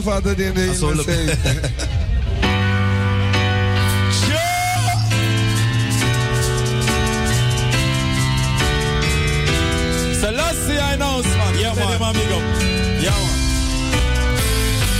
Original. 0.00 0.10
Onze 0.10 0.10
vader 0.10 0.36
die 0.36 0.44
in 0.46 0.54
de 0.54 0.60
hemel. 0.60 1.04
Selassie, 10.20 10.78
I 10.78 10.96
know, 10.96 11.22
man. 11.22 11.58
Yeah, 11.58 11.74
man. 11.98 12.12
Big 12.12 12.30
up. 12.30 12.42
Yeah, 13.00 13.10
man. 13.10 13.38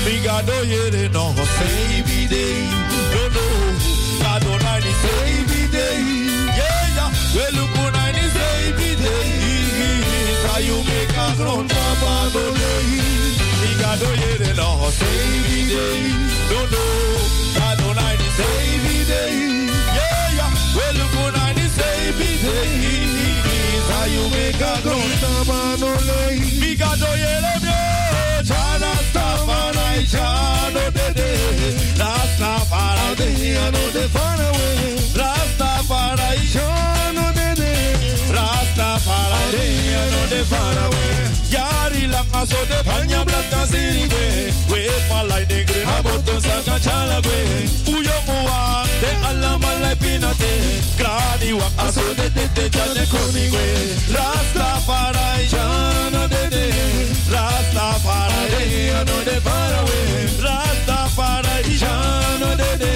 Big 0.05 0.23
God, 0.25 0.49
yeah, 0.49 0.91
they 0.91 1.09
know. 1.09 1.35
Say, 1.35 2.03
be 2.03 2.27
day. 2.27 2.69
No, 3.13 3.23
no. 3.29 3.45
God, 4.23 4.43
nine, 4.63 4.93
say, 5.03 5.45
be 5.47 5.61
day. 5.71 6.01
Yeah, 6.57 6.97
yeah. 6.97 7.11
Well, 7.35 7.53
look, 7.53 7.77
nine, 7.93 8.31
say, 8.37 8.73
be 8.77 8.89
day. 8.97 9.29
How 10.47 10.59
you 10.59 10.77
make 10.85 11.17
a 11.17 11.35
grown 11.37 11.69
papa, 11.69 12.31
no, 12.35 12.43
day. 12.55 12.87
Big 13.61 13.79
God, 13.81 14.03
oh, 14.03 14.15
yeah, 14.23 14.40
No, 16.61 16.67
no. 16.67 16.85
God, 17.57 17.97
nine, 17.97 18.19
say, 18.37 18.79
be 18.85 19.05
day. 19.05 19.65
Yeah, 19.97 20.37
yeah. 20.37 20.53
Well, 20.77 20.95
look, 20.95 21.35
nine, 21.35 21.57
say, 21.77 22.13
be 22.19 22.31
day. 22.45 22.75
How 23.89 24.05
you 24.05 24.29
make 24.29 24.61
a 24.61 24.83
grown 24.83 25.11
papa, 25.23 25.77
no, 25.81 25.97
day. 25.97 26.39
Big 26.61 26.79
God, 26.79 26.99
yeah, 27.01 27.41
they 27.41 27.67
know. 27.67 28.43
Chana 28.45 29.11
Rastafari, 39.07 39.67
de 39.91 40.11
no 40.11 40.27
de 40.29 40.45
far 40.45 40.79
away. 40.79 41.31
Yari 41.51 42.07
la 42.07 42.25
caso 42.33 42.57
de 42.67 42.85
paña 42.85 43.25
blanca 43.25 43.67
sirve, 43.67 44.53
we 44.71 44.89
palai 45.09 45.47
de 45.47 45.65
gre, 45.65 45.85
aboto 45.85 46.41
saka 46.41 46.79
chala 46.81 47.21
we. 47.21 47.93
Uyo 47.93 48.13
mua, 48.27 48.85
de 49.01 49.11
alama 49.27 49.73
la 49.81 49.95
pinate, 49.97 50.40
gradi 50.97 51.53
wa 51.53 51.69
aso 51.79 52.15
de 52.15 52.29
de 52.31 52.45
de 52.55 52.69
jane 52.71 53.05
koni 53.13 53.51
we. 53.51 53.65
Rastafari, 54.15 55.49
Chano 55.49 56.29
de 56.29 56.49
de, 56.51 56.65
Rastafari, 57.33 58.91
I 58.91 59.05
know 59.05 59.21
they 59.25 59.41
far 59.41 59.73
away. 59.81 60.27
Rastafari, 60.45 61.79
Shano 61.81 62.51
de 62.57 62.71
de. 62.83 62.93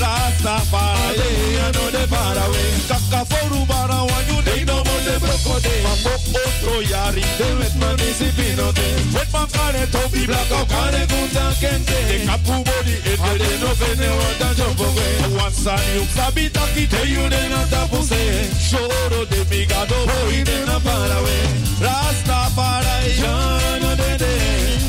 Rastafari, 0.00 1.30
I 1.66 1.70
know 1.74 1.90
they 1.90 2.06
far 2.06 2.36
away. 2.46 2.70
Kaka 2.88 3.24
foru 3.30 3.60
bara 3.66 3.98
wanyu 4.08 4.38
de 4.44 4.64
no 4.64 4.76
mo 4.86 4.96
de 5.06 5.14
broko 5.22 5.60
de. 5.60 5.74
Mambo 5.84 6.14
otro 6.42 6.80
yari 6.90 7.24
de 7.38 7.48
wet 7.58 7.74
manisi 7.80 8.28
pino 8.36 8.72
de. 8.72 8.86
Wet 9.14 9.32
man 9.32 9.46
kane 9.54 9.86
topi 9.92 10.26
black 10.26 10.50
out 10.52 10.68
kane 10.68 11.02
kunta 11.10 11.44
kente. 11.60 11.98
De 12.08 12.16
kapu 12.26 12.64
body 12.64 12.96
it 13.12 13.20
de 13.40 13.50
no 13.60 13.70
fene 13.80 14.08
wanda 14.18 14.48
jump 14.54 14.80
away. 14.80 15.14
One 15.44 15.52
san 15.52 15.80
you 15.94 16.04
sabi 16.16 16.48
taki 16.48 16.77
te 16.86 17.02
you 17.08 17.28
de 17.28 17.48
na 17.48 17.64
tapu 17.66 18.02
se. 18.02 18.48
Shoro 18.68 19.24
de 19.30 19.44
migado 19.50 19.96
boy 20.06 20.44
de 20.44 20.66
na 20.66 20.78
far 20.80 21.10
away. 21.18 21.44
Rastafari, 21.80 23.12
Shano 23.18 23.90
de 23.96 24.10
de. 24.22 24.32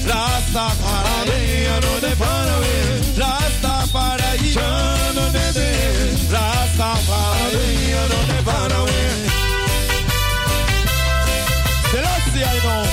Rastafari, 0.09 1.39
I 1.67 1.79
know 1.81 1.99
they 1.99 2.15
far 2.21 2.47
away. 2.55 2.81
Rastafari, 3.21 4.31
I 4.57 5.13
know 5.15 5.29
they 5.35 5.51
de. 5.57 5.69
Rastafari, 6.33 7.67
I 7.93 8.07
know 8.09 8.23
they 8.29 8.41
far 8.47 8.71
away. 8.79 9.07
Selassie, 11.91 12.43
I 12.43 12.59
know. 12.63 12.88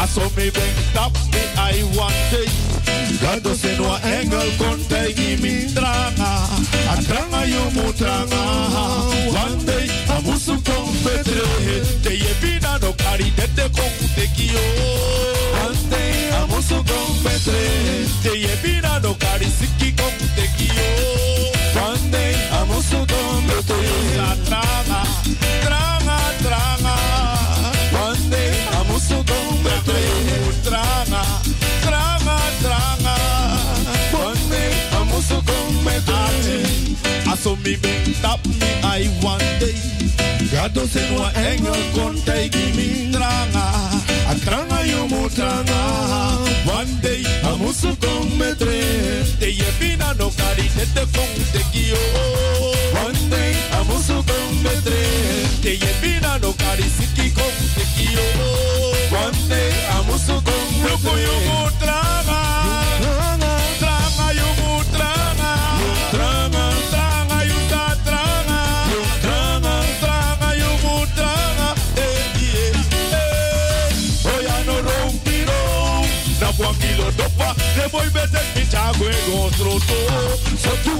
I 0.00 0.06
saw 0.06 0.24
me 0.30 0.48
bring 0.48 0.76
up 0.96 1.12
me 1.28 1.42
I 1.60 1.84
one 1.92 2.20
day. 2.32 2.48
God 3.20 3.44
se 3.54 3.76
no 3.76 3.92
engel 4.00 4.48
kon 4.56 4.80
tegi 4.88 5.36
mi 5.42 5.68
tranga. 5.74 6.48
A 6.88 6.94
tranga 7.04 7.44
yo 7.44 7.68
mu 7.76 7.92
tranga. 7.92 8.40
One 9.28 9.60
day 9.66 9.92
a 10.08 10.16
musu 10.24 10.56
kon 10.64 10.88
petre. 11.04 11.44
Te 12.02 12.16
ye 12.16 12.32
bina 12.40 12.78
no 12.80 12.94
kari 12.96 13.28
de 13.36 13.46
te 13.54 13.68
kon 13.76 13.92
te 14.16 14.24
kio. 14.36 14.64
One 15.68 15.82
day 15.92 16.32
a 16.32 16.46
musu 16.48 16.80
kon 16.88 17.12
petre. 17.22 17.60
Te 18.22 18.32
ye 18.40 18.56
bina 18.62 19.00
no 19.00 19.12
kari 19.20 19.52
siki 19.58 19.92
kon 20.00 20.16
te 20.34 20.46
kio. 20.56 20.88
One 21.76 22.10
day 22.10 22.32
a 22.56 22.64
musu 22.64 23.04
tranga, 23.04 24.28
tranga, 24.48 25.02
tranga. 25.60 25.99
Aso 37.30 37.56
mi 37.64 37.76
ben 37.76 38.14
tap 38.22 38.40
mi 38.44 38.70
I 38.82 39.06
one 39.22 39.38
day. 39.60 39.74
Gado 40.50 40.84
se 40.86 41.00
no 41.10 41.22
engel 41.46 41.82
kon 41.94 42.14
tegi 42.26 42.72
mi 42.76 43.12
tranga. 43.12 43.66
A 44.30 44.34
tranga 44.44 44.82
yo 44.84 45.06
mu 45.06 45.28
tranga. 45.28 45.80
One 46.66 46.92
day 47.02 47.22
a 47.48 47.54
musu 47.60 47.94
kon 48.02 48.26
metre. 48.36 48.82
Te 49.38 49.48
ye 49.60 49.70
bina 49.78 50.12
no 50.18 50.30
kari 50.30 50.66
te 50.76 50.84
te 50.94 51.04
kon 51.14 51.32
te 51.52 51.62
kio. 51.72 52.02
One 53.04 53.22
day 53.30 53.54
a 53.78 53.84
musu 53.84 54.18
kon 54.28 54.50
metre. 54.64 55.02
Te 55.62 55.72
ye 55.82 55.92
bina 56.02 56.38
no 56.42 56.52
kari 56.52 56.88
siki 56.98 57.30
kon 57.38 57.56
te 57.76 57.84
kio. 57.94 58.26
One 59.22 59.40
day 59.48 59.70
a 59.94 60.02
musu 60.08 60.36
kon 60.46 60.66
metre. 60.82 61.20
Yo 61.26 61.34
mu 61.46 61.58
tranga. 61.78 62.10
Tranga 62.30 62.89
dopa. 77.16 77.54
Le 77.76 77.88
voy 77.88 78.08
bete 78.10 78.40
mi 78.54 78.66
chago 78.68 79.08
e 79.08 79.16
gotroto. 79.26 79.94
So 80.56 80.70
tu. 80.84 80.94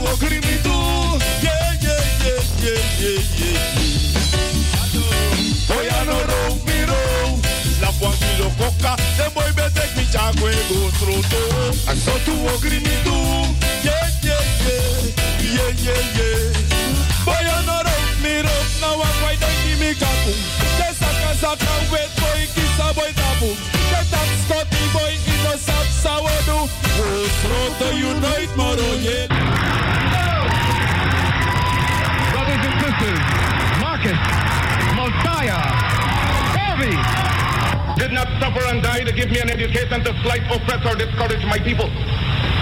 Yeah, 1.43 1.77
yeah, 1.81 2.03
yeah, 2.25 2.43
yeah, 2.63 2.83
yeah, 3.01 3.21
yeah. 3.39 3.69
Oh, 5.71 5.83
ya 5.83 6.05
no 6.05 6.17
rompiro. 6.31 7.01
La 7.81 7.91
buangilo 7.93 8.51
coca. 8.59 8.97
Le 9.19 9.29
voy 9.35 9.53
bete 9.53 9.89
mi 9.97 10.05
chago 10.11 10.49
e 10.49 10.57
gotroto. 10.69 11.41
So 12.05 12.13
tu. 12.25 12.35
Yeah, 13.83 14.09
yeah, 14.23 14.45
yeah, 14.63 14.99
yeah, 15.43 15.71
yeah, 15.83 16.41
rock 17.83 18.23
me 18.23 18.41
rock 18.43 18.69
now 18.81 19.01
I'm 19.01 19.13
quite 19.21 19.41
don't 19.41 19.59
give 19.65 19.79
me 19.81 19.95
kapu. 19.95 20.33
Saka 21.41 21.73
wet 21.91 22.13
boy 22.21 22.45
kiss 22.53 22.77
a 22.77 22.93
boy 22.93 23.09
tabu. 23.17 23.57
The 23.89 24.01
top 24.13 24.29
scotty 24.45 24.85
boy 24.93 25.17
in 25.17 25.41
to 27.81 27.89
unite 27.97 28.53
yeah. 29.01 29.25
Brothers 32.29 32.61
and 32.61 32.77
sisters, 32.85 33.25
Marcus, 33.81 34.21
Mosiah, 34.93 35.65
Garvey 36.53 36.97
did 37.97 38.13
not 38.13 38.29
suffer 38.37 38.61
and 38.69 38.83
die 38.83 39.05
to 39.05 39.13
give 39.13 39.31
me 39.31 39.41
an 39.41 39.49
education 39.49 40.05
to 40.05 40.13
slight, 40.21 40.45
oppress, 40.53 40.85
or 40.85 40.95
discourage 40.95 41.45
my 41.47 41.59
people. 41.59 41.89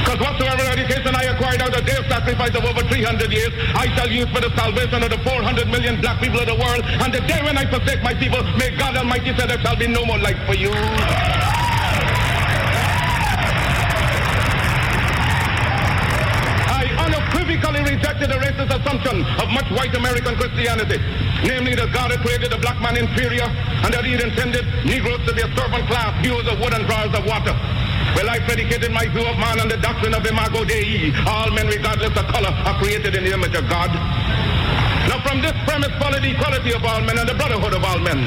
Because 0.08 0.25
whatsoever 0.25 0.64
education 0.72 1.12
I 1.14 1.25
acquired 1.25 1.60
out 1.60 1.76
of 1.76 1.84
their 1.84 2.00
sacrifice 2.08 2.56
of 2.56 2.64
over 2.64 2.81
300 2.81 3.31
years, 3.31 3.52
I 3.76 3.93
shall 3.93 4.08
use 4.08 4.25
for 4.32 4.40
the 4.40 4.49
salvation 4.56 5.02
of 5.05 5.10
the 5.10 5.19
400 5.19 5.69
million 5.69 6.00
black 6.00 6.19
people 6.19 6.40
of 6.40 6.46
the 6.46 6.56
world. 6.56 6.81
And 7.05 7.12
the 7.12 7.20
day 7.28 7.44
when 7.44 7.58
I 7.58 7.69
forsake 7.69 8.02
my 8.02 8.14
people, 8.14 8.40
may 8.56 8.75
God 8.75 8.96
Almighty 8.96 9.37
say 9.37 9.44
there 9.44 9.60
shall 9.60 9.76
be 9.76 9.87
no 9.87 10.06
more 10.06 10.16
life 10.16 10.40
for 10.49 10.56
you. 10.56 10.72
I 16.72 16.88
unequivocally 17.05 17.38
unequivocally 17.69 17.84
rejected 17.84 18.31
the 18.32 18.40
racist 18.40 18.72
assumption 18.81 19.28
of 19.44 19.52
much 19.52 19.69
white 19.76 19.94
American 19.94 20.37
Christianity, 20.37 21.05
namely 21.44 21.75
that 21.76 21.93
God 21.93 22.12
had 22.12 22.20
created 22.20 22.50
the 22.50 22.58
black 22.64 22.81
man 22.81 22.96
inferior 22.96 23.44
and 23.44 23.93
that 23.93 24.05
he 24.08 24.12
had 24.12 24.22
intended 24.22 24.64
Negroes 24.88 25.20
to 25.28 25.34
be 25.37 25.43
a 25.43 25.50
servant 25.52 25.84
class, 25.84 26.16
hewers 26.25 26.49
of 26.49 26.58
wood 26.60 26.72
and 26.72 26.88
drawers 26.88 27.12
of 27.12 27.28
water. 27.28 27.52
Well, 28.16 28.28
I 28.31 28.38
predicated 28.40 28.93
my 28.93 29.06
view 29.08 29.26
of 29.26 29.37
man 29.38 29.60
on 29.60 29.69
the 29.69 29.76
doctrine 29.76 30.14
of 30.14 30.25
Imago 30.25 30.64
Dei. 30.64 31.12
All 31.26 31.50
men, 31.50 31.66
regardless 31.66 32.16
of 32.16 32.26
color, 32.28 32.50
are 32.50 32.78
created 32.78 33.14
in 33.14 33.25
the 33.25 33.32
image 33.34 33.55
of 33.55 33.69
God. 33.69 33.90
Now, 35.08 35.20
from 35.25 35.40
this 35.40 35.56
premise 35.64 35.93
followed 35.99 36.22
the 36.22 36.32
equality 36.32 36.72
of 36.72 36.84
all 36.84 37.00
men 37.00 37.19
and 37.19 37.28
the 37.28 37.34
brotherhood 37.34 37.75
of 37.75 37.84
all 37.84 37.99
men. 37.99 38.20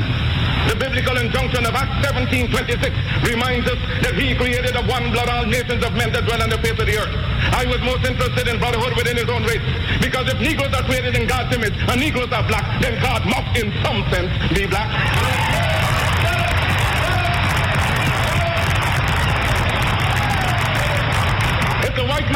The 0.67 0.75
biblical 0.75 1.17
injunction 1.17 1.65
of 1.65 1.73
Acts 1.73 2.05
17:26 2.05 2.93
reminds 3.27 3.67
us 3.67 3.79
that 4.01 4.13
he 4.13 4.35
created 4.35 4.75
of 4.75 4.87
one 4.87 5.11
blood 5.11 5.29
all 5.29 5.45
nations 5.45 5.83
of 5.83 5.93
men 5.93 6.11
that 6.13 6.25
dwell 6.25 6.41
on 6.41 6.49
the 6.49 6.57
face 6.59 6.77
of 6.77 6.85
the 6.85 6.97
earth. 6.97 7.15
I 7.53 7.65
was 7.65 7.81
most 7.81 8.05
interested 8.05 8.47
in 8.47 8.59
brotherhood 8.59 8.95
within 8.95 9.17
his 9.17 9.29
own 9.29 9.43
race. 9.43 9.61
Because 9.99 10.31
if 10.31 10.39
Negroes 10.39 10.73
are 10.73 10.83
created 10.83 11.17
in 11.17 11.27
God's 11.27 11.55
image 11.55 11.73
and 11.75 11.99
Negroes 11.99 12.31
are 12.31 12.43
black, 12.43 12.81
then 12.81 13.01
God 13.01 13.25
must 13.25 13.57
in 13.57 13.73
some 13.83 14.05
sense 14.11 14.31
be 14.53 14.65
black. 14.67 15.50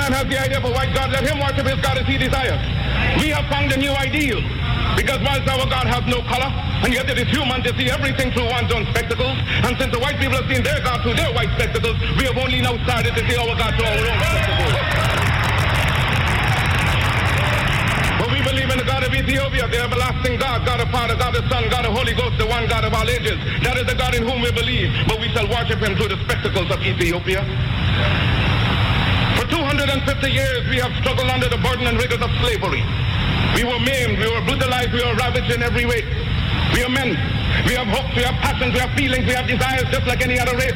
Man 0.06 0.22
has 0.22 0.28
the 0.30 0.38
idea 0.38 0.58
of 0.62 0.66
a 0.66 0.74
white 0.74 0.94
God, 0.94 1.10
let 1.10 1.26
him 1.26 1.42
worship 1.42 1.66
his 1.66 1.82
God 1.82 1.98
as 1.98 2.06
he 2.06 2.18
desires. 2.18 2.62
We 3.18 3.34
have 3.34 3.50
found 3.50 3.74
a 3.74 3.78
new 3.78 3.90
ideal. 3.98 4.38
Because 4.94 5.18
whilst 5.26 5.50
our 5.50 5.66
God 5.66 5.90
has 5.90 6.06
no 6.06 6.22
color, 6.30 6.46
and 6.86 6.94
yet 6.94 7.10
it 7.10 7.18
is 7.18 7.28
human 7.34 7.66
to 7.66 7.74
see 7.74 7.90
everything 7.90 8.30
through 8.30 8.46
one's 8.54 8.70
own 8.70 8.86
spectacles, 8.94 9.34
and 9.66 9.74
since 9.82 9.90
the 9.90 9.98
white 9.98 10.22
people 10.22 10.38
have 10.38 10.46
seen 10.46 10.62
their 10.62 10.78
God 10.86 11.02
through 11.02 11.18
their 11.18 11.34
white 11.34 11.50
spectacles, 11.58 11.98
we 12.22 12.30
have 12.30 12.38
only 12.38 12.62
now 12.62 12.78
started 12.86 13.18
to 13.18 13.22
see 13.26 13.34
our 13.34 13.56
God 13.58 13.74
through 13.74 13.90
our 13.90 13.98
own 13.98 14.18
spectacles. 14.22 14.74
But 18.22 18.30
we 18.30 18.40
believe 18.46 18.70
in 18.70 18.78
the 18.78 18.88
God 18.88 19.02
of 19.04 19.12
Ethiopia, 19.12 19.66
the 19.74 19.80
everlasting 19.90 20.38
God, 20.38 20.66
God 20.70 20.80
of 20.86 20.90
Father, 20.94 21.18
God 21.18 21.34
of 21.34 21.50
Son, 21.50 21.66
God 21.74 21.86
of 21.90 21.98
Holy 21.98 22.14
Ghost, 22.14 22.38
the 22.38 22.46
one 22.46 22.70
God 22.70 22.86
of 22.86 22.94
all 22.94 23.10
ages. 23.10 23.42
That 23.66 23.82
is 23.82 23.90
the 23.90 23.98
God 23.98 24.14
in 24.14 24.22
whom 24.22 24.46
we 24.46 24.54
believe, 24.54 24.94
but 25.10 25.18
we 25.20 25.34
shall 25.34 25.50
worship 25.50 25.82
him 25.82 25.98
through 25.98 26.14
the 26.14 26.22
spectacles 26.30 26.70
of 26.70 26.78
Ethiopia. 26.86 27.42
For 29.86 29.94
250 29.94 30.34
years, 30.34 30.66
we 30.66 30.82
have 30.82 30.90
struggled 30.98 31.30
under 31.30 31.46
the 31.46 31.62
burden 31.62 31.86
and 31.86 31.94
rigors 31.94 32.18
of 32.18 32.34
slavery. 32.42 32.82
We 33.54 33.62
were 33.62 33.78
maimed, 33.78 34.18
we 34.18 34.26
were 34.34 34.42
brutalized, 34.42 34.90
we 34.90 34.98
were 35.06 35.14
ravaged 35.14 35.54
in 35.54 35.62
every 35.62 35.86
way. 35.86 36.02
We 36.74 36.82
are 36.82 36.90
men. 36.90 37.14
We 37.70 37.78
have 37.78 37.86
hopes, 37.94 38.10
we 38.18 38.26
have 38.26 38.34
passions, 38.42 38.74
we 38.74 38.82
have 38.82 38.90
feelings, 38.98 39.30
we 39.30 39.38
have 39.38 39.46
desires 39.46 39.86
just 39.94 40.10
like 40.10 40.26
any 40.26 40.42
other 40.42 40.58
race. 40.58 40.74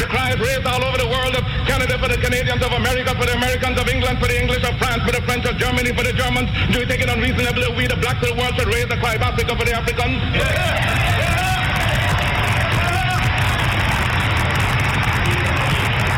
The 0.00 0.08
cry 0.08 0.32
is 0.32 0.40
raised 0.40 0.64
all 0.64 0.80
over 0.80 0.96
the 0.96 1.10
world 1.12 1.36
of 1.36 1.44
Canada 1.68 2.00
for 2.00 2.08
the 2.08 2.16
Canadians, 2.16 2.64
of 2.64 2.72
America 2.72 3.12
for 3.12 3.28
the 3.28 3.36
Americans, 3.36 3.76
of 3.76 3.92
England 3.92 4.16
for 4.16 4.28
the 4.32 4.40
English, 4.40 4.64
of 4.64 4.72
France 4.80 5.04
for 5.04 5.12
the 5.12 5.20
French, 5.28 5.44
of 5.44 5.60
Germany 5.60 5.92
for 5.92 6.08
the 6.08 6.16
Germans. 6.16 6.48
Do 6.72 6.80
you 6.80 6.88
think 6.88 7.04
it 7.04 7.12
unreasonable 7.12 7.60
that 7.60 7.76
we, 7.76 7.84
the 7.92 8.00
blacks 8.00 8.24
of 8.24 8.32
the 8.32 8.40
world, 8.40 8.56
should 8.56 8.72
raise 8.72 8.88
the 8.88 8.96
cry 9.04 9.20
of 9.20 9.22
Africa 9.28 9.52
for 9.52 9.68
the 9.68 9.76
Africans? 9.76 10.16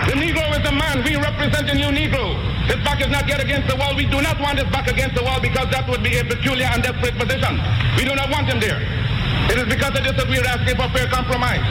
The 0.06 0.14
Negro 0.14 0.46
is 0.54 0.62
a 0.62 0.70
man. 0.70 1.02
We 1.02 1.18
a 1.54 1.74
new 1.74 1.90
Negro. 1.94 2.34
His 2.66 2.82
back 2.82 2.98
is 3.00 3.06
not 3.08 3.28
yet 3.28 3.38
against 3.38 3.68
the 3.70 3.76
wall. 3.76 3.94
We 3.94 4.06
do 4.06 4.18
not 4.20 4.40
want 4.40 4.58
his 4.58 4.66
back 4.74 4.90
against 4.90 5.14
the 5.14 5.22
wall 5.22 5.38
because 5.38 5.70
that 5.70 5.86
would 5.86 6.02
be 6.02 6.18
a 6.18 6.24
peculiar 6.24 6.66
and 6.66 6.82
desperate 6.82 7.14
position. 7.14 7.60
We 7.94 8.02
do 8.02 8.14
not 8.18 8.30
want 8.30 8.50
him 8.50 8.58
there. 8.58 8.82
It 9.46 9.62
is 9.62 9.68
because 9.70 9.94
of 9.94 10.02
this 10.02 10.16
that 10.18 10.26
we 10.26 10.42
are 10.42 10.48
asking 10.48 10.74
for 10.74 10.90
fair 10.90 11.06
compromise. 11.06 11.62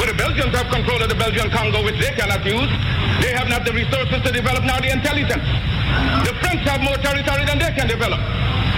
Where 0.00 0.08
the 0.08 0.16
Belgians 0.16 0.56
have 0.56 0.72
control 0.72 0.96
of 1.02 1.12
the 1.12 1.18
Belgian 1.18 1.52
Congo, 1.52 1.84
which 1.84 2.00
they 2.00 2.16
cannot 2.16 2.40
use. 2.40 2.70
They 3.20 3.36
have 3.36 3.52
not 3.52 3.68
the 3.68 3.76
resources 3.76 4.16
to 4.24 4.30
develop 4.32 4.64
nor 4.64 4.80
the 4.80 4.88
intelligence. 4.88 5.44
The 6.24 6.32
French 6.40 6.64
have 6.64 6.80
more 6.80 6.96
territory 6.96 7.44
than 7.44 7.60
they 7.60 7.72
can 7.76 7.84
develop. 7.84 8.20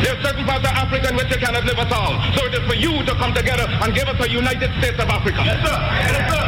There 0.03 0.11
are 0.19 0.21
certain 0.27 0.43
parts 0.43 0.67
of 0.67 0.75
Africa 0.75 1.15
in 1.15 1.17
which 1.17 1.31
they 1.31 1.39
cannot 1.39 1.63
live 1.63 1.79
at 1.79 1.93
all. 1.95 2.19
So 2.35 2.51
it 2.51 2.59
is 2.59 2.65
for 2.67 2.75
you 2.75 3.07
to 3.07 3.13
come 3.15 3.31
together 3.31 3.71
and 3.71 3.95
give 3.95 4.11
us 4.11 4.19
a 4.19 4.27
United 4.27 4.75
States 4.83 4.99
of 4.99 5.07
Africa. 5.07 5.47
Yes, 5.47 5.63
sir. 5.63 5.79
Yes, 5.79 6.27
sir. 6.27 6.45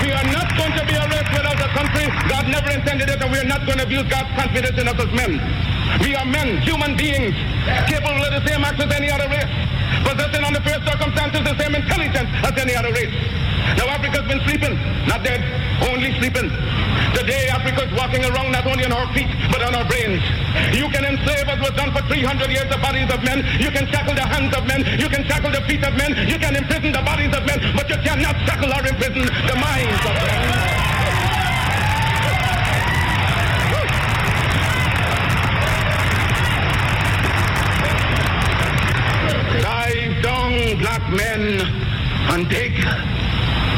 We 0.00 0.08
are 0.16 0.28
not 0.32 0.48
going 0.56 0.72
to 0.72 0.84
be 0.88 0.96
a 0.96 1.08
a 1.68 1.74
country. 1.76 2.06
God 2.28 2.48
never 2.48 2.70
intended 2.72 3.08
it, 3.08 3.20
and 3.20 3.30
we 3.30 3.38
are 3.38 3.48
not 3.48 3.66
going 3.66 3.78
to 3.78 3.84
abuse 3.84 4.08
God's 4.08 4.32
confidence 4.32 4.76
in 4.78 4.88
us 4.88 4.96
as 4.96 5.12
men. 5.12 5.36
We 6.00 6.16
are 6.16 6.24
men, 6.24 6.60
human 6.64 6.96
beings, 6.96 7.36
capable 7.88 8.24
of 8.24 8.32
the 8.32 8.44
same 8.48 8.64
acts 8.64 8.80
as 8.80 8.90
any 8.92 9.10
other 9.10 9.28
race, 9.28 9.52
possessing 10.04 10.44
under 10.44 10.60
fair 10.60 10.80
circumstances 10.84 11.44
the 11.44 11.56
same 11.56 11.74
intelligence 11.74 12.30
as 12.44 12.54
any 12.56 12.74
other 12.76 12.92
race. 12.92 13.12
Now 13.76 13.88
Africa's 13.92 14.24
been 14.28 14.40
sleeping, 14.48 14.74
not 15.08 15.24
dead, 15.24 15.44
only 15.88 16.16
sleeping. 16.20 16.48
Today 17.12 17.48
Africa 17.48 17.84
is 17.84 17.92
walking 17.92 18.24
around 18.24 18.52
not 18.52 18.64
only 18.66 18.84
on 18.84 18.92
our 18.92 19.08
feet, 19.12 19.28
but 19.52 19.60
on 19.60 19.74
our 19.74 19.84
brains. 19.84 20.22
You 20.72 20.88
can 20.88 21.04
enslave 21.04 21.48
as 21.48 21.60
was 21.60 21.74
done 21.76 21.92
for 21.92 22.00
300 22.08 22.48
years 22.48 22.68
the 22.70 22.80
bodies 22.80 23.10
of 23.12 23.20
men. 23.24 23.44
You 23.60 23.70
can 23.70 23.84
shackle 23.88 24.14
the 24.14 24.24
hands 24.24 24.54
of 24.56 24.64
men. 24.64 24.84
You 25.00 25.08
can 25.08 25.24
shackle 25.24 25.50
the 25.50 25.60
feet 25.68 25.84
of 25.84 25.96
men. 25.96 26.16
You 26.28 26.38
can 26.38 26.56
imprison 26.56 26.92
the 26.92 27.02
bodies 27.02 27.34
of 27.36 27.44
men, 27.44 27.60
but 27.76 27.88
you 27.90 27.96
cannot 28.00 28.36
shackle 28.46 28.72
or 28.72 28.86
imprison 28.86 29.24
the 29.24 29.56
minds 29.56 30.02
of 30.06 30.14
men. 30.16 30.77
Black 40.78 41.02
men, 41.10 41.60
and 42.30 42.48
dig. 42.48 42.72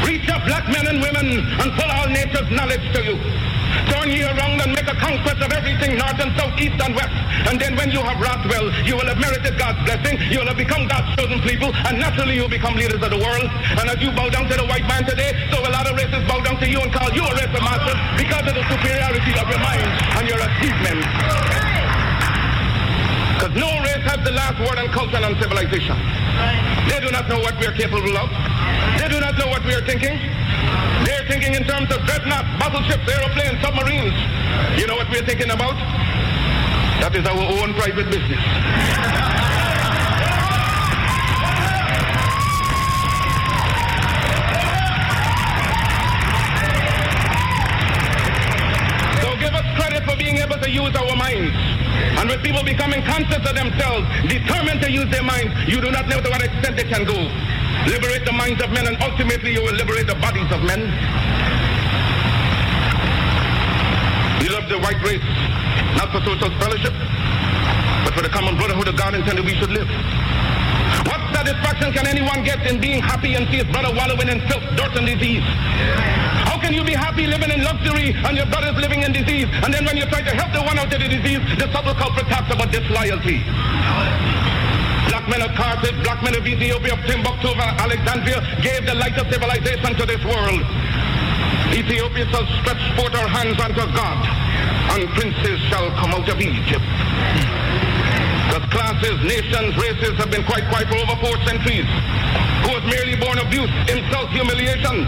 Reach 0.05 0.27
up, 0.29 0.45
black 0.45 0.65
men 0.69 0.85
and 0.87 1.01
women, 1.01 1.27
and 1.39 1.69
pull 1.73 1.89
all 1.89 2.09
nature's 2.09 2.49
knowledge 2.51 2.85
to 2.93 3.01
you. 3.03 3.15
Turn 3.89 4.09
ye 4.09 4.23
around 4.23 4.61
and 4.61 4.73
make 4.73 4.87
a 4.87 4.97
conquest 4.97 5.41
of 5.41 5.51
everything 5.51 5.97
north 5.97 6.19
and 6.19 6.31
south, 6.37 6.53
east 6.59 6.77
and 6.81 6.93
west. 6.95 7.15
And 7.47 7.59
then 7.59 7.75
when 7.75 7.91
you 7.91 8.01
have 8.01 8.19
wrought 8.19 8.43
well, 8.49 8.67
you 8.85 8.95
will 8.95 9.07
have 9.07 9.17
merited 9.17 9.57
God's 9.57 9.79
blessing. 9.85 10.19
You 10.29 10.39
will 10.39 10.47
have 10.47 10.57
become 10.57 10.87
God's 10.87 11.15
chosen 11.15 11.39
people, 11.41 11.73
and 11.73 11.99
naturally 11.99 12.35
you'll 12.35 12.51
become 12.51 12.75
leaders 12.75 13.01
of 13.01 13.09
the 13.09 13.21
world. 13.21 13.47
And 13.79 13.85
as 13.89 14.01
you 14.01 14.11
bow 14.11 14.29
down 14.29 14.49
to 14.49 14.55
the 14.57 14.67
white 14.67 14.85
man 14.87 15.05
today, 15.05 15.33
so 15.51 15.59
a 15.61 15.71
lot 15.71 15.87
of 15.89 15.95
races 15.95 16.21
bow 16.27 16.41
down 16.41 16.59
to 16.59 16.67
you 16.67 16.79
and 16.81 16.91
call 16.91 17.09
you 17.13 17.23
a 17.23 17.33
race 17.33 17.53
of 17.53 17.63
masters 17.63 17.99
because 18.17 18.45
of 18.45 18.53
the 18.53 18.65
superiority 18.69 19.33
of 19.39 19.47
your 19.49 19.61
mind 19.63 19.89
and 20.19 20.23
your 20.27 20.41
achievements. 20.41 21.80
Because 23.41 23.57
no 23.57 23.73
race 23.81 24.05
has 24.05 24.21
the 24.21 24.29
last 24.29 24.61
word 24.61 24.77
on 24.77 24.85
culture 24.93 25.17
and 25.17 25.25
on 25.25 25.33
civilization. 25.41 25.97
They 26.85 27.01
do 27.01 27.09
not 27.09 27.25
know 27.25 27.41
what 27.41 27.57
we 27.57 27.65
are 27.65 27.73
capable 27.73 28.13
of. 28.13 28.29
They 29.01 29.09
do 29.09 29.17
not 29.17 29.33
know 29.33 29.49
what 29.49 29.65
we 29.65 29.73
are 29.73 29.81
thinking. 29.81 30.13
They're 31.01 31.25
thinking 31.25 31.57
in 31.57 31.65
terms 31.65 31.89
of 31.89 32.05
dreadnoughts, 32.05 32.53
battleships, 32.61 33.01
aeroplanes, 33.01 33.57
submarines. 33.65 34.13
You 34.77 34.85
know 34.85 34.93
what 34.93 35.09
we're 35.09 35.25
thinking 35.25 35.49
about? 35.49 35.73
That 37.01 37.17
is 37.17 37.25
our 37.25 37.33
own 37.33 37.73
private 37.73 38.13
business. 38.13 38.37
So 49.17 49.33
give 49.41 49.53
us 49.57 49.65
credit 49.81 50.05
for 50.05 50.13
being 50.15 50.37
able 50.37 50.61
to 50.61 50.69
use 50.69 50.93
our 50.93 51.15
minds. 51.17 51.80
And 52.19 52.29
with 52.29 52.43
people 52.43 52.63
becoming 52.63 53.01
conscious 53.03 53.41
of 53.41 53.55
themselves, 53.55 54.07
determined 54.27 54.81
to 54.81 54.91
use 54.91 55.09
their 55.09 55.23
minds, 55.23 55.53
you 55.67 55.81
do 55.81 55.91
not 55.91 56.07
know 56.07 56.21
to 56.21 56.29
what 56.29 56.41
extent 56.41 56.77
they 56.77 56.87
can 56.87 57.05
go. 57.05 57.17
Liberate 57.87 58.25
the 58.25 58.33
minds 58.33 58.61
of 58.61 58.69
men, 58.71 58.87
and 58.87 58.97
ultimately 59.01 59.53
you 59.53 59.61
will 59.61 59.73
liberate 59.73 60.07
the 60.07 60.15
bodies 60.15 60.49
of 60.51 60.61
men. 60.63 60.81
We 64.41 64.49
love 64.49 64.69
the 64.69 64.79
white 64.79 65.01
race, 65.01 65.29
not 65.97 66.11
for 66.11 66.21
social 66.25 66.49
fellowship, 66.59 66.93
but 68.05 68.13
for 68.13 68.21
the 68.21 68.29
common 68.29 68.57
brotherhood 68.57 68.87
of 68.87 68.97
God 68.97 69.15
intended 69.15 69.45
we 69.45 69.55
should 69.55 69.71
live. 69.71 69.89
Satisfaction 71.51 71.91
can 71.91 72.07
anyone 72.07 72.47
get 72.47 72.63
in 72.63 72.79
being 72.79 73.03
happy 73.03 73.35
and 73.35 73.43
see 73.51 73.59
his 73.59 73.67
brother 73.75 73.91
wallowing 73.91 74.31
in 74.31 74.39
filth, 74.47 74.63
dirt, 74.79 74.95
and 74.95 75.03
disease? 75.03 75.43
How 76.47 76.55
can 76.55 76.71
you 76.71 76.79
be 76.79 76.95
happy 76.95 77.27
living 77.27 77.51
in 77.51 77.59
luxury 77.59 78.15
and 78.15 78.39
your 78.39 78.47
brother's 78.47 78.79
living 78.79 79.03
in 79.03 79.11
disease? 79.11 79.51
And 79.59 79.67
then 79.67 79.83
when 79.83 79.99
you 79.99 80.07
try 80.07 80.23
to 80.23 80.31
help 80.31 80.55
the 80.55 80.63
one 80.63 80.79
out 80.79 80.87
of 80.87 80.95
the 80.95 81.11
disease, 81.11 81.43
the 81.59 81.67
subtle 81.75 81.91
culprit 81.99 82.31
talks 82.31 82.47
about 82.55 82.71
disloyalty. 82.71 83.43
Black 85.11 85.27
men 85.27 85.43
of 85.43 85.51
Carthage, 85.59 85.99
black 86.07 86.23
men 86.23 86.39
of 86.39 86.47
Ethiopia, 86.47 86.95
of 86.95 87.03
Timbuktu, 87.03 87.51
Alexandria 87.51 88.39
gave 88.63 88.87
the 88.87 88.95
light 88.95 89.19
of 89.19 89.27
civilization 89.27 89.91
to 89.99 90.07
this 90.07 90.23
world. 90.23 90.63
Ethiopia 91.75 92.31
shall 92.31 92.47
stretch 92.63 92.83
forth 92.95 93.11
her 93.11 93.27
hands 93.27 93.59
unto 93.59 93.83
God, 93.91 94.23
and 94.95 95.03
princes 95.19 95.59
shall 95.67 95.91
come 95.99 96.15
out 96.15 96.29
of 96.31 96.39
Egypt. 96.39 97.60
Classes, 98.71 99.19
nations, 99.27 99.75
races 99.75 100.15
have 100.15 100.31
been 100.31 100.47
quite 100.47 100.63
quiet 100.71 100.87
for 100.87 100.95
over 100.95 101.19
four 101.19 101.35
centuries. 101.43 101.83
Who 102.63 102.71
was 102.71 102.83
merely 102.87 103.19
born 103.19 103.35
abuse, 103.35 103.67
insult, 103.91 104.31
humiliation, 104.31 105.03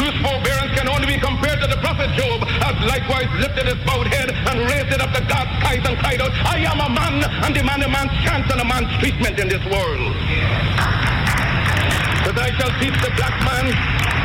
whose 0.00 0.16
forbearance 0.24 0.72
can 0.72 0.88
only 0.88 1.04
be 1.04 1.20
compared 1.20 1.60
to 1.60 1.68
the 1.68 1.76
prophet 1.84 2.08
Job, 2.16 2.48
has 2.64 2.72
likewise 2.88 3.28
lifted 3.36 3.68
his 3.68 3.76
bowed 3.84 4.08
head 4.08 4.32
and 4.32 4.56
raised 4.64 4.88
it 4.88 5.04
up 5.04 5.12
to 5.12 5.20
God's 5.28 5.52
skies 5.60 5.84
and 5.84 6.00
cried 6.00 6.20
out, 6.24 6.32
I 6.48 6.64
am 6.64 6.80
a 6.80 6.88
man, 6.88 7.20
and 7.44 7.52
demand 7.52 7.84
a 7.84 7.90
man's 7.92 8.16
chance 8.24 8.48
and 8.48 8.60
a 8.60 8.64
man's 8.64 8.88
treatment 9.04 9.36
in 9.36 9.52
this 9.52 9.62
world. 9.68 10.00
But 12.24 12.40
I 12.40 12.56
shall 12.56 12.72
teach 12.80 12.96
the 13.04 13.12
black 13.20 13.36
man, 13.44 13.68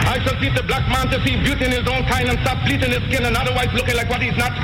I 0.07 0.23
shall 0.23 0.39
teach 0.39 0.55
the 0.55 0.63
black 0.63 0.87
man 0.87 1.11
to 1.11 1.19
see 1.27 1.35
beauty 1.35 1.67
in 1.67 1.75
his 1.75 1.83
own 1.83 2.07
kind 2.07 2.31
and 2.31 2.39
stop 2.47 2.63
bleaching 2.63 2.95
his 2.95 3.03
skin 3.11 3.27
and 3.27 3.35
otherwise 3.35 3.67
looking 3.75 3.99
like 3.99 4.07
what 4.07 4.23
he's 4.23 4.39
not. 4.39 4.55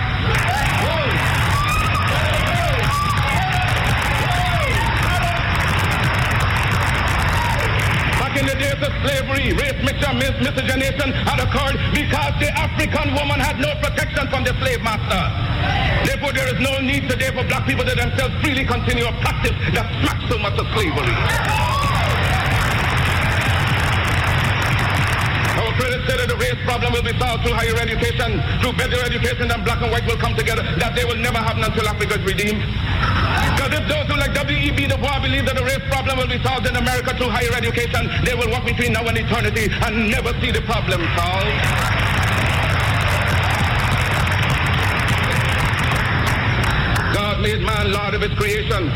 In 8.35 8.45
the 8.45 8.55
days 8.59 8.75
of 8.83 8.91
slavery, 8.99 9.53
race 9.55 9.79
mixture, 9.79 10.11
mis- 10.13 10.35
miscegenation 10.43 11.09
had 11.23 11.39
occurred 11.39 11.79
because 11.95 12.33
the 12.43 12.51
African 12.51 13.15
woman 13.15 13.39
had 13.39 13.55
no 13.63 13.71
protection 13.79 14.27
from 14.27 14.43
the 14.43 14.51
slave 14.59 14.83
master. 14.83 15.23
Therefore, 16.03 16.33
there 16.35 16.47
is 16.51 16.59
no 16.59 16.79
need 16.83 17.07
today 17.07 17.31
for 17.31 17.47
black 17.47 17.65
people 17.65 17.85
to 17.85 17.95
themselves 17.95 18.35
freely 18.43 18.65
continue 18.65 19.05
a 19.07 19.13
practice 19.23 19.55
that 19.71 19.87
smacks 20.03 20.25
so 20.27 20.37
much 20.37 20.51
of 20.59 20.67
slavery. 20.75 21.15
Our 25.55 25.71
critics 25.79 26.03
say 26.03 26.15
that 26.19 26.27
the 26.27 26.35
race 26.35 26.59
problem 26.67 26.91
will 26.91 27.07
be 27.07 27.15
solved 27.15 27.47
through 27.47 27.55
higher 27.55 27.79
education, 27.79 28.43
through 28.59 28.75
better 28.75 28.99
education, 28.99 29.47
and 29.47 29.63
black 29.63 29.79
and 29.81 29.91
white 29.95 30.05
will 30.05 30.19
come 30.19 30.35
together. 30.35 30.61
That 30.83 30.91
day 30.95 31.05
will 31.07 31.23
never 31.23 31.39
happen 31.39 31.63
until 31.63 31.87
Africa 31.87 32.19
is 32.19 32.23
redeemed. 32.27 32.59
If 33.75 33.83
those 33.91 34.07
who 34.07 34.15
like 34.15 34.33
W.E.B. 34.33 34.87
Du 34.87 34.95
Bois 34.95 35.19
believe 35.19 35.43
that 35.51 35.59
the 35.59 35.65
race 35.67 35.83
problem 35.91 36.15
will 36.15 36.31
be 36.31 36.39
solved 36.39 36.63
in 36.63 36.79
America 36.79 37.11
through 37.11 37.27
higher 37.27 37.51
education, 37.51 38.07
they 38.23 38.31
will 38.31 38.47
walk 38.47 38.63
between 38.63 38.95
now 38.95 39.03
and 39.03 39.19
eternity 39.19 39.67
and 39.67 40.07
never 40.07 40.31
see 40.39 40.47
the 40.47 40.63
problem 40.63 41.03
solved. 41.11 41.51
God 47.11 47.43
made 47.43 47.59
man 47.67 47.91
Lord 47.91 48.15
of 48.15 48.23
his 48.23 48.31
creation, 48.39 48.87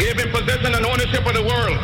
gave 0.00 0.16
him 0.16 0.32
possession 0.32 0.72
and 0.72 0.88
ownership 0.88 1.20
of 1.20 1.36
the 1.36 1.44
world. 1.44 1.76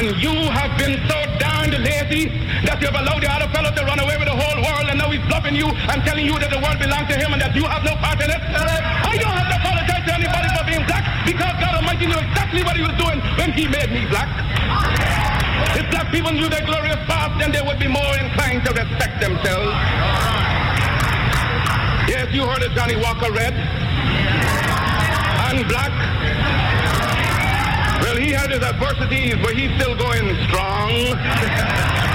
And 0.00 0.16
you 0.16 0.32
have 0.56 0.72
been 0.80 0.96
so 1.12 1.18
darned 1.36 1.76
lazy 1.76 2.32
that 2.64 2.80
you 2.80 2.88
have 2.88 2.96
allowed 2.96 3.20
the 3.20 3.28
other 3.28 3.52
fellow 3.52 3.68
to 3.68 3.82
run 3.84 4.00
away 4.00 4.16
with 4.16 4.32
the 4.32 4.38
whole 4.38 4.64
world 4.64 4.88
and 4.88 4.96
now 4.96 5.12
he's 5.12 5.20
bluffing 5.28 5.52
you 5.52 5.68
and 5.68 6.00
telling 6.08 6.24
you 6.24 6.40
that 6.40 6.48
the 6.48 6.60
world 6.64 6.80
belongs 6.80 7.12
to 7.12 7.20
him 7.20 7.36
and 7.36 7.40
that 7.44 7.52
you 7.52 7.68
have 7.68 7.84
no 7.84 7.92
part 8.00 8.16
in 8.24 8.32
it. 8.32 8.40
Being 10.70 10.86
black 10.86 11.26
because 11.26 11.50
God 11.58 11.82
Almighty 11.82 12.06
knew 12.06 12.14
exactly 12.14 12.62
what 12.62 12.76
he 12.76 12.82
was 12.82 12.94
doing 12.94 13.18
when 13.34 13.50
he 13.50 13.66
made 13.66 13.90
me 13.90 14.06
black. 14.06 14.30
If 15.74 15.90
black 15.90 16.12
people 16.12 16.30
knew 16.30 16.48
their 16.48 16.64
glorious 16.64 17.02
past, 17.10 17.40
then 17.40 17.50
they 17.50 17.60
would 17.60 17.80
be 17.80 17.88
more 17.88 18.14
inclined 18.22 18.64
to 18.66 18.70
respect 18.70 19.20
themselves. 19.20 19.74
Yes, 22.06 22.30
you 22.30 22.46
heard 22.46 22.62
of 22.62 22.70
Johnnie 22.70 23.02
Walker 23.02 23.32
Red 23.32 23.54
and 25.50 25.66
black. 25.66 25.90
Well, 28.02 28.14
he 28.14 28.30
had 28.30 28.52
his 28.52 28.62
adversities, 28.62 29.34
but 29.42 29.56
he's 29.56 29.74
still 29.74 29.96
going 29.96 30.38
strong. 30.46 32.06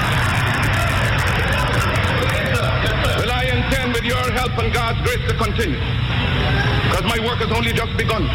your 4.05 4.21
help 4.38 4.53
and 4.62 4.71
God's 4.71 5.01
grace 5.01 5.25
to 5.27 5.35
continue. 5.35 5.81
Because 6.88 7.05
my 7.09 7.19
work 7.25 7.41
has 7.41 7.51
only 7.51 7.74
just 7.74 7.91
begun. 7.97 8.29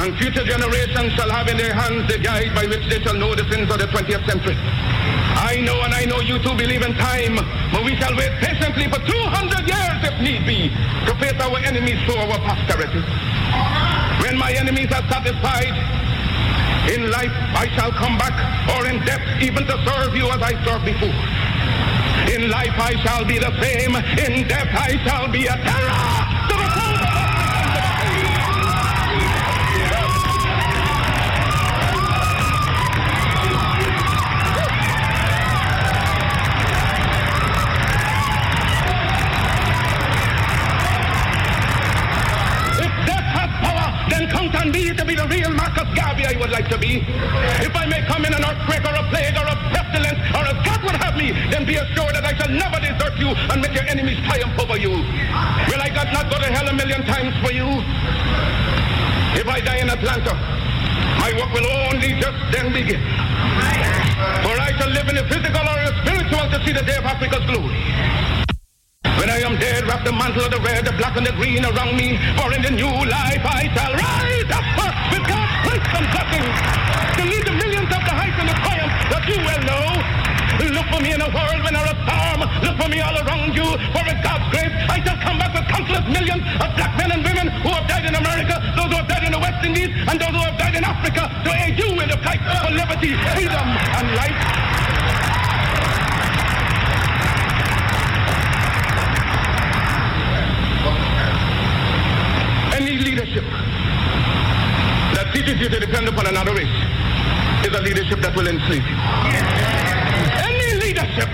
And 0.00 0.16
future 0.16 0.42
generations 0.42 1.12
shall 1.14 1.30
have 1.30 1.46
in 1.48 1.56
their 1.60 1.76
hands 1.76 2.08
the 2.08 2.18
guide 2.18 2.54
by 2.56 2.66
which 2.66 2.82
they 2.88 2.98
shall 3.04 3.14
know 3.14 3.36
the 3.36 3.44
sins 3.52 3.70
of 3.70 3.78
the 3.78 3.86
20th 3.92 4.24
century. 4.24 4.56
I 5.36 5.60
know 5.60 5.76
and 5.84 5.92
I 5.92 6.08
know 6.08 6.20
you 6.24 6.40
too 6.40 6.56
believe 6.56 6.82
in 6.82 6.96
time, 6.96 7.36
but 7.70 7.84
we 7.84 7.94
shall 8.00 8.16
wait 8.16 8.32
patiently 8.40 8.88
for 8.88 8.98
200 9.04 9.68
years 9.68 9.98
if 10.02 10.16
need 10.24 10.42
be 10.48 10.72
to 11.06 11.12
face 11.20 11.38
our 11.38 11.58
enemies 11.62 12.00
to 12.08 12.12
our 12.18 12.38
posterity. 12.40 13.04
When 14.24 14.38
my 14.40 14.52
enemies 14.52 14.90
are 14.90 15.04
satisfied, 15.12 15.76
in 16.90 17.10
life 17.10 17.32
I 17.54 17.68
shall 17.76 17.92
come 17.92 18.18
back, 18.18 18.34
or 18.74 18.88
in 18.88 19.04
death 19.04 19.22
even 19.42 19.66
to 19.66 19.76
serve 19.86 20.16
you 20.16 20.26
as 20.26 20.42
I 20.42 20.56
served 20.64 20.84
before. 20.84 21.14
In 22.28 22.50
life 22.50 22.78
I 22.78 22.94
shall 23.02 23.24
be 23.24 23.38
the 23.38 23.50
same, 23.60 23.96
in 23.96 24.46
death 24.46 24.68
I 24.72 24.96
shall 25.04 25.28
be 25.28 25.46
a 25.46 25.56
terror 25.56 26.12
to 26.48 26.54
the 26.56 26.72
then 44.10 44.28
count 44.30 44.54
on 44.54 44.70
me 44.70 44.92
to 44.92 45.04
be 45.04 45.14
the 45.14 45.26
real 45.28 45.50
Marcus 45.50 45.88
Garvey 45.94 46.26
I 46.26 46.36
would 46.38 46.50
like 46.50 46.68
to 46.68 46.78
be. 46.78 47.00
Never 52.58 52.78
desert 52.80 53.16
you 53.18 53.28
and 53.32 53.60
make 53.60 53.74
your 53.74 53.86
enemies 53.88 54.18
triumph 54.28 54.58
over 54.60 54.76
you. 54.76 54.90
Will 54.92 55.80
I 55.80 55.88
God 55.92 56.12
not 56.12 56.30
go 56.30 56.36
to 56.38 56.48
hell 56.52 56.68
a 56.68 56.74
million 56.74 57.02
times 57.04 57.32
for 57.40 57.52
you? 57.52 57.66
If 59.38 59.48
I 59.48 59.60
die 59.60 59.80
in 59.80 59.88
Atlanta, 59.88 60.34
my 61.18 61.32
work 61.38 61.52
will 61.56 61.68
only 61.88 62.20
just 62.20 62.38
then 62.52 62.72
begin. 62.72 63.00
For 64.44 64.54
I 64.54 64.70
shall 64.78 64.92
live 64.92 65.08
in 65.08 65.16
the 65.16 65.26
physical 65.26 65.64
or 65.64 65.78
the 65.80 65.92
spiritual 66.04 66.44
to 66.52 66.58
see 66.64 66.72
the 66.72 66.84
day 66.84 66.96
of 66.96 67.04
Africa's 67.04 67.44
glory. 67.48 67.80
When 69.18 69.30
I 69.30 69.40
am 69.46 69.56
dead, 69.58 69.86
wrap 69.86 70.04
the 70.04 70.12
mantle 70.12 70.44
of 70.44 70.50
the 70.50 70.60
red, 70.60 70.84
the 70.84 70.92
black, 70.92 71.16
and 71.16 71.26
the 71.26 71.32
green 71.32 71.64
around 71.64 71.96
me. 71.96 72.18
For 72.36 72.52
in 72.52 72.62
the 72.62 72.70
new 72.70 72.92
life 73.06 73.44
I 73.44 73.70
shall 73.72 73.92
rise 73.94 74.50
up 74.50 74.66
with 75.14 75.24
God's 75.26 75.56
grace 75.64 75.90
and 75.94 76.06
blessing 76.10 76.44
to 77.16 77.22
lead 77.30 77.44
the 77.46 77.54
millions 77.54 77.88
of 77.88 78.02
the 78.02 78.14
heights 78.14 78.38
and 78.38 78.48
the 78.48 78.56
triumph 78.60 78.92
that 79.10 79.24
you 79.28 79.38
well 79.40 79.62
know. 79.62 80.21
Look 80.82 80.98
for 80.98 81.02
me 81.04 81.14
in 81.14 81.20
a 81.22 81.30
world 81.30 81.62
when 81.62 81.76
is 81.78 81.86
a 81.86 81.94
storm. 81.94 82.40
Look 82.58 82.74
for 82.74 82.88
me 82.90 82.98
all 82.98 83.14
around 83.14 83.54
you. 83.54 83.62
For 83.94 84.02
with 84.02 84.18
God's 84.18 84.50
grace, 84.50 84.74
I 84.90 84.98
shall 85.06 85.14
come 85.22 85.38
back 85.38 85.54
with 85.54 85.62
countless 85.70 86.02
millions 86.10 86.42
of 86.58 86.74
black 86.74 86.98
men 86.98 87.12
and 87.12 87.22
women 87.22 87.46
who 87.62 87.70
have 87.70 87.86
died 87.86 88.04
in 88.04 88.16
America, 88.18 88.58
those 88.74 88.90
who 88.90 88.98
have 88.98 89.06
died 89.06 89.22
in 89.22 89.30
the 89.30 89.38
West 89.38 89.64
Indies, 89.64 89.94
and 89.94 90.18
those 90.18 90.34
who 90.34 90.42
have 90.42 90.58
died 90.58 90.74
in 90.74 90.82
Africa 90.82 91.30
to 91.46 91.50
aid 91.54 91.78
you 91.78 91.86
in 92.02 92.10
the 92.10 92.18
fight 92.26 92.42
for 92.42 92.74
liberty, 92.74 93.14
freedom, 93.30 93.62
and 93.62 94.06
life. 94.18 94.34
Any 102.74 102.98
leadership 102.98 103.46
that 105.14 105.30
teaches 105.32 105.60
you 105.60 105.68
to 105.68 105.78
depend 105.78 106.08
upon 106.08 106.26
another 106.26 106.54
race 106.54 106.74
is 107.62 107.70
a 107.70 107.80
leadership 107.80 108.18
that 108.18 108.34
will 108.34 108.48
enslave 108.48 108.82
you. 108.82 110.01
Leadership 111.12 111.28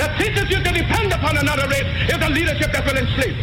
that 0.00 0.16
teaches 0.16 0.48
you 0.48 0.56
to 0.64 0.72
depend 0.72 1.12
upon 1.12 1.36
another 1.36 1.68
race 1.68 1.84
is 2.08 2.16
a 2.16 2.32
leadership 2.32 2.72
that 2.72 2.80
will 2.80 2.96
enslave. 2.96 3.36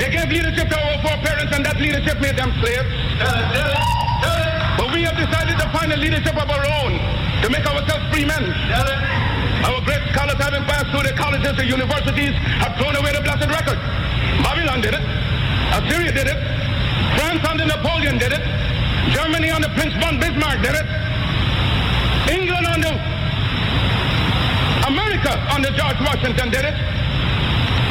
They 0.00 0.08
gave 0.08 0.32
leadership 0.32 0.72
to 0.72 0.78
our 0.80 0.96
foreparents 1.04 1.52
and 1.52 1.60
that 1.60 1.76
leadership 1.76 2.16
made 2.24 2.40
them 2.40 2.56
slaves. 2.64 2.88
But 4.80 4.96
we 4.96 5.04
have 5.04 5.12
decided 5.12 5.60
to 5.60 5.68
find 5.76 5.92
a 5.92 6.00
leadership 6.00 6.32
of 6.40 6.48
our 6.48 6.64
own 6.80 6.96
to 7.44 7.52
make 7.52 7.68
ourselves 7.68 8.00
free 8.08 8.24
men. 8.24 8.48
Our 9.68 9.76
great 9.84 10.00
scholars 10.16 10.40
having 10.40 10.64
passed 10.64 10.88
through 10.88 11.04
the 11.04 11.12
colleges 11.20 11.52
and 11.52 11.68
universities 11.68 12.32
have 12.64 12.80
thrown 12.80 12.96
away 12.96 13.12
the 13.12 13.20
blessed 13.20 13.52
record. 13.52 13.76
Babylon 14.40 14.80
did 14.80 14.96
it. 14.96 15.04
Assyria 15.76 16.16
did 16.16 16.32
it. 16.32 16.38
France 17.12 17.44
under 17.44 17.68
Napoleon 17.68 18.16
did 18.16 18.32
it. 18.32 18.40
Germany 19.12 19.52
under 19.52 19.68
Prince 19.76 19.92
von 20.00 20.16
Bismarck 20.16 20.64
did 20.64 20.80
it. 20.80 20.88
England 22.32 22.64
under 22.72 23.15
America 25.16 25.54
under 25.54 25.70
George 25.70 26.00
Washington 26.00 26.50
did 26.50 26.64
it. 26.64 26.74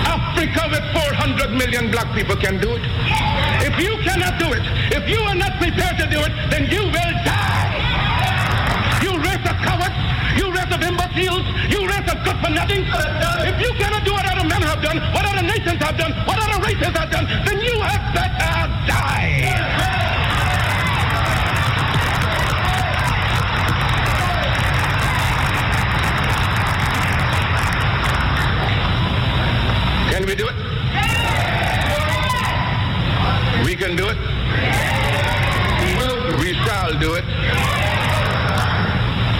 Africa 0.05 0.69
with 0.69 0.85
400 0.93 1.51
million 1.57 1.89
black 1.89 2.13
people 2.13 2.35
can 2.35 2.59
do 2.59 2.75
it. 2.75 2.83
If 3.65 3.79
you 3.81 3.97
cannot 4.03 4.37
do 4.37 4.53
it, 4.53 4.61
if 4.93 5.09
you 5.09 5.19
are 5.21 5.35
not 5.35 5.57
prepared 5.57 5.97
to 5.97 6.05
do 6.05 6.19
it, 6.21 6.33
then 6.51 6.69
you 6.69 6.83
will 6.85 7.13
die. 7.25 9.01
You 9.01 9.17
race 9.17 9.41
of 9.41 9.57
cowards, 9.57 9.97
you 10.37 10.51
race 10.53 10.69
of 10.69 10.81
imbeciles, 10.81 11.45
you 11.69 11.87
race 11.87 12.09
of 12.13 12.21
good 12.23 12.37
for 12.43 12.51
nothing. 12.51 12.85
If 12.85 13.57
you 13.59 13.73
cannot 13.73 14.05
do 14.05 14.13
what 14.13 14.25
other 14.29 14.47
men 14.47 14.61
have 14.61 14.81
done, 14.81 14.97
what 15.13 15.25
other 15.25 15.41
nations 15.41 15.81
have 15.81 15.97
done, 15.97 16.13
what 16.27 16.37
other 16.37 16.61
races 16.61 16.93
have 16.93 17.09
done, 17.09 17.25
then 17.25 17.59
you 17.59 17.79
have 17.81 18.13
better 18.13 18.69
die. 18.85 19.94
We 30.25 30.33
do 30.33 30.47
it? 30.49 30.57
We 33.63 33.75
can 33.75 33.95
do 33.95 34.09
it. 34.09 34.17
We 36.41 36.49
shall 36.65 36.97
do 36.97 37.13
it. 37.13 37.25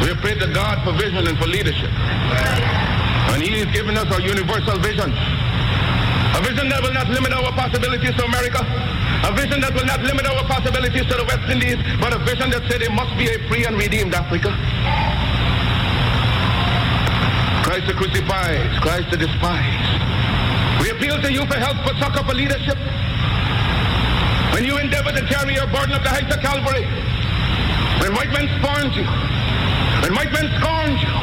We 0.06 0.14
pray 0.22 0.38
to 0.38 0.48
God 0.54 0.86
for 0.86 0.94
vision 0.94 1.26
and 1.26 1.36
for 1.40 1.48
leadership. 1.48 1.90
And 3.34 3.42
He 3.42 3.66
has 3.66 3.74
given 3.74 3.98
us 3.98 4.06
a 4.14 4.22
universal 4.22 4.78
vision. 4.78 5.10
A 5.10 6.42
vision 6.46 6.70
that 6.70 6.84
will 6.84 6.94
not 6.94 7.10
limit 7.10 7.34
our 7.34 7.52
possibilities 7.54 8.14
to 8.22 8.26
America. 8.26 8.62
A 9.26 9.34
vision 9.34 9.62
that 9.62 9.74
will 9.74 9.90
not 9.90 10.04
limit 10.04 10.28
our 10.28 10.44
possibilities 10.46 11.08
to 11.10 11.18
the 11.18 11.26
West 11.26 11.50
Indies, 11.50 11.82
but 12.00 12.14
a 12.14 12.20
vision 12.30 12.52
that 12.52 12.62
said 12.70 12.84
it 12.84 12.92
must 12.92 13.18
be 13.18 13.26
a 13.34 13.40
free 13.50 13.66
and 13.66 13.76
redeemed 13.76 14.14
Africa. 14.14 14.54
Christ 17.66 17.88
the 17.88 17.94
crucified, 17.98 18.70
Christ 18.82 19.10
the 19.10 19.18
despised. 19.18 19.95
Appeal 21.16 21.32
to 21.32 21.34
you 21.34 21.46
for 21.48 21.56
help, 21.56 21.80
for 21.88 21.96
succor, 21.96 22.28
for 22.28 22.36
leadership. 22.36 22.76
When 24.52 24.68
you 24.68 24.76
endeavor 24.84 25.16
to 25.16 25.24
carry 25.32 25.56
your 25.56 25.68
burden 25.72 25.96
of 25.96 26.04
the 26.04 26.12
heights 26.12 26.28
of 26.28 26.44
Calvary, 26.44 26.84
when 28.04 28.12
white 28.20 28.36
men 28.36 28.52
scorned 28.60 28.92
you, 28.92 29.08
when 30.04 30.12
white 30.12 30.32
men 30.36 30.52
scorned 30.60 31.00
you, 31.00 31.16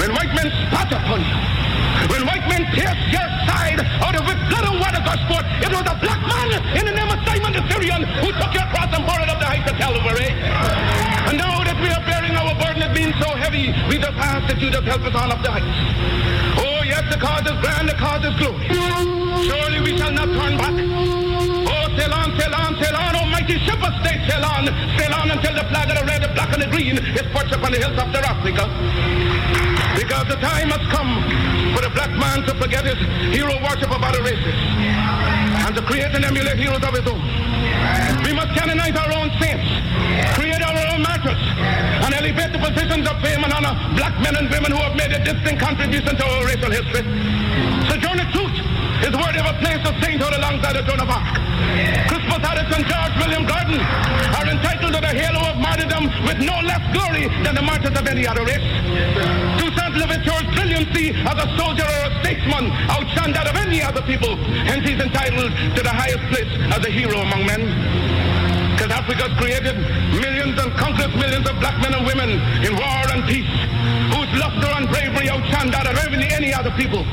when 0.00 0.16
white 0.16 0.32
men 0.32 0.48
spat 0.64 0.88
upon 0.96 1.20
you, 1.20 1.36
when 2.08 2.24
white 2.24 2.46
men 2.48 2.64
pierced 2.72 3.04
your 3.12 3.28
side 3.44 3.84
out 4.00 4.16
of 4.16 4.24
it 4.24 4.38
blood 4.48 4.64
and 4.64 4.80
water 4.80 5.02
got 5.04 5.20
sport, 5.28 5.44
it 5.60 5.68
was 5.68 5.84
a 5.84 5.96
black 6.00 6.22
man 6.24 6.48
in 6.72 6.88
the 6.88 6.94
name 6.96 7.12
of 7.12 7.20
Simon 7.28 7.52
the 7.52 7.60
Syrian 7.68 8.08
who 8.24 8.32
took 8.32 8.52
your 8.56 8.64
cross 8.72 8.96
and 8.96 9.04
bore 9.04 9.20
it 9.20 9.28
up 9.28 9.36
the 9.36 9.48
heights 9.48 9.68
of 9.68 9.76
Calvary. 9.76 10.32
And 11.28 11.36
now 11.36 11.60
that 11.68 11.76
we 11.84 11.92
are 11.92 12.04
bearing 12.08 12.32
our 12.32 12.56
burden, 12.56 12.80
it 12.80 12.96
being 12.96 13.12
so 13.20 13.28
heavy, 13.36 13.76
we 13.92 14.00
just 14.00 14.16
ask 14.16 14.48
that 14.48 14.56
you 14.56 14.72
just 14.72 14.88
help 14.88 15.04
us 15.04 15.12
on 15.12 15.28
up 15.36 15.44
the 15.44 15.52
heights. 15.52 15.76
Oh 16.64 16.80
yes, 16.88 17.04
the 17.12 17.20
cause 17.20 17.44
is 17.44 17.60
grand, 17.60 17.92
the 17.92 17.96
cause 18.00 18.24
is 18.24 18.32
glory. 18.40 18.81
Surely 19.42 19.80
we 19.80 19.98
shall 19.98 20.12
not 20.12 20.30
turn 20.30 20.56
back. 20.56 20.74
Oh, 20.74 21.86
sail 21.98 22.14
on, 22.14 22.30
sail 22.38 22.54
on, 22.54 22.78
sail 22.78 22.94
on, 22.94 23.16
almighty 23.16 23.58
ship 23.66 23.80
of 23.82 23.92
state, 24.00 24.22
sail 24.30 24.44
on, 24.44 24.66
sail 24.98 25.12
on 25.14 25.30
until 25.30 25.54
the 25.54 25.66
flag 25.66 25.90
of 25.90 25.98
the 25.98 26.04
red, 26.06 26.22
the 26.22 26.28
black, 26.30 26.52
and 26.54 26.62
the 26.62 26.70
green 26.70 26.98
is 26.98 27.26
perched 27.34 27.52
upon 27.52 27.72
the 27.72 27.78
hilltops 27.78 28.14
of 28.14 28.22
Africa. 28.22 28.70
Because 29.98 30.26
the 30.28 30.38
time 30.38 30.70
has 30.70 30.84
come 30.94 31.10
for 31.74 31.82
the 31.82 31.90
black 31.90 32.10
man 32.14 32.46
to 32.46 32.54
forget 32.54 32.86
his 32.86 32.98
hero 33.34 33.52
worship 33.66 33.90
of 33.90 34.02
other 34.02 34.22
races 34.22 34.54
and 35.66 35.74
to 35.76 35.82
create 35.82 36.14
and 36.14 36.24
emulate 36.24 36.58
heroes 36.58 36.82
of 36.82 36.94
his 36.94 37.06
own. 37.06 37.20
We 38.22 38.32
must 38.32 38.54
canonize 38.54 38.94
our 38.94 39.10
own 39.10 39.28
saints, 39.42 39.66
create 40.38 40.62
our 40.62 40.78
own 40.94 41.02
martyrs, 41.02 41.42
and 42.06 42.14
elevate 42.14 42.52
the 42.54 42.62
positions 42.62 43.10
of 43.10 43.18
fame 43.20 43.42
and 43.42 43.52
honor 43.52 43.74
black 43.98 44.14
men 44.22 44.36
and 44.36 44.48
women 44.50 44.70
who 44.70 44.78
have 44.78 44.94
made 44.96 45.12
a 45.12 45.18
distinct 45.18 45.60
contribution 45.60 46.14
to 46.16 46.24
our 46.24 46.46
racial 46.46 46.70
history. 46.70 47.02
Sojourner 47.90 48.30
Truth 48.32 48.71
is 49.02 49.14
worthy 49.18 49.40
of 49.42 49.46
a 49.50 49.56
place 49.58 49.82
of 49.82 49.94
sainthood 49.98 50.32
alongside 50.34 50.78
the 50.78 50.82
Joan 50.86 51.00
of 51.02 51.10
Arc. 51.10 51.26
Crispus 52.06 52.38
Attucks 52.38 52.70
and 52.70 52.84
George 52.86 53.14
William 53.18 53.44
Gordon 53.46 53.80
are 54.38 54.46
entitled 54.46 54.94
to 54.94 55.00
the 55.02 55.10
halo 55.10 55.42
of 55.50 55.58
martyrdom 55.58 56.06
with 56.22 56.38
no 56.38 56.54
less 56.62 56.82
glory 56.94 57.26
than 57.42 57.54
the 57.58 57.62
martyrs 57.62 57.98
of 57.98 58.06
any 58.06 58.26
other 58.26 58.46
race. 58.46 58.62
To 59.58 59.66
Toussaint 59.66 59.98
Louverture's 59.98 60.46
brilliancy 60.54 61.10
as 61.18 61.34
a 61.34 61.48
soldier 61.58 61.82
or 61.82 62.00
a 62.06 62.12
statesman 62.22 62.70
outshone 62.94 63.34
that 63.34 63.50
of 63.50 63.56
any 63.58 63.82
other 63.82 64.02
people, 64.02 64.36
hence 64.70 64.86
he's 64.86 65.02
entitled 65.02 65.50
to 65.50 65.80
the 65.82 65.90
highest 65.90 66.22
place 66.30 66.52
as 66.70 66.80
a 66.86 66.90
hero 66.90 67.18
among 67.26 67.42
men. 67.42 67.62
Because 68.78 68.92
Africa's 68.94 69.34
created 69.34 69.82
millions 70.14 70.54
and 70.62 70.70
countless 70.78 71.10
millions 71.18 71.46
of 71.50 71.58
black 71.58 71.74
men 71.82 71.94
and 71.94 72.06
women 72.06 72.38
in 72.62 72.72
war 72.78 73.02
and 73.10 73.26
peace, 73.26 73.50
whose 74.14 74.30
luster 74.38 74.70
and 74.78 74.86
bravery 74.86 75.26
outshone 75.26 75.70
that 75.74 75.90
of 75.90 76.02
any 76.42 76.52
other 76.54 76.70
people. 76.72 77.06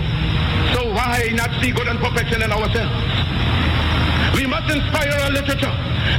So 0.74 0.94
why 0.94 1.30
not 1.34 1.50
see 1.62 1.72
good 1.72 1.88
and 1.88 2.00
perfection 2.00 2.42
in 2.42 2.52
ourselves? 2.52 2.94
We 4.36 4.46
must 4.46 4.70
inspire 4.72 5.12
our 5.12 5.32
literature 5.32 5.74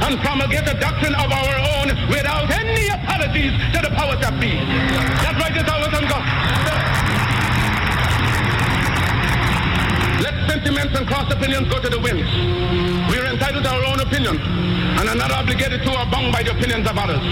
and 0.05 0.19
promulgate 0.19 0.67
a 0.67 0.77
doctrine 0.79 1.15
of 1.15 1.31
our 1.31 1.55
own 1.75 1.87
without 2.09 2.49
any 2.51 2.87
apologies 2.89 3.53
to 3.73 3.81
the 3.81 3.91
powers 3.95 4.19
that 4.21 4.39
be. 4.39 4.51
That 5.23 5.35
right 5.39 5.55
is 5.55 5.67
ours 5.67 5.93
and 5.93 6.07
God. 6.07 7.00
Sentiments 10.51 10.91
and 10.99 11.07
cross 11.07 11.31
opinions 11.31 11.63
go 11.71 11.79
to 11.79 11.87
the 11.87 11.99
winds. 11.99 12.27
We 13.07 13.15
are 13.15 13.27
entitled 13.31 13.63
to 13.63 13.71
our 13.71 13.85
own 13.87 13.99
opinions 14.03 14.43
and 14.99 15.07
are 15.07 15.15
not 15.15 15.31
obligated 15.31 15.79
to 15.87 15.89
or 15.95 16.05
bound 16.11 16.35
by 16.35 16.43
the 16.43 16.51
opinions 16.51 16.83
of 16.91 16.97
others. 16.99 17.23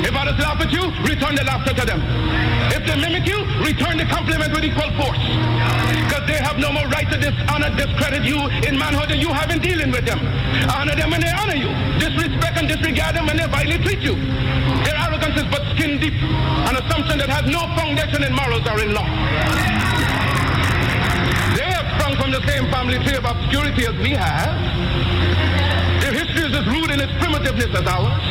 If 0.00 0.16
others 0.16 0.38
laugh 0.40 0.56
at 0.64 0.72
you, 0.72 0.88
return 1.04 1.36
the 1.36 1.44
laughter 1.44 1.76
to 1.76 1.84
them. 1.84 2.00
If 2.72 2.88
they 2.88 2.96
mimic 2.96 3.28
you, 3.28 3.44
return 3.60 4.00
the 4.00 4.08
compliment 4.08 4.56
with 4.56 4.64
equal 4.64 4.88
force. 4.96 5.20
Because 5.92 6.24
they 6.24 6.40
have 6.40 6.56
no 6.56 6.72
more 6.72 6.88
right 6.88 7.04
to 7.12 7.18
dishonor, 7.20 7.68
discredit 7.76 8.24
you 8.24 8.40
in 8.64 8.80
manhood 8.80 9.12
than 9.12 9.20
you 9.20 9.28
have 9.28 9.50
in 9.52 9.60
dealing 9.60 9.92
with 9.92 10.08
them. 10.08 10.24
Honor 10.72 10.96
them 10.96 11.12
when 11.12 11.20
they 11.20 11.34
honor 11.36 11.58
you. 11.60 11.68
Disrespect 12.00 12.56
and 12.56 12.68
disregard 12.68 13.12
them 13.14 13.28
when 13.28 13.36
they 13.36 13.46
vilely 13.46 13.76
treat 13.84 14.00
you. 14.00 14.16
Their 14.88 14.96
arrogance 15.04 15.36
is 15.36 15.48
but 15.52 15.68
skin 15.76 16.00
deep, 16.00 16.16
an 16.16 16.80
assumption 16.80 17.20
that 17.20 17.28
has 17.28 17.44
no 17.44 17.60
foundation 17.76 18.24
in 18.24 18.32
morals 18.32 18.64
or 18.64 18.80
in 18.80 18.96
law. 18.96 19.04
They 21.56 21.73
sprung 22.14 22.32
from 22.32 22.40
the 22.40 22.46
same 22.46 22.70
family 22.70 22.98
tree 23.04 23.16
of 23.16 23.24
obscurity 23.24 23.86
as 23.86 23.94
we 23.98 24.10
have. 24.10 24.54
Their 26.00 26.12
history 26.12 26.46
is 26.46 26.54
as 26.54 26.66
rude 26.66 26.90
in 26.90 27.00
its 27.00 27.12
primitiveness 27.18 27.74
as 27.74 27.86
ours. 27.86 28.24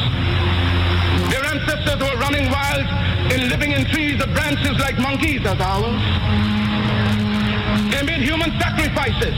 Their 1.31 1.43
ancestors 1.45 1.99
were 1.99 2.17
running 2.19 2.49
wild 2.51 2.85
in 3.31 3.49
living 3.49 3.71
in 3.71 3.85
trees 3.85 4.21
of 4.21 4.33
branches 4.33 4.77
like 4.79 4.97
monkeys 4.99 5.41
as 5.45 5.59
ours. 5.59 6.01
They 7.91 8.03
made 8.03 8.21
human 8.21 8.51
sacrifices, 8.59 9.35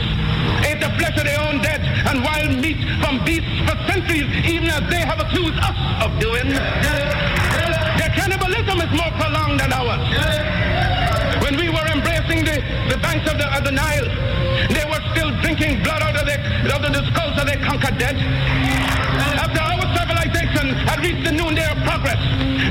ate 0.66 0.80
the 0.80 0.90
flesh 0.98 1.16
of 1.16 1.24
their 1.24 1.40
own 1.40 1.62
dead 1.62 1.80
and 2.06 2.22
wild 2.22 2.58
meat 2.60 2.78
from 3.00 3.24
beasts 3.24 3.58
for 3.66 3.76
centuries, 3.90 4.28
even 4.46 4.68
as 4.68 4.88
they 4.90 5.00
have 5.00 5.20
accused 5.20 5.58
us 5.58 5.78
of 6.04 6.18
doing. 6.20 6.48
Their 7.98 8.12
cannibalism 8.14 8.80
is 8.80 8.92
more 8.92 9.10
prolonged 9.18 9.60
than 9.60 9.72
ours. 9.72 10.95
The, 12.88 12.98
banks 12.98 13.24
of 13.30 13.38
the, 13.38 13.46
of 13.56 13.62
the 13.64 13.72
Nile, 13.72 14.08
they 14.70 14.84
were 14.86 15.02
still 15.14 15.30
drinking 15.42 15.82
blood 15.82 16.02
out 16.02 16.16
of, 16.16 16.26
their, 16.26 16.40
out 16.72 16.84
of 16.84 16.92
the 16.92 17.04
skulls 17.10 17.36
of 17.38 17.46
their 17.46 17.60
conquered 17.62 17.98
dead. 17.98 18.16
After 19.38 19.60
our 19.60 19.84
civilization 19.94 20.74
had 20.86 20.98
reached 21.00 21.24
the 21.24 21.32
noonday 21.32 21.66
of 21.70 21.78
progress, 21.84 22.20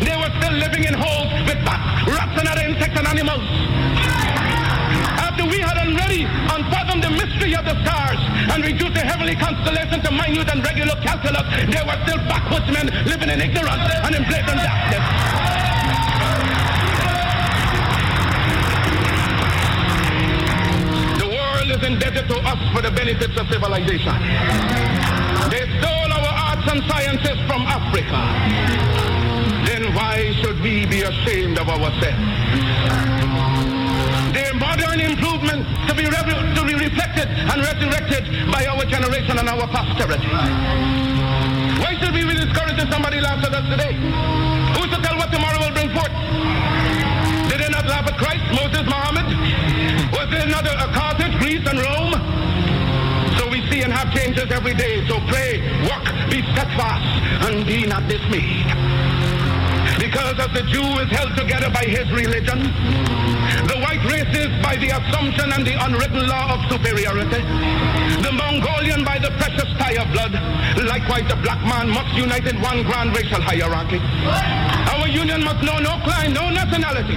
they 0.03 0.15
were 0.15 0.31
still 0.39 0.55
living 0.59 0.83
in 0.83 0.93
holes 0.93 1.31
with 1.47 1.59
bats, 1.63 2.07
rats, 2.07 2.35
and 2.39 2.47
other 2.47 2.65
insects 2.67 2.97
and 2.99 3.07
animals. 3.07 3.45
After 5.19 5.45
we 5.45 5.59
had 5.59 5.77
already 5.77 6.23
unfathomed 6.25 7.03
the 7.03 7.11
mystery 7.11 7.55
of 7.55 7.65
the 7.65 7.75
stars 7.83 8.19
and 8.51 8.63
reduced 8.63 8.93
the 8.93 9.03
heavenly 9.03 9.35
constellation 9.35 10.01
to 10.01 10.11
minute 10.11 10.49
and 10.51 10.63
regular 10.63 10.95
calculus, 11.01 11.47
there 11.71 11.85
were 11.85 11.99
still 12.07 12.19
backwoodsmen 12.27 12.87
living 13.05 13.29
in 13.29 13.41
ignorance 13.41 13.83
and 14.03 14.15
in 14.15 14.23
blatant 14.27 14.59
darkness. 14.61 15.64
Is 21.75 21.83
indebted 21.83 22.27
to 22.29 22.37
us 22.39 22.59
for 22.73 22.81
the 22.81 22.91
benefits 22.91 23.35
of 23.35 23.47
civilization. 23.51 24.15
They 25.51 25.63
stole 25.79 26.09
our 26.15 26.31
arts 26.47 26.67
and 26.71 26.79
sciences 26.87 27.37
from 27.47 27.67
Africa. 27.67 28.19
Then 29.67 29.93
why 29.93 30.31
should 30.41 30.61
we 30.61 30.85
be 30.85 31.01
ashamed 31.01 31.59
of 31.59 31.67
ourselves? 31.67 32.23
Their 34.31 34.53
modern 34.55 34.99
improvements 35.01 35.67
to 35.87 35.93
be, 35.95 36.03
to 36.07 36.63
be 36.63 36.75
reflected 36.79 37.27
and 37.27 37.57
resurrected 37.59 38.23
by 38.51 38.65
our 38.67 38.85
generation 38.85 39.37
and 39.39 39.49
our 39.49 39.67
posterity. 39.67 40.31
Why 41.83 41.97
should 41.99 42.13
we 42.13 42.23
be 42.23 42.35
discouraged 42.39 42.79
if 42.79 42.89
somebody 42.91 43.19
laughs 43.19 43.45
at 43.47 43.53
us 43.53 43.67
today? 43.69 43.93
Who's 44.79 44.91
to 44.95 45.01
tell 45.03 45.17
what 45.17 45.31
tomorrow 45.31 45.59
will 45.59 45.73
bring 45.73 45.91
forth? 45.91 46.54
Laugh 47.87 48.07
at 48.07 48.17
Christ, 48.17 48.45
Moses, 48.51 48.85
Muhammad? 48.85 49.25
Was 50.11 50.29
there 50.29 50.47
not 50.47 50.65
a, 50.65 50.73
a 50.73 50.93
Carthage, 50.93 51.37
Greece, 51.39 51.65
and 51.67 51.79
Rome? 51.79 52.13
So 53.37 53.49
we 53.49 53.61
see 53.69 53.81
and 53.81 53.93
have 53.93 54.13
changes 54.13 54.51
every 54.51 54.73
day. 54.73 55.05
So 55.07 55.19
pray, 55.27 55.61
work, 55.85 56.05
be 56.29 56.41
steadfast, 56.53 57.05
and 57.45 57.65
be 57.65 57.85
not 57.85 58.07
dismayed. 58.07 58.65
Because 59.99 60.37
as 60.39 60.51
the 60.53 60.63
Jew 60.69 60.85
is 60.99 61.09
held 61.11 61.35
together 61.37 61.69
by 61.69 61.83
his 61.85 62.09
religion, 62.11 62.73
the 63.69 63.77
white 63.81 64.03
race 64.09 64.33
is 64.35 64.51
by 64.61 64.75
the 64.75 64.89
assumption 64.91 65.51
and 65.53 65.65
the 65.65 65.75
unwritten 65.85 66.27
law 66.27 66.55
of 66.55 66.59
superiority, 66.71 67.41
the 68.21 68.31
Mongolian 68.31 69.03
by 69.03 69.19
the 69.19 69.31
precious 69.37 69.69
tie 69.77 69.97
of 70.01 70.11
blood, 70.11 70.33
likewise 70.85 71.27
the 71.29 71.37
black 71.41 71.61
man 71.63 71.89
must 71.89 72.13
unite 72.15 72.47
in 72.47 72.59
one 72.61 72.83
grand 72.83 73.15
racial 73.15 73.41
hierarchy. 73.41 73.99
Our 74.91 75.07
union 75.07 75.43
must 75.43 75.63
know 75.63 75.77
no 75.79 75.99
clime, 76.03 76.33
no 76.33 76.49
nationality, 76.49 77.15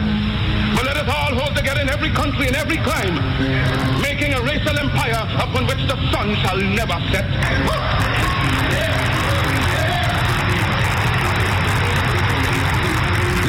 but 0.79 0.87
let 0.87 0.97
us 0.97 1.09
all 1.11 1.35
hold 1.35 1.57
together 1.57 1.81
in 1.81 1.89
every 1.91 2.11
country, 2.11 2.47
in 2.47 2.55
every 2.55 2.77
clime, 2.77 3.19
making 4.01 4.33
a 4.33 4.41
racial 4.43 4.79
empire 4.79 5.27
upon 5.43 5.67
which 5.67 5.83
the 5.91 5.99
sun 6.13 6.37
shall 6.37 6.57
never 6.57 6.95
set. 7.11 7.27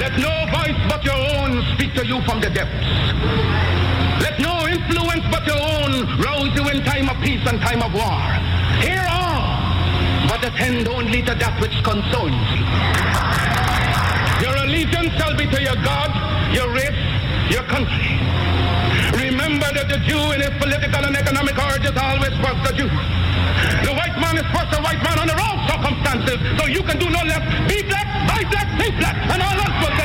Let 0.02 0.18
no 0.18 0.34
voice 0.58 0.82
but 0.90 1.06
your 1.06 1.22
own 1.38 1.62
speak 1.76 1.94
to 1.94 2.04
you 2.08 2.20
from 2.24 2.42
the 2.42 2.50
depths. 2.50 2.90
Let 4.26 4.40
no 4.40 4.66
influence 4.66 5.26
but 5.30 5.46
your 5.46 5.62
own 5.62 6.18
rouse 6.18 6.50
you 6.58 6.68
in 6.70 6.84
time 6.84 7.10
of 7.10 7.22
peace 7.22 7.46
and 7.46 7.62
time 7.62 7.84
of 7.84 7.94
war. 7.94 8.18
Hear 8.82 9.06
all, 9.06 9.54
but 10.28 10.44
attend 10.50 10.88
only 10.88 11.22
to 11.22 11.36
that 11.36 11.62
which 11.62 11.78
concerns 11.84 12.42
you. 12.58 12.66
Your 14.42 14.56
allegiance 14.66 15.14
shall 15.22 15.38
be 15.38 15.46
to 15.46 15.62
your 15.62 15.76
God, 15.86 16.39
your 17.50 17.66
country. 17.66 18.14
Remember 19.18 19.70
that 19.74 19.90
the 19.90 19.98
Jew 20.06 20.22
in 20.38 20.40
his 20.42 20.54
political 20.62 21.02
and 21.02 21.18
economic 21.18 21.58
origins 21.58 21.98
always 21.98 22.36
was 22.40 22.58
the 22.66 22.74
Jew. 22.78 22.90
The 23.86 23.94
white 23.98 24.18
man 24.22 24.38
is 24.38 24.48
first 24.54 24.70
a 24.78 24.80
white 24.86 25.02
man 25.02 25.18
under 25.18 25.38
all 25.38 25.58
circumstances, 25.66 26.38
so 26.62 26.70
you 26.70 26.86
can 26.86 26.98
do 27.02 27.10
no 27.10 27.22
less. 27.26 27.42
Be 27.66 27.82
black, 27.90 28.08
buy 28.30 28.46
black, 28.54 28.70
think 28.78 28.94
black, 29.02 29.18
and 29.34 29.42
all 29.42 29.60
will 29.82 29.96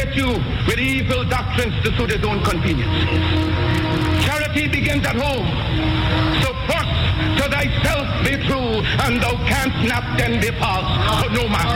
Let 0.00 0.16
no 0.16 0.28
one 0.28 0.40
inoculate 0.40 0.64
you 0.64 0.64
with 0.66 0.78
evil 0.78 1.24
doctrines 1.24 1.74
to 1.84 1.96
suit 1.96 2.10
his 2.10 2.24
own 2.24 2.42
convenience. 2.42 2.88
Charity 4.24 4.68
begins 4.68 5.04
at 5.06 5.16
home. 5.16 5.44
So 6.40 6.54
first 6.64 6.96
to 7.36 7.44
thyself 7.50 8.08
be 8.24 8.36
true, 8.48 8.80
and 9.04 9.20
thou 9.20 9.36
canst 9.44 9.76
not 9.88 10.16
then 10.16 10.40
be 10.40 10.48
false 10.58 10.88
to 11.22 11.28
no 11.32 11.48
man. 11.48 11.68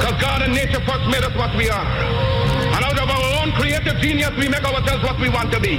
Because 0.00 0.20
God 0.20 0.42
and 0.42 0.54
nature 0.54 0.80
first 0.88 1.04
made 1.12 1.24
us 1.24 1.34
what 1.36 1.54
we 1.56 1.68
are. 1.68 1.84
And 1.84 2.84
out 2.84 2.98
of 2.98 3.08
our 3.08 3.42
own 3.42 3.52
creative 3.52 4.00
genius, 4.00 4.32
we 4.38 4.48
make 4.48 4.64
ourselves 4.64 5.04
what 5.04 5.20
we 5.20 5.28
want 5.28 5.52
to 5.52 5.60
be. 5.60 5.76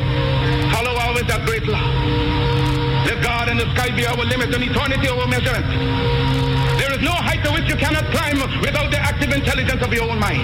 Follow 0.72 0.94
always 1.00 1.26
that 1.26 1.44
great 1.46 1.66
law. 1.66 1.82
Let 3.06 3.22
God 3.24 3.50
and 3.50 3.60
the 3.60 3.66
sky 3.74 3.90
be 3.96 4.06
our 4.06 4.16
limit 4.16 4.54
and 4.54 4.64
eternity 4.64 5.08
our 5.10 5.28
measurement. 5.28 5.66
No 7.06 7.13
height 7.13 7.46
to 7.46 7.54
which 7.54 7.70
you 7.70 7.78
cannot 7.78 8.10
climb 8.10 8.41
without 8.65 8.89
the 8.89 8.98
active 8.98 9.30
intelligence 9.30 9.78
of 9.86 9.94
your 9.94 10.10
own 10.10 10.18
mind. 10.18 10.41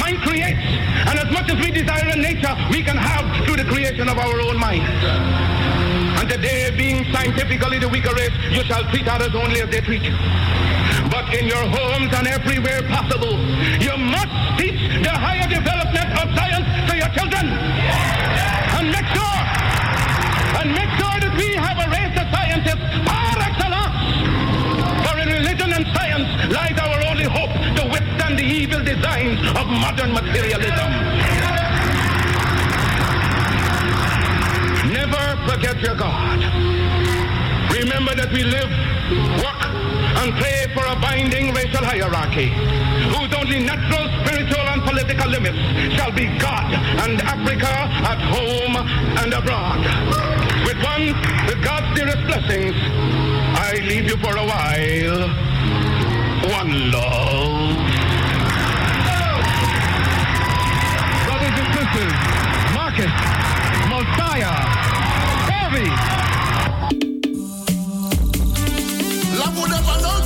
Mind 0.00 0.16
creates, 0.24 0.64
and 1.04 1.18
as 1.20 1.28
much 1.28 1.52
as 1.52 1.60
we 1.60 1.68
desire 1.70 2.08
in 2.08 2.24
nature, 2.24 2.56
we 2.72 2.80
can 2.80 2.96
have 2.96 3.28
through 3.44 3.60
the 3.60 3.68
creation 3.68 4.08
of 4.08 4.16
our 4.16 4.40
own 4.40 4.56
mind. 4.56 4.80
And 6.16 6.26
today, 6.26 6.72
being 6.72 7.04
scientifically 7.12 7.78
the 7.84 7.88
weaker 7.92 8.14
race, 8.16 8.32
you 8.48 8.64
shall 8.64 8.80
treat 8.88 9.06
others 9.12 9.34
only 9.36 9.60
as 9.60 9.68
they 9.68 9.84
treat 9.84 10.00
you. 10.00 10.16
But 11.12 11.28
in 11.36 11.44
your 11.44 11.68
homes 11.68 12.08
and 12.16 12.26
everywhere 12.32 12.80
possible, 12.88 13.36
you 13.76 13.92
must 14.00 14.32
teach 14.56 14.80
the 15.04 15.12
higher 15.12 15.48
development 15.52 16.16
of 16.16 16.32
science 16.32 16.68
to 16.88 16.96
your 16.96 17.12
children. 17.12 17.44
And 17.44 18.88
make 18.88 19.08
sure, 19.12 19.40
and 20.64 20.68
make 20.72 20.92
sure 20.96 21.16
that 21.28 21.32
we 21.36 21.60
have 21.60 21.76
a 21.76 21.88
race 21.92 22.16
of 22.16 22.26
scientists 22.32 22.88
designs 28.94 29.38
of 29.54 29.66
modern 29.68 30.12
materialism. 30.12 30.90
Never 34.90 35.24
forget 35.46 35.76
your 35.80 35.94
God. 35.94 36.38
Remember 37.70 38.14
that 38.16 38.30
we 38.32 38.42
live, 38.42 38.70
work, 39.38 39.62
and 40.20 40.34
pray 40.42 40.66
for 40.74 40.84
a 40.90 40.96
binding 40.98 41.54
racial 41.54 41.84
hierarchy, 41.84 42.50
whose 43.14 43.32
only 43.38 43.62
natural, 43.62 44.10
spiritual, 44.22 44.66
and 44.72 44.82
political 44.82 45.28
limits 45.30 45.60
shall 45.94 46.10
be 46.10 46.26
God 46.38 46.74
and 47.04 47.22
Africa 47.22 47.70
at 48.10 48.18
home 48.34 48.74
and 49.22 49.30
abroad. 49.32 49.80
With 50.66 50.82
one, 50.82 51.14
with 51.46 51.62
God's 51.62 51.94
dearest 51.94 52.26
blessings, 52.26 52.74
I 53.54 53.78
leave 53.86 54.06
you 54.10 54.16
for 54.18 54.34
a 54.34 54.46
while. 54.52 55.30
One 56.58 56.90
love. 56.90 57.89
Your 69.98 70.19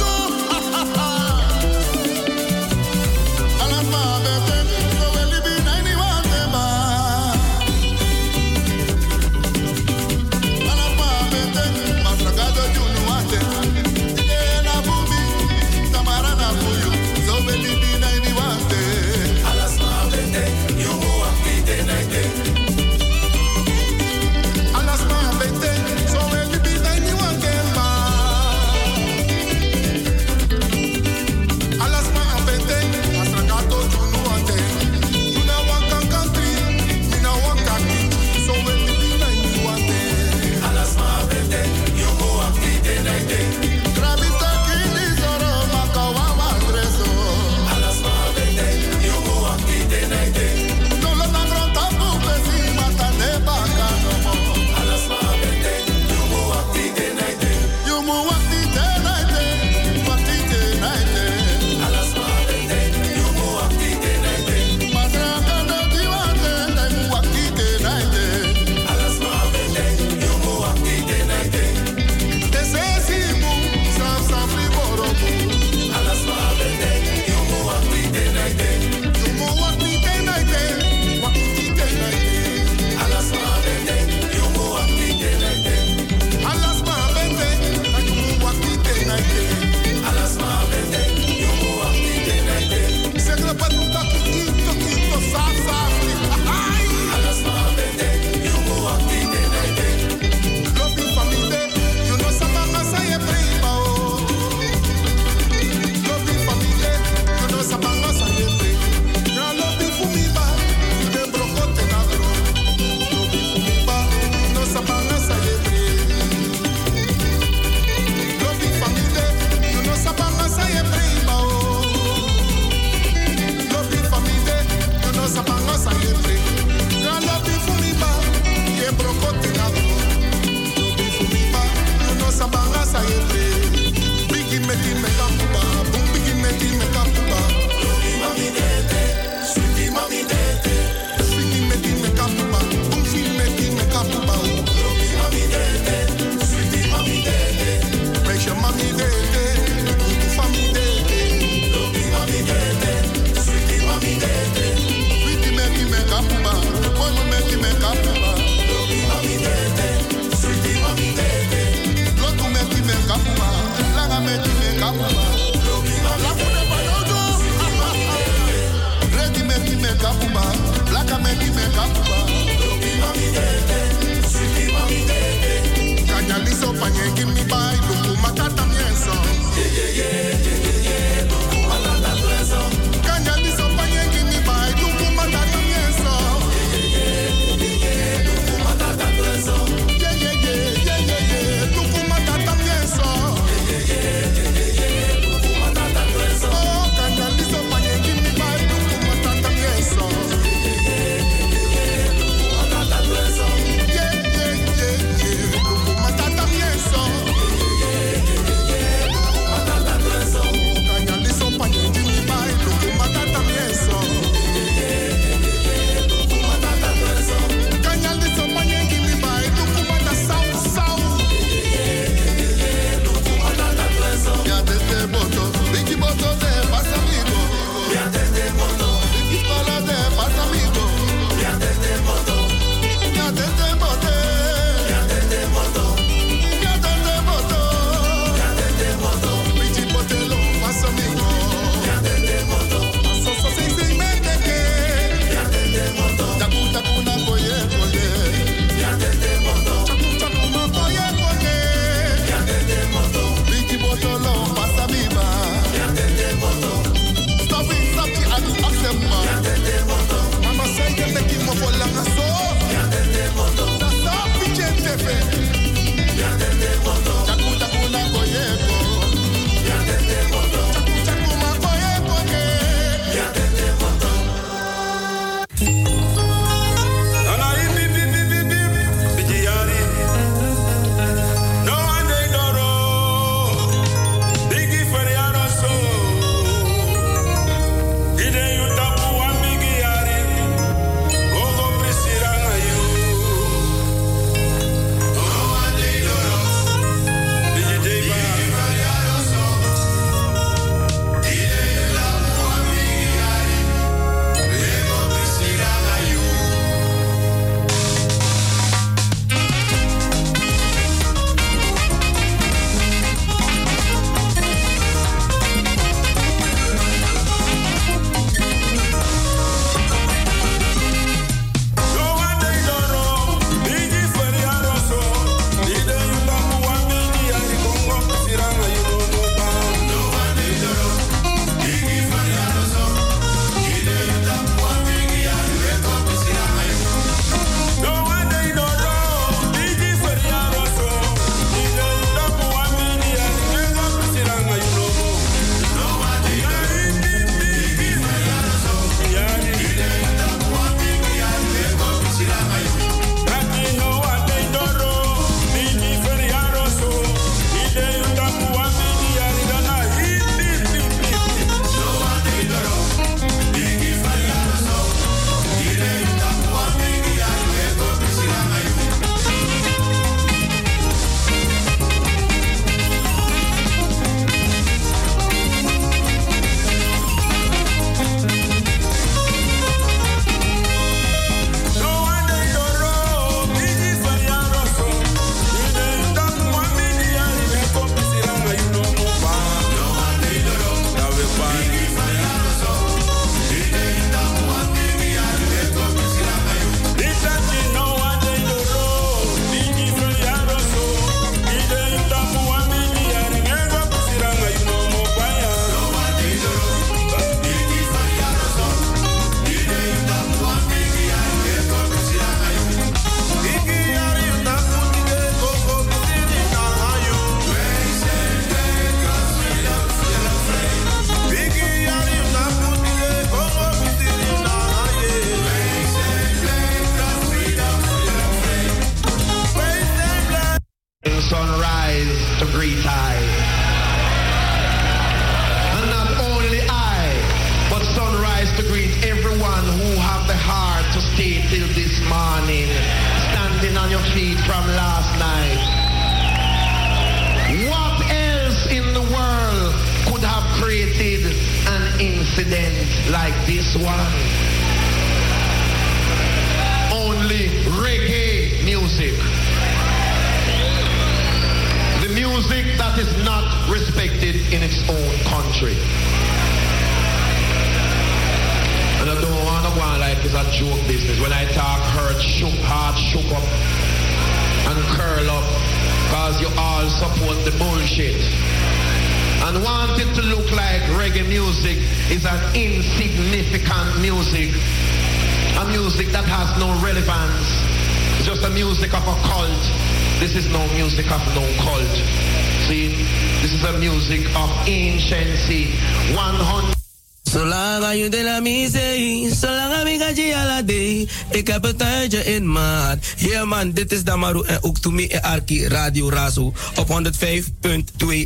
en 504.24 504.62
ook 504.62 504.78
to 504.78 504.90
me 504.90 505.22
Arki 505.22 505.68
Radio 505.68 506.08
Razo 506.08 506.52
op 506.74 506.88
105.2 506.88 506.94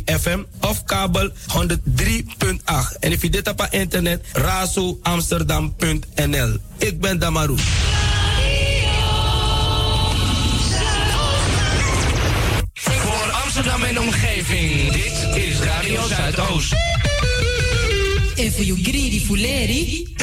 FM 0.05 0.39
of 0.59 0.83
kabel 0.83 1.29
103.8. 1.29 1.33
En 2.99 3.11
if 3.11 3.21
je 3.21 3.29
dit 3.29 3.47
op 3.47 3.67
internet, 3.69 4.25
razoamsterdam.nl. 4.33 6.57
Ik 6.77 6.99
ben 6.99 7.19
Damaru. 7.19 7.55
Voor 12.73 13.31
Amsterdam 13.43 13.83
en 13.83 13.99
omgeving, 13.99 14.91
dit 14.91 15.27
is 15.35 15.59
Radio 15.59 16.07
Zuidoost. 16.07 16.73
En 18.35 18.53
voor 18.53 18.63
you 18.63 18.79
greedy 18.83 19.25
fuleri. 19.25 20.13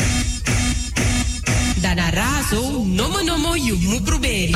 Dana 1.80 2.10
razo, 2.10 2.84
nomo 2.84 3.22
nomo 3.22 3.54
you 3.54 3.78
mu 3.78 4.00
proberi. 4.00 4.54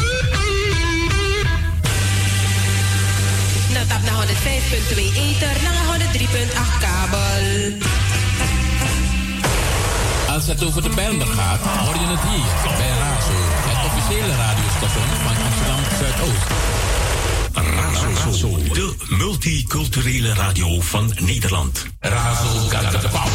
Nou 3.90 4.02
tap 4.02 4.10
naar 4.10 4.26
105.2 4.26 4.94
ether, 5.14 5.62
naar 5.62 5.98
103.8 5.98 6.78
kabel. 6.80 7.72
Als 10.28 10.46
het 10.46 10.64
over 10.64 10.82
de 10.82 10.88
Bijlmer 10.88 11.26
gaat, 11.26 11.60
hoor 11.60 11.94
je 11.94 12.06
het 12.06 12.20
hier 12.20 12.76
bij 12.76 12.88
Razo, 12.88 13.32
het 13.68 13.92
officiële 13.92 14.36
radiostation 14.36 15.06
van 15.22 15.36
Amsterdam 15.44 15.80
Zuidoost. 15.98 16.46
Razo, 18.24 18.72
de 18.72 18.94
multiculturele 19.08 20.34
radio 20.34 20.80
van 20.80 21.12
Nederland. 21.18 21.86
Razo 22.00 22.68
power. 23.10 23.32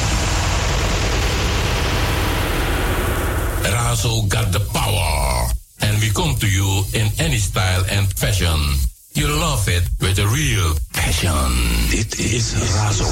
Razo 3.61 4.25
got 4.27 4.51
the 4.51 4.59
power. 4.71 5.51
And 5.79 5.99
we 5.99 6.11
come 6.11 6.37
to 6.37 6.47
you 6.47 6.85
in 6.91 7.11
any 7.17 7.37
style 7.37 7.83
and 7.97 8.13
fashion. 8.15 8.93
You 9.15 9.27
love 9.27 9.69
it 9.69 9.83
with 10.01 10.19
a 10.19 10.27
real 10.27 10.75
passion. 10.91 11.87
Dit 11.89 12.19
is 12.19 12.53
Razo, 12.73 13.05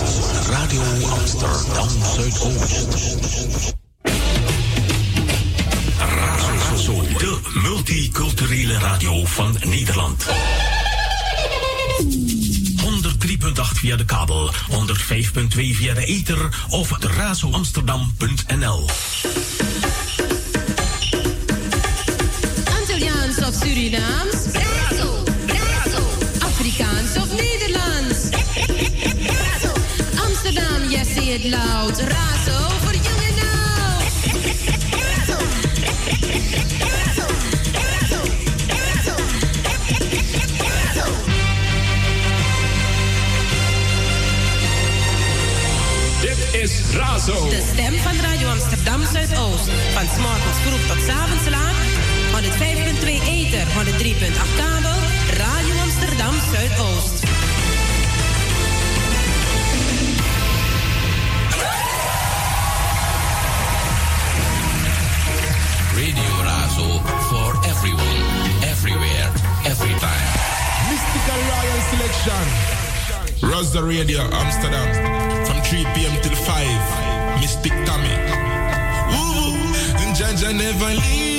Radio 0.50 0.82
Amsterdam 1.10 1.90
Zuidoost. 2.16 3.76
Razo, 5.98 7.02
de 7.18 7.40
multiculturele 7.54 8.78
radio 8.78 9.26
van 9.26 9.56
Nederland. 9.64 10.26
103.8 12.82 13.62
via 13.74 13.96
de 13.96 14.06
kabel, 14.06 14.54
105.2 14.54 15.76
via 15.76 15.94
de 15.94 16.06
ether 16.06 16.50
of 16.70 16.92
razoamsterdam.nl. 17.00 18.90
Antilliaans 22.80 23.38
of 23.38 23.54
Surinaams? 23.64 24.43
It 31.46 31.52
loud. 31.52 32.00
Razo 32.00 32.70
voor 32.82 32.94
jong 32.94 33.22
en 33.30 33.38
oud. 33.40 34.04
Razo. 35.00 35.38
Razo. 36.80 37.26
Razo. 37.72 38.22
Razo. 38.68 39.16
Razo. 40.58 41.06
Dit 46.22 46.62
is 46.62 46.72
Razo. 46.96 47.50
De 47.50 47.70
stem 47.74 47.94
van 47.94 48.16
Radio 48.22 48.48
Amsterdam 48.48 49.06
Zuidoost. 49.12 49.70
Van 49.94 50.06
's 50.06 50.18
morgens 50.20 50.58
vroeg 50.66 50.88
tot 50.88 51.04
's 51.06 51.10
avonds 51.10 51.50
laat. 51.50 51.76
105.2 52.32 53.22
ether, 53.28 53.66
103.8 53.68 54.56
kabel. 54.58 55.00
Radio 55.38 55.76
Amsterdam 55.82 56.34
Zuidoost. 56.52 57.33
Razo 66.84 67.00
for 67.30 67.70
everyone, 67.70 68.64
everywhere, 68.64 69.28
every 69.66 69.94
time. 70.00 70.30
Mystical 70.90 71.40
Royal 71.52 71.82
Selection. 71.92 73.50
Rasta 73.50 73.84
Radio 73.84 74.22
Amsterdam. 74.22 75.46
From 75.46 75.62
3 75.62 75.86
p.m. 75.96 76.22
till 76.22 76.36
5. 76.36 77.40
Mystic 77.42 77.74
Tommy. 77.86 78.16
Woo! 79.12 79.74
Jaja 80.16 80.54
never 80.56 80.94
leave 80.94 81.33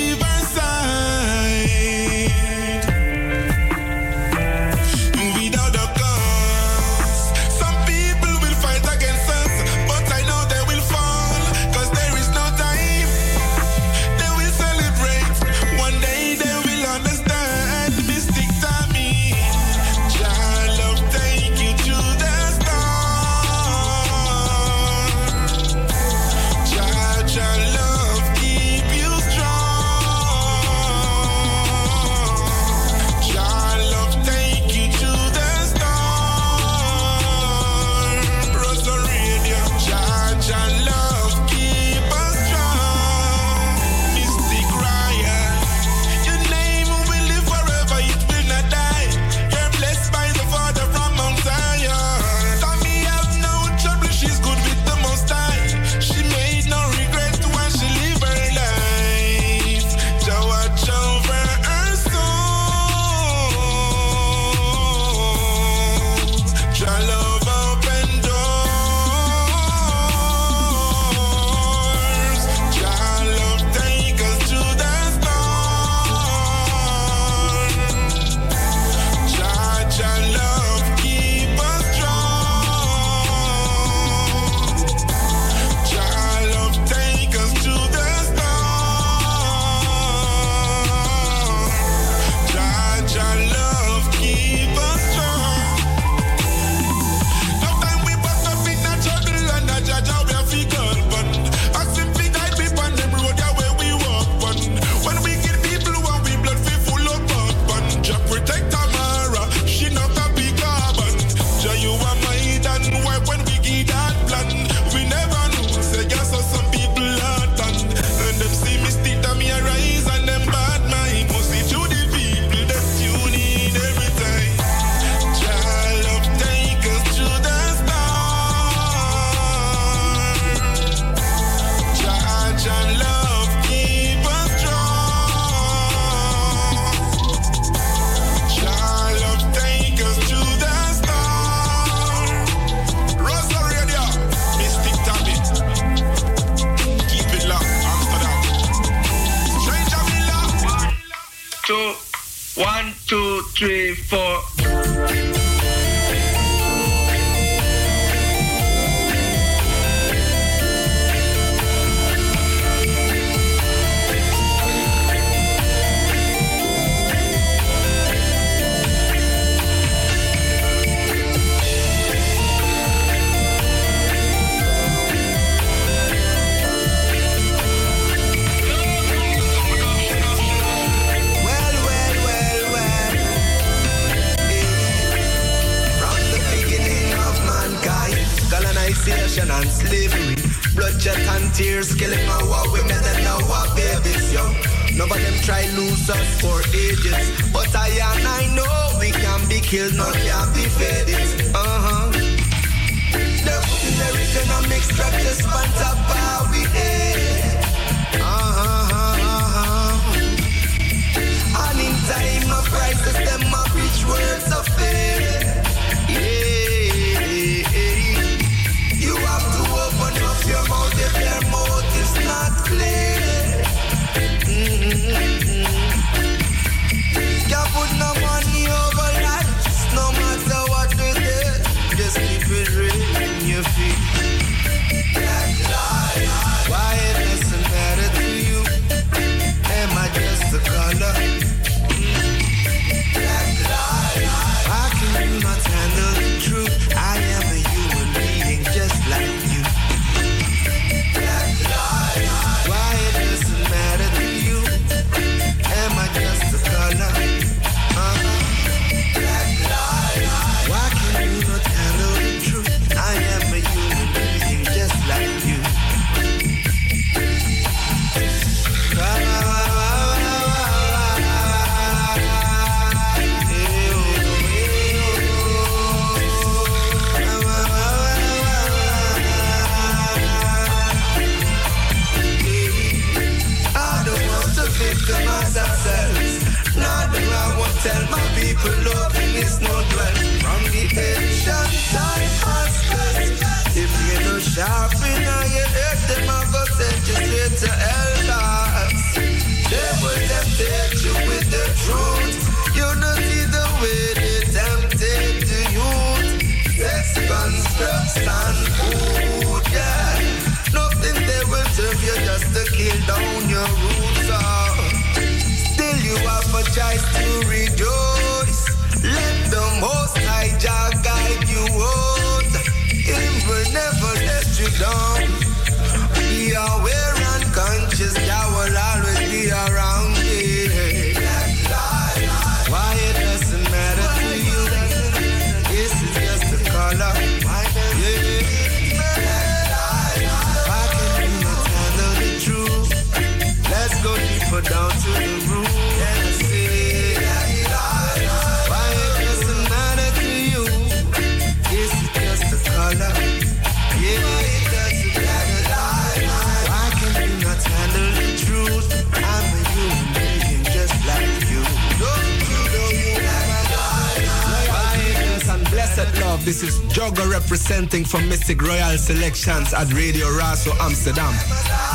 Representing 367.23 368.03
for 368.03 368.19
Mystic 368.21 368.61
Royal 368.61 368.97
Selections 368.97 369.73
at 369.73 369.91
Radio 369.93 370.25
Razo 370.27 370.71
Amsterdam. 370.79 371.33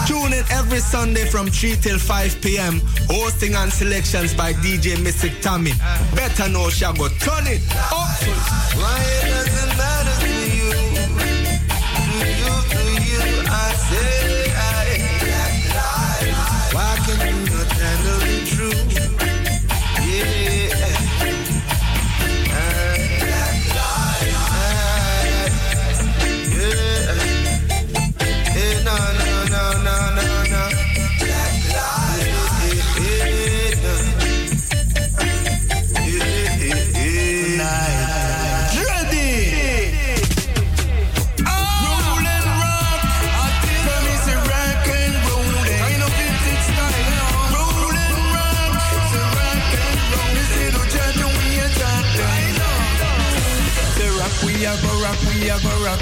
Tune 0.06 0.32
in 0.32 0.44
every 0.50 0.78
Sunday 0.78 1.24
from 1.26 1.48
3 1.48 1.76
till 1.76 1.98
5 1.98 2.40
p.m. 2.40 2.80
Hosting 3.08 3.54
and 3.54 3.72
selections 3.72 4.32
by 4.34 4.52
DJ 4.54 5.02
Mystic 5.02 5.40
Tommy. 5.42 5.72
Better 6.14 6.48
know 6.48 6.68
Shago. 6.68 7.08
Turn 7.20 7.46
it 7.46 7.62
up! 7.92 8.08
Why 8.76 9.20
doesn't 9.28 9.99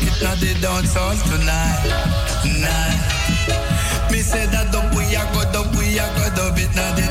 Ik 0.01 0.09
it 0.09 0.23
now 0.23 0.35
they 0.37 0.55
dance 0.61 0.97
all 0.97 1.17
tonight. 1.29 1.83
Night. 2.63 2.99
That 4.51 4.71
don't 4.73 4.91
we 4.95 5.05
go, 5.15 5.53
don't 5.53 5.75
we 5.77 5.97
go, 5.97 6.37
don't 6.37 7.08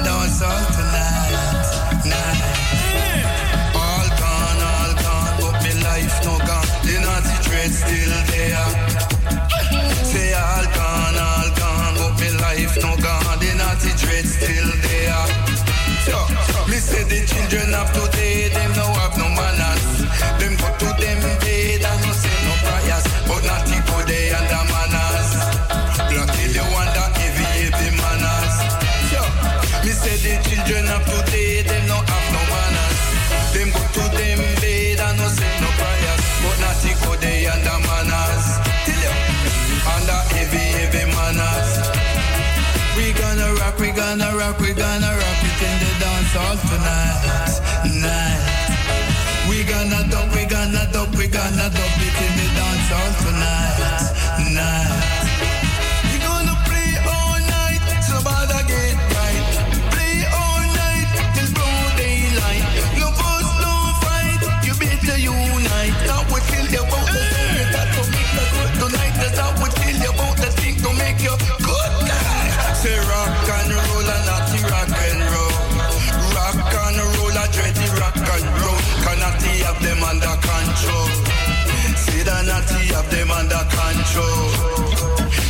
tonight. 53.24 53.76
control. 84.08 84.49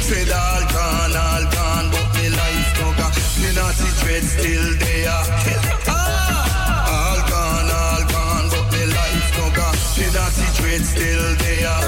Said 0.08 0.30
all 0.32 0.64
gone, 0.74 1.16
all 1.16 1.46
gone, 1.52 1.88
but 1.92 2.08
me 2.18 2.30
life 2.30 2.70
no 2.80 2.88
gone. 2.98 3.14
Me 3.42 3.50
naughty 3.54 3.90
dread 4.02 4.24
still 4.24 4.68
there. 4.82 5.22
Ah, 5.88 6.96
all 6.96 7.22
gone, 7.30 7.70
all 7.82 8.04
gone, 8.14 8.48
but 8.50 8.66
me 8.74 8.84
life 8.86 9.30
no 9.38 9.46
gone. 9.58 9.78
Me 9.98 10.06
naughty 10.16 10.48
dread 10.58 10.84
still 10.86 11.28
there. 11.44 11.80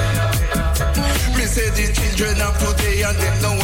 Me 1.38 1.46
say 1.46 1.70
the 1.78 1.86
children 1.94 2.42
of 2.42 2.54
today 2.60 3.02
and 3.04 3.18
them 3.18 3.36
no 3.42 3.59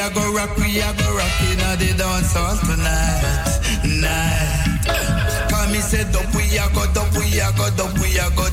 a 0.00 0.10
go 0.14 0.32
rock, 0.32 0.56
we 0.56 0.80
a 0.80 0.92
go 0.96 1.16
rock 1.16 1.40
in 1.50 1.58
the 1.78 1.94
dance 1.98 2.32
hall 2.32 2.56
tonight, 2.64 3.60
night. 3.84 5.50
Come 5.50 5.72
me 5.72 5.78
say 5.80 6.04
dub, 6.10 6.24
we 6.34 6.44
a 6.56 6.66
go 6.74 6.86
dub, 6.94 7.12
we 7.16 7.38
a 7.40 7.52
go 7.52 7.68
dub, 7.76 7.92
we 8.00 8.16
a 8.18 8.30
go 8.34 8.48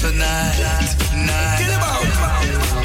tonight, 0.00 0.96
night. 1.14 2.70
Get. 2.74 2.79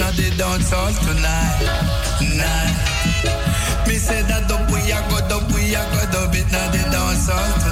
Now 0.00 0.10
they 0.12 0.30
dance 0.30 0.72
all 0.72 0.90
tonight, 0.94 1.60
night. 2.40 2.74
Me 3.86 3.96
say 3.96 4.22
that 4.22 4.48
the 4.48 4.56
booyah 4.64 5.04
go, 5.10 5.20
the 5.28 5.44
booyah 5.52 5.84
go, 5.92 6.00
the. 6.10 6.40
Now 6.50 6.70
they 6.72 6.82
dance. 6.90 7.69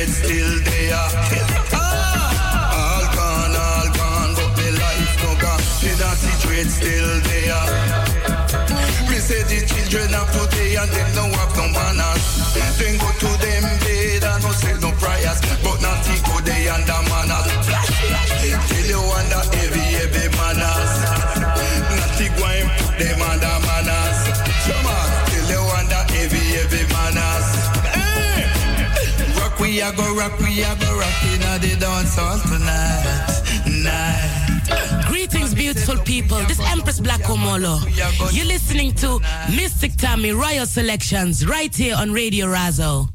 it's 0.00 0.14
still 0.18 0.57
a 29.88 29.96
go 29.96 30.14
rock, 30.16 30.38
we 30.40 30.62
a 30.62 30.76
go 30.80 30.98
rock 30.98 31.24
in 31.24 31.40
the 31.60 31.76
dance 31.80 32.16
hall 32.16 32.38
tonight. 32.40 33.28
Greetings, 35.08 35.54
beautiful 35.54 35.96
people. 36.04 36.38
This 36.46 36.60
Empress 36.72 37.00
Black 37.00 37.20
Omolo. 37.22 37.78
You're 38.34 38.46
listening 38.46 38.92
to 38.96 39.20
Mystic 39.54 39.96
Tammy 39.96 40.32
Royal 40.32 40.66
Selections 40.66 41.46
right 41.46 41.74
here 41.74 41.96
on 41.96 42.12
Radio 42.12 42.46
Razo. 42.46 43.08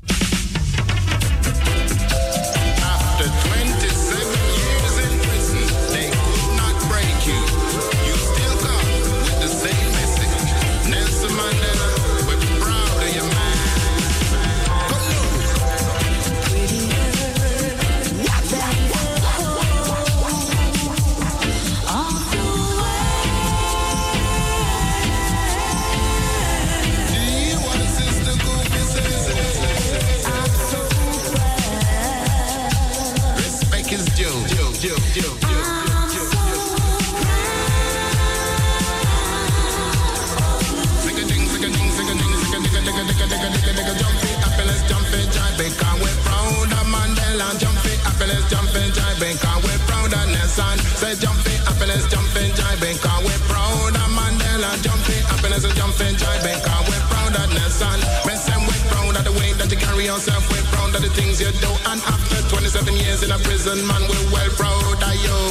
Yourself, 60.26 60.50
we're 60.52 60.64
proud 60.72 60.96
of 60.96 61.02
the 61.02 61.10
things 61.10 61.42
you 61.42 61.52
do. 61.60 61.68
And 61.92 62.02
after 62.02 62.42
27 62.48 62.94
years 62.96 63.24
in 63.24 63.32
a 63.32 63.40
prison, 63.40 63.86
man, 63.88 64.02
we're 64.08 64.32
well 64.32 64.50
proud 64.56 65.04
of 65.04 65.16
you. 65.16 65.43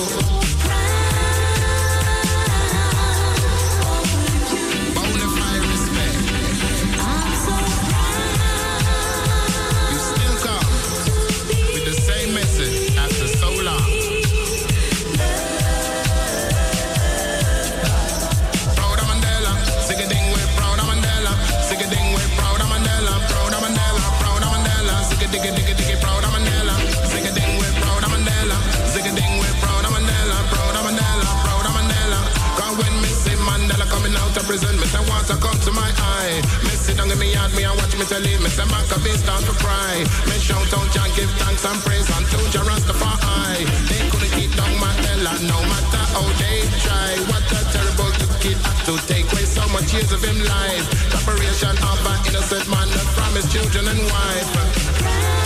Me 38.02 38.08
tell 38.08 38.20
him, 38.20 38.40
Mr. 38.42 38.66
Macka 38.66 38.98
B 39.04 39.10
start 39.10 39.44
to 39.44 39.52
cry. 39.62 40.02
Me 40.26 40.34
shout 40.42 40.66
out 40.74 40.90
and 40.90 41.14
give 41.14 41.30
thanks 41.38 41.64
and 41.64 41.78
praise 41.86 42.10
unto 42.10 42.36
Jah 42.50 42.66
Rastafari. 42.66 43.62
They 43.86 44.02
couldn't 44.10 44.32
keep 44.34 44.50
down 44.56 44.74
my 44.80 44.90
Ella, 45.14 45.38
no 45.46 45.54
matter 45.70 46.04
how 46.10 46.26
they 46.42 46.66
try. 46.82 47.14
What 47.30 47.46
a 47.46 47.62
terrible 47.70 48.10
kid 48.42 48.58
had 48.58 48.78
to 48.90 48.98
take 49.06 49.30
away 49.30 49.46
so 49.46 49.62
much 49.68 49.94
years 49.94 50.10
of 50.10 50.24
him 50.24 50.34
life. 50.42 50.82
Separation 51.14 51.78
of 51.78 52.02
an 52.02 52.26
innocent 52.26 52.66
man 52.66 52.90
from 53.14 53.36
his 53.36 53.46
children 53.52 53.86
and 53.86 54.02
wife. 54.10 55.41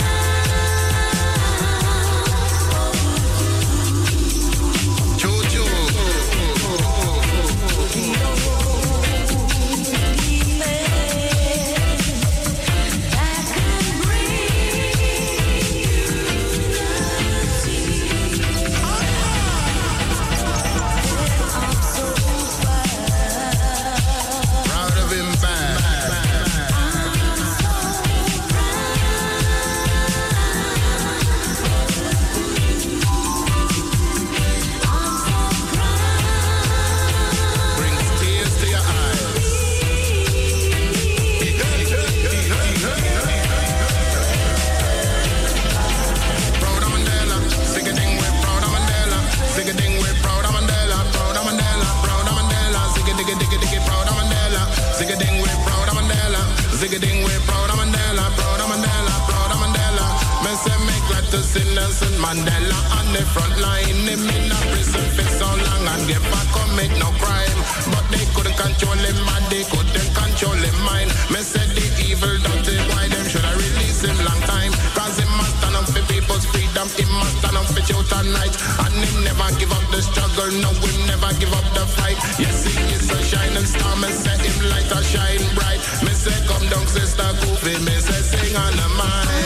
Mandela 62.27 62.75
on 62.99 63.07
the 63.15 63.23
front 63.31 63.55
line. 63.63 64.03
Him 64.03 64.19
in 64.19 64.51
a 64.51 64.59
prison 64.67 64.99
for 65.15 65.23
so 65.39 65.47
long 65.47 65.83
and 65.95 66.11
back 66.27 66.47
commit 66.51 66.91
no 66.99 67.07
crime. 67.23 67.59
But 67.87 68.03
they 68.11 68.27
couldn't 68.35 68.59
control 68.59 68.99
him 68.99 69.15
and 69.15 69.47
they 69.47 69.63
couldn't 69.63 70.11
control 70.11 70.59
him 70.59 70.75
mind. 70.83 71.07
Me 71.31 71.39
said 71.39 71.71
the 71.71 71.87
evil 72.03 72.35
dirty 72.43 72.83
why 72.91 73.07
them 73.07 73.23
should 73.31 73.47
I 73.47 73.55
release 73.55 74.03
him 74.03 74.19
long 74.27 74.43
time. 74.43 74.75
Cause 74.91 75.15
him 75.15 75.31
must 75.39 75.55
stand 75.55 75.79
up 75.79 75.87
for 75.87 76.03
people's 76.11 76.43
freedom. 76.51 76.91
He 76.99 77.07
must 77.15 77.31
stand 77.39 77.55
up 77.55 77.67
for 77.71 77.79
truth 77.87 78.11
and. 78.19 78.35
And 78.35 78.95
him 79.07 79.23
never 79.23 79.47
give 79.55 79.71
up 79.71 79.87
the 79.87 80.03
struggle. 80.03 80.51
No, 80.59 80.75
him 80.83 81.03
never 81.07 81.31
give 81.39 81.55
up 81.55 81.63
the 81.79 81.87
fight. 81.95 82.19
Yes, 82.35 82.67
he 82.67 82.75
is 82.91 83.07
a 83.07 83.23
shining 83.23 83.63
star. 83.63 83.95
Me 84.03 84.11
say 84.11 84.35
him 84.35 84.67
light 84.67 84.91
a 84.91 84.99
shine 84.99 85.47
bright. 85.55 85.79
Me 86.03 86.11
say 86.11 86.35
come 86.43 86.67
down 86.67 86.91
sister 86.91 87.31
Kofi. 87.39 87.79
Me 87.87 87.95
say 88.03 88.19
sing 88.19 88.51
on 88.59 88.75
the 88.75 88.87
mic. 88.99 89.36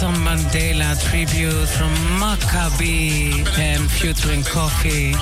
Nelson 0.00 0.22
Mandela 0.22 0.96
tribute 1.10 1.66
from 1.66 1.92
Maccabi 2.20 3.32
and 3.56 3.90
featuring 3.90 4.44
Coffee. 4.44 5.14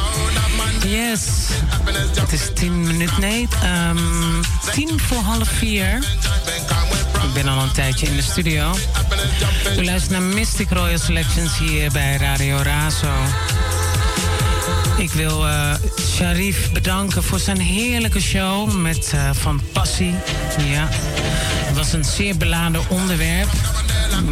Yes, 0.86 1.48
het 2.20 2.32
is 2.32 2.50
tien 2.54 2.82
minuten, 2.82 3.20
nee, 3.20 3.48
um, 3.88 4.40
tien 4.72 5.00
voor 5.00 5.18
half 5.18 5.48
vier. 5.48 5.96
Ik 7.22 7.32
ben 7.34 7.48
al 7.48 7.62
een 7.62 7.72
tijdje 7.72 8.06
in 8.06 8.16
de 8.16 8.22
studio. 8.22 8.74
U 9.78 9.84
luistert 9.84 10.10
naar 10.10 10.22
Mystic 10.22 10.70
Royal 10.70 10.98
Selections 10.98 11.58
hier 11.58 11.90
bij 11.90 12.16
Radio 12.16 12.56
Razo. 12.56 13.14
Ik 14.96 15.10
wil 15.10 15.46
uh, 15.46 15.74
Sharif 16.14 16.72
bedanken 16.72 17.22
voor 17.22 17.38
zijn 17.38 17.60
heerlijke 17.60 18.20
show 18.20 18.72
met 18.74 19.12
uh, 19.14 19.30
Van 19.32 19.60
Passie. 19.72 20.14
Ja, 20.58 20.88
het 20.90 21.76
was 21.76 21.92
een 21.92 22.04
zeer 22.04 22.36
beladen 22.36 22.82
onderwerp. 22.88 23.48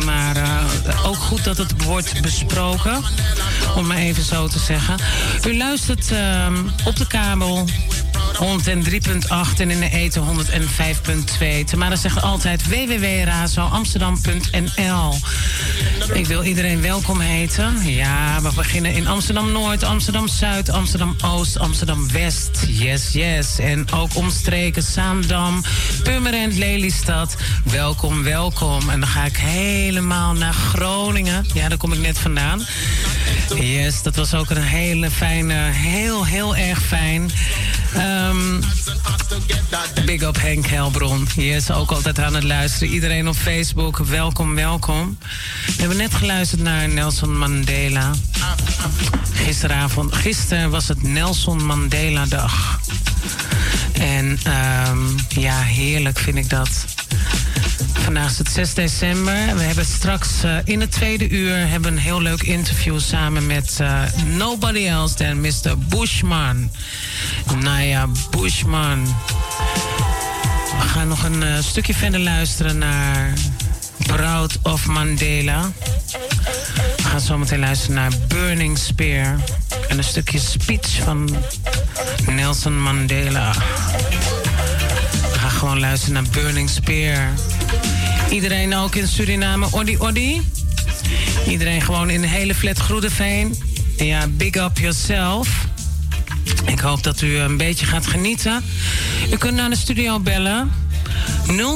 Maar 0.05 0.37
uh, 0.37 1.07
ook 1.07 1.17
goed 1.17 1.45
dat 1.45 1.57
het 1.57 1.85
wordt 1.85 2.21
besproken. 2.21 3.03
Om 3.77 3.87
maar 3.87 3.97
even 3.97 4.23
zo 4.23 4.49
te 4.49 4.59
zeggen. 4.59 4.95
U 5.47 5.57
luistert 5.57 6.13
op 6.85 6.97
de 6.97 7.07
kabel 7.07 7.65
103.8 8.35 8.41
en 9.59 9.71
in 9.71 9.81
de 9.81 9.91
eten 9.91 10.23
105.2. 10.23 10.27
Tamara 11.65 11.97
zegt 11.97 12.23
altijd 12.23 12.69
www.razoamsterdam.nl. 12.69 15.15
Ik 16.13 16.27
wil 16.27 16.43
iedereen 16.43 16.81
welkom 16.81 17.21
heten. 17.21 17.85
Ja, 17.85 18.43
we 18.43 18.51
beginnen 18.55 18.93
in 18.93 19.07
Amsterdam-Noord, 19.07 19.83
Amsterdam-Zuid, 19.83 20.69
Amsterdam-Oost, 20.69 21.59
Amsterdam-West. 21.59 22.65
Yes, 22.69 23.13
yes. 23.13 23.59
En 23.59 23.93
ook 23.93 24.17
omstreken 24.17 24.83
Zaandam, 24.83 25.63
Purmerend, 26.03 26.55
Lelystad. 26.55 27.37
Welkom, 27.65 28.23
welkom. 28.23 28.91
En 28.91 29.01
dan 29.01 29.09
ga 29.09 29.25
ik 29.25 29.37
helemaal 29.37 30.33
naar 30.33 30.55
Groningen. 30.55 31.47
Ja, 31.55 31.69
daar 31.69 31.79
kom 31.79 31.93
ik 31.93 31.99
net 31.99 32.19
vandaan. 32.19 32.63
Yes, 33.55 34.03
dat 34.03 34.17
was 34.17 34.35
ook 34.35 34.51
een 34.51 34.63
hele 34.63 35.11
fijne, 35.11 35.55
heel, 35.55 36.27
heel 36.27 36.57
erg 36.57 36.83
fijn. 36.83 37.31
Um, 37.97 38.34
big 40.05 40.23
up 40.23 40.41
Henk 40.41 40.67
Helbron. 40.67 41.27
Hier 41.35 41.57
is 41.57 41.71
ook 41.71 41.91
altijd 41.91 42.19
aan 42.19 42.35
het 42.35 42.45
luisteren. 42.45 42.95
Iedereen 42.95 43.29
op 43.29 43.37
Facebook, 43.37 43.99
welkom, 43.99 44.55
welkom. 44.55 45.19
We 45.67 45.73
hebben 45.77 45.97
net 45.97 46.15
geluisterd 46.15 46.63
naar 46.63 46.89
Nelson 46.89 47.39
Mandela. 47.39 48.11
Gisteravond, 49.33 50.15
gisteren 50.15 50.71
was 50.71 50.89
het 50.89 51.03
Nelson 51.03 51.65
Mandela 51.67 52.27
dag. 52.27 52.81
En 53.93 54.39
um, 54.89 55.15
ja, 55.29 55.61
heerlijk 55.61 56.19
vind 56.19 56.37
ik 56.37 56.51
dat. 56.51 56.85
Vandaag 57.93 58.31
is 58.31 58.39
het 58.39 58.49
6 58.49 58.75
december. 58.75 59.57
We 59.57 59.63
hebben 59.63 59.85
straks 59.85 60.45
uh, 60.45 60.57
in 60.65 60.81
het 60.81 60.91
tweede 60.91 61.29
uur 61.29 61.69
hebben 61.69 61.93
een 61.93 61.99
heel 61.99 62.23
leuk 62.23 62.43
interview 62.43 63.01
samen 63.01 63.47
met 63.47 63.79
uh, 63.81 64.03
nobody 64.37 64.87
else 64.87 65.15
than 65.15 65.41
Mr. 65.41 65.79
Bushman. 65.89 66.71
Naya 67.61 68.09
Bushman. 68.31 69.05
We 70.81 70.89
gaan 70.89 71.09
nog 71.09 71.25
een 71.25 71.43
uh, 71.43 71.59
stukje 71.59 71.95
verder 71.95 72.21
luisteren 72.21 72.79
naar 72.79 73.33
Proud 74.07 74.59
of 74.63 74.87
Mandela. 74.87 75.73
We 76.97 77.03
gaan 77.03 77.21
zometeen 77.21 77.59
luisteren 77.59 77.95
naar 77.95 78.13
Burning 78.29 78.79
Spear. 78.79 79.37
En 79.89 79.99
een 79.99 80.05
stukje 80.05 80.39
speech 80.39 81.03
van 81.05 81.37
Nelson 82.27 82.83
Mandela. 82.83 83.53
Gewoon 85.65 85.81
luisteren 85.81 86.15
naar 86.15 86.33
Burning 86.33 86.71
Spear. 86.71 87.33
Iedereen 88.31 88.75
ook 88.75 88.95
in 88.95 89.09
Suriname, 89.09 89.67
Oddi 89.71 89.97
Oddi. 89.99 90.41
Iedereen 91.49 91.83
gewoon 91.83 92.11
in 92.11 92.21
de 92.21 92.27
hele 92.27 92.55
flat 92.55 92.79
Groedeveen. 92.79 93.57
En 93.99 94.07
ja, 94.07 94.27
big 94.27 94.55
up 94.55 94.79
yourself. 94.79 95.67
Ik 96.67 96.81
hoop 96.81 97.03
dat 97.03 97.21
u 97.21 97.37
een 97.37 97.57
beetje 97.57 97.87
gaat 97.87 98.07
genieten. 98.07 98.65
U 99.33 99.37
kunt 99.37 99.55
naar 99.55 99.71
de 99.71 99.77
studio 99.77 100.21
bellen. 100.21 100.73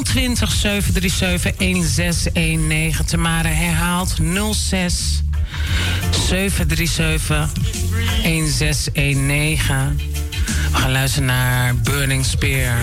020 0.03 0.51
737 0.51 1.55
1619. 1.55 3.05
Tamara 3.05 3.49
herhaalt 3.49 4.15
06 4.51 5.21
737 6.11 7.51
1619. 8.23 9.99
We 10.71 10.77
gaan 10.77 10.91
luisteren 10.91 11.27
naar 11.27 11.75
Burning 11.75 12.25
Spear. 12.25 12.77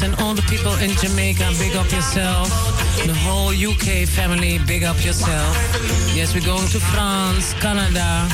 And 0.00 0.14
all 0.20 0.32
the 0.32 0.42
people 0.42 0.72
in 0.74 0.90
Jamaica, 0.90 1.50
big 1.58 1.74
up 1.74 1.90
yourself. 1.90 2.48
The 3.04 3.14
whole 3.14 3.50
UK 3.50 4.06
family, 4.06 4.58
big 4.58 4.84
up 4.84 5.02
yourself. 5.04 5.56
Yes, 6.14 6.34
we're 6.34 6.46
going 6.46 6.68
to 6.68 6.78
France, 6.78 7.52
Canada. 7.54 8.28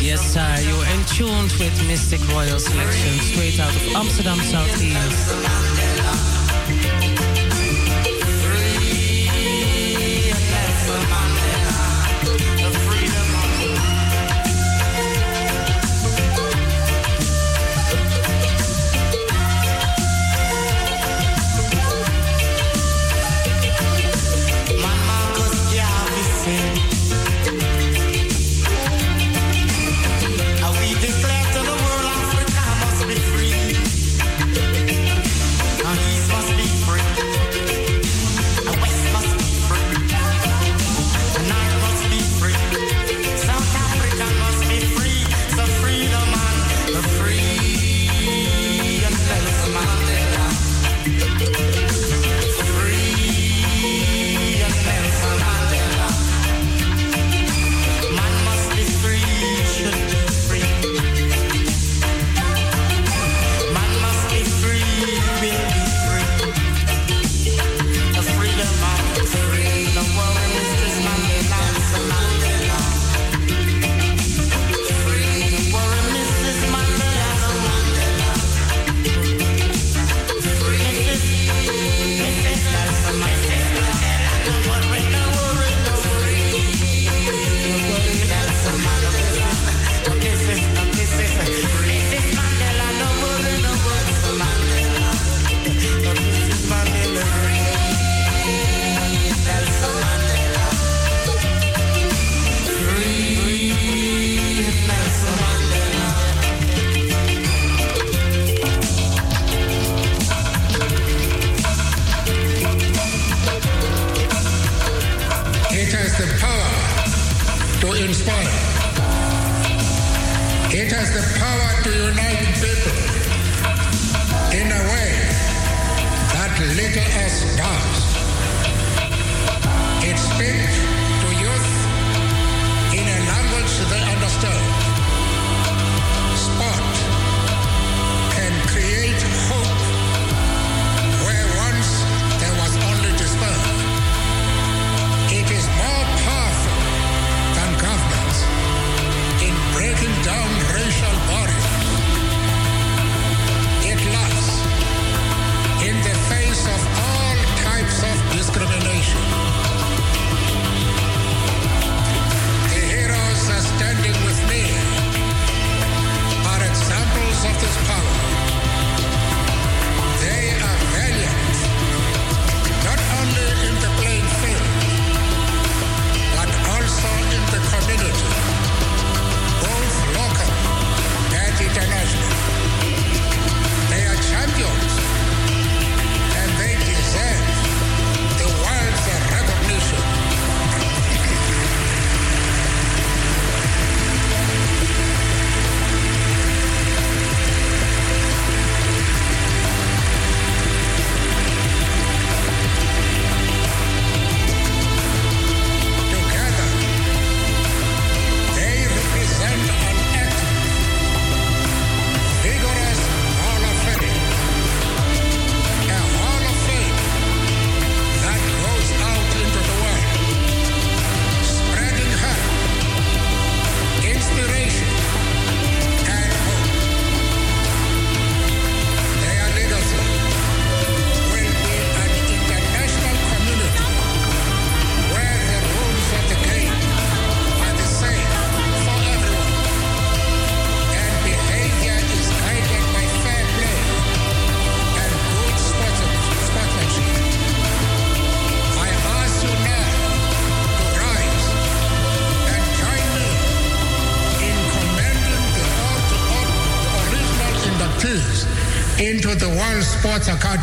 Yes, 0.00 0.20
sir, 0.32 0.56
you're 0.64 0.86
in 0.94 1.04
tune 1.06 1.44
with 1.58 1.76
Mystic 1.86 2.26
Royal 2.32 2.58
Selection, 2.58 3.12
straight 3.20 3.60
out 3.60 3.74
of 3.74 3.82
Amsterdam 3.96 4.38
Southeast. 4.38 5.89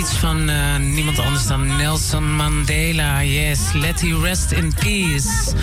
speech 0.00 0.20
van 0.20 0.48
eh, 0.48 0.76
niemand 0.76 1.18
anders 1.18 1.46
dan 1.46 1.76
Nelson 1.76 2.36
Mandela. 2.36 3.22
Yes, 3.22 3.58
let 3.72 4.00
he 4.00 4.20
rest 4.22 4.52
in 4.52 4.74
peace. 4.74 5.54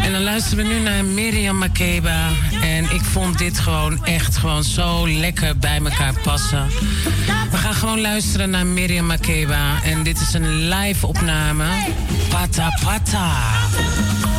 En 0.00 0.12
dan 0.12 0.22
luisteren 0.22 0.66
we 0.66 0.72
nu 0.72 0.80
naar 0.80 1.04
Miriam 1.04 1.58
Makeba. 1.58 2.28
En 2.62 2.84
ik 2.84 3.02
vond 3.02 3.38
dit 3.38 3.58
gewoon 3.58 4.04
echt 4.04 4.36
gewoon 4.36 4.64
zo 4.64 5.08
lekker 5.08 5.56
bij 5.56 5.78
elkaar 5.84 6.14
passen. 6.22 6.66
We 7.50 7.56
gaan 7.56 7.74
gewoon 7.74 8.00
luisteren 8.00 8.50
naar 8.50 8.66
Miriam 8.66 9.06
Makeba. 9.06 9.82
En 9.82 10.02
dit 10.02 10.20
is 10.20 10.32
een 10.32 10.68
live 10.68 11.06
opname. 11.06 11.64
Pata 12.28 12.78
Pata. 12.84 14.29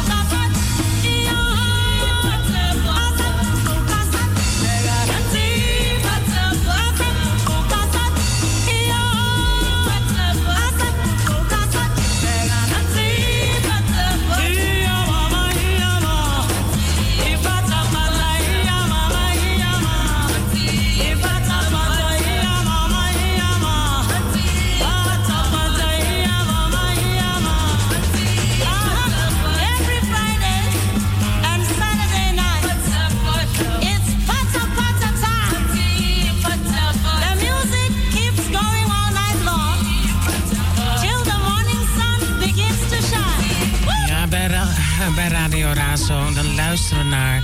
Luisteren 46.71 47.09
naar 47.09 47.43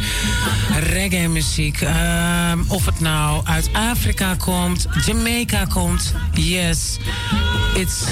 reggae 0.80 1.28
muziek. 1.28 1.82
Ehm, 1.82 2.60
of 2.68 2.86
het 2.86 3.00
nou 3.00 3.46
uit 3.46 3.70
Afrika 3.74 4.36
komt, 4.36 4.88
Jamaica 5.06 5.66
komt. 5.66 6.14
Yes, 6.34 6.98
it's 7.76 8.04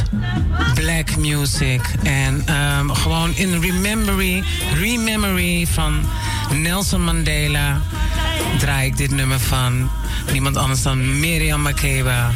black 0.73 1.15
music. 1.17 1.81
En 2.03 2.41
ehm, 2.45 2.89
gewoon 2.89 3.35
in 3.35 3.61
remembery, 3.61 4.43
rememory 4.73 5.67
van 5.67 6.05
Nelson 6.53 7.03
Mandela... 7.03 7.81
draai 8.57 8.87
ik 8.87 8.97
dit 8.97 9.11
nummer 9.11 9.39
van 9.39 9.89
niemand 10.31 10.57
anders 10.57 10.81
dan 10.81 11.19
Miriam 11.19 11.61
Makeba. 11.61 12.31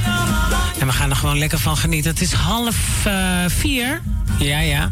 En 0.80 0.88
we 0.88 0.94
gaan 0.94 1.10
er 1.10 1.16
gewoon 1.16 1.38
lekker 1.38 1.60
van 1.60 1.78
genieten. 1.78 2.12
Het 2.12 2.22
is 2.22 2.32
half 2.32 3.06
eh, 3.06 3.14
vier. 3.48 4.02
Ja, 4.38 4.60
ja. 4.60 4.92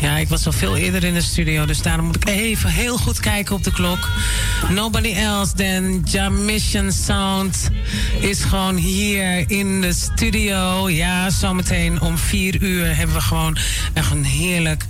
Ja, 0.00 0.16
ik 0.16 0.28
was 0.28 0.46
al 0.46 0.52
veel 0.52 0.76
eerder 0.76 1.04
in 1.04 1.14
de 1.14 1.20
studio, 1.20 1.66
dus 1.66 1.82
daarom 1.82 2.06
moet 2.06 2.16
ik 2.16 2.28
even 2.28 2.70
heel 2.70 2.96
goed 2.96 3.20
kijken 3.20 3.54
op 3.54 3.64
de 3.64 3.72
klok. 3.72 4.08
Nobody 4.68 5.12
else 5.12 5.52
than 5.54 6.02
Jamission 6.04 6.92
Sound 6.92 7.70
is 8.20 8.42
gewoon 8.42 8.76
hier 8.76 9.50
in 9.50 9.80
de 9.80 9.92
studio. 9.92 10.90
Ja, 10.90 11.30
zometeen 11.30 12.00
om 12.00 12.18
vier 12.18 12.62
uur 12.62 12.96
hebben 12.96 13.16
we 13.16 13.22
gewoon 13.22 13.56
echt 13.92 14.10
een 14.10 14.24
heerlijk, 14.24 14.86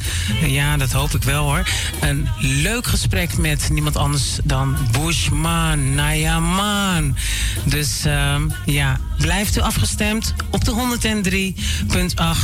ja, 0.47 0.77
dat 0.77 0.93
hoop 0.93 1.11
ik 1.11 1.23
wel 1.23 1.45
hoor, 1.45 1.69
een 2.01 2.29
leuk 2.39 2.87
gesprek 2.87 3.39
met 3.39 3.69
niemand 3.73 3.97
anders 3.97 4.39
dan 4.45 4.77
Bushman, 4.91 5.95
Nayaman. 5.95 7.17
Dus 7.65 8.05
ehm, 8.05 8.49
ja, 8.67 9.01
blijft 9.19 9.57
u 9.57 9.61
afgestemd 9.61 10.35
op 10.51 10.65
de 10.65 11.55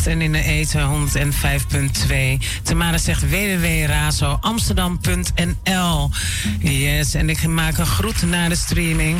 103.8 0.00 0.06
en 0.06 0.22
in 0.22 0.32
de 0.32 0.42
eten 0.42 1.09
105.2. 1.09 2.46
Tamara 2.62 2.99
zegt 2.99 3.28
www.razoamsterdam.nl. 3.28 6.11
Yes, 6.59 7.14
en 7.14 7.30
ik 7.30 7.46
maak 7.46 7.78
een 7.78 7.86
groet 7.86 8.22
naar 8.22 8.49
de 8.49 8.57
streaming. 8.57 9.18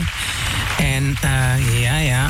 En 0.79 1.17
eh, 1.21 1.83
ja, 1.83 1.97
ja. 1.97 2.29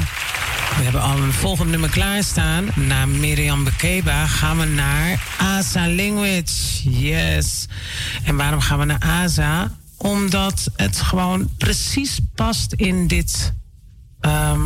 We 0.76 0.82
hebben 0.84 1.02
al 1.02 1.18
een 1.18 1.32
volgend 1.32 1.70
nummer 1.70 1.90
klaarstaan. 1.90 2.68
Na 2.74 3.06
Miriam 3.06 3.64
Bekeba 3.64 4.26
gaan 4.26 4.58
we 4.58 4.64
naar 4.64 5.24
Asa 5.38 5.88
Language. 5.88 6.90
Yes. 6.90 7.66
En 8.24 8.36
waarom 8.36 8.60
gaan 8.60 8.78
we 8.78 8.84
naar 8.84 9.00
Asa? 9.00 9.76
Omdat 9.96 10.70
het 10.76 11.00
gewoon 11.00 11.50
precies 11.56 12.18
past 12.34 12.72
in 12.72 13.06
dit... 13.06 13.52
ehm, 14.20 14.60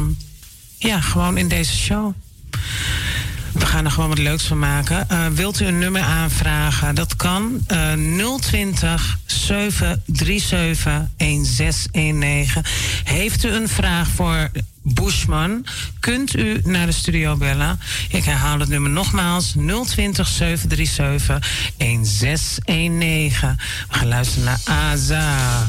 ja, 0.79 1.01
gewoon 1.01 1.39
in 1.39 1.49
deze 1.49 1.77
show. 1.77 2.15
We 3.53 3.67
gaan 3.67 3.85
er 3.85 3.91
gewoon 3.91 4.09
wat 4.09 4.19
leuks 4.19 4.45
van 4.45 4.59
maken. 4.59 5.09
Eh, 5.09 5.27
wilt 5.27 5.61
u 5.61 5.67
een 5.67 5.79
nummer 5.79 6.03
aanvragen? 6.03 6.95
Dat 6.95 7.17
kan. 7.17 7.65
Eh 7.67 7.93
020 8.41 9.19
737 9.27 11.09
1619. 11.17 12.63
Heeft 13.05 13.45
u 13.45 13.49
een 13.49 13.69
vraag 13.69 14.09
voor 14.09 14.51
Bushman? 14.83 15.67
Kunt 16.01 16.37
u 16.37 16.61
naar 16.65 16.87
de 16.87 16.93
studio 16.93 17.37
bellen? 17.37 17.81
Ik 18.09 18.25
herhaal 18.25 18.59
het 18.59 18.69
nummer 18.69 18.91
nogmaals. 18.91 19.55
020 19.87 20.27
737 20.27 21.75
1619. 21.77 23.57
We 23.89 23.95
gaan 23.97 24.09
luisteren 24.09 24.45
naar 24.45 24.61
Aza. 24.65 25.69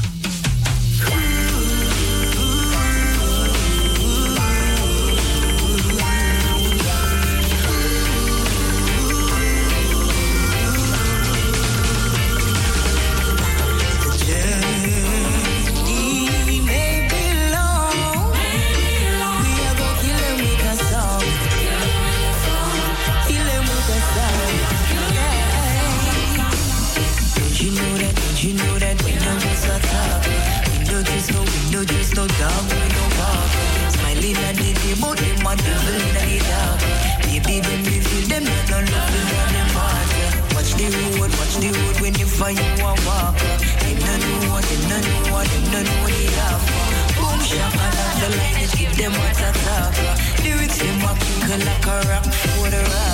When 42.40 42.56
you 42.56 42.62
a 42.62 42.92
walk. 43.06 43.36
Them 43.38 43.98
no 44.00 44.14
know 44.16 44.50
what, 44.50 44.64
them 44.64 44.82
no 44.88 44.96
know 45.00 45.32
what, 45.32 45.46
them 45.46 45.64
no 45.72 45.80
know 45.82 46.06
they 46.06 46.26
have. 46.38 46.62
Boom, 47.16 47.40
shaka, 47.40 47.86
like 47.96 48.16
the 48.20 48.28
line, 48.38 48.68
give 48.76 48.96
them 48.96 49.12
what 49.12 49.34
to 49.40 49.48
talk. 49.64 49.94
Lyrics 50.42 50.78
them 50.78 51.02
a 51.02 51.12
kick 51.22 51.66
like 51.66 51.86
a 51.86 52.08
rock 52.08 52.24
for 52.24 52.70
the 52.70 52.82
rock 52.90 53.13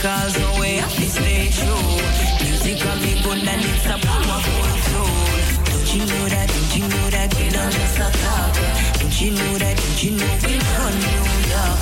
Calls 0.00 0.38
no 0.38 0.58
way, 0.58 0.76
have 0.76 0.94
to 0.94 1.02
stay 1.02 1.50
true. 1.52 2.00
Music 2.40 2.78
can 2.78 2.98
be 3.02 3.20
good 3.22 3.46
and 3.46 3.60
it's 3.60 3.84
a 3.84 3.98
powerful 4.00 4.64
tool. 4.88 5.60
Don't 5.68 5.94
you 5.94 6.00
know 6.08 6.24
that, 6.32 6.48
don't 6.48 6.72
you 6.74 6.88
know 6.88 7.10
that 7.10 7.28
we 7.36 7.50
don't 7.50 7.70
just 7.70 7.98
a 7.98 8.08
talk? 8.08 8.54
Don't 8.98 9.20
you 9.20 9.30
know 9.32 9.58
that, 9.58 9.76
don't 9.76 10.02
you 10.02 10.12
know 10.16 10.32
we 10.40 10.56
run 10.56 10.94
New 11.04 11.20
York? 11.52 11.80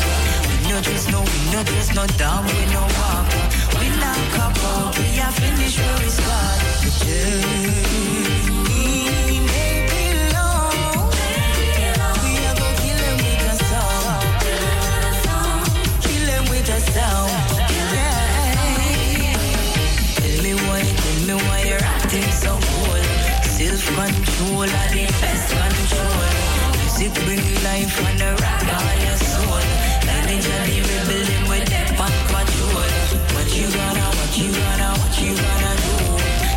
We 0.51 0.57
no 0.66 0.81
just 0.81 1.07
no, 1.12 1.21
we 1.23 1.39
no 1.55 1.62
just 1.62 1.95
no 1.95 2.07
dog, 2.19 2.43
we 2.51 2.59
no 2.75 2.83
walk. 2.99 3.31
We 3.79 3.87
up 4.03 4.64
out, 4.66 4.99
we 4.99 5.21
are 5.21 5.31
finish 5.39 5.79
where 5.79 5.99
we 6.03 6.09
start. 6.11 6.59
Journey 6.99 7.78
Self-control 24.39 24.70
are 24.70 24.91
the 24.95 25.05
best 25.18 25.51
control. 25.51 26.22
Music 26.78 27.14
bring 27.26 27.43
life 27.66 27.99
and 28.07 28.18
the 28.22 28.30
rock 28.39 28.70
on 28.70 29.01
your 29.03 29.18
soul. 29.18 29.66
Energy 30.07 30.78
rebelling 30.78 31.49
with 31.51 31.66
depth 31.68 31.99
and 31.99 32.18
control. 32.30 32.86
What 33.34 33.51
you 33.51 33.66
gonna, 33.66 34.07
what 34.14 34.39
you 34.39 34.49
gonna, 34.55 34.95
what 34.95 35.14
you 35.18 35.34
gonna 35.34 35.74
do? 35.82 35.95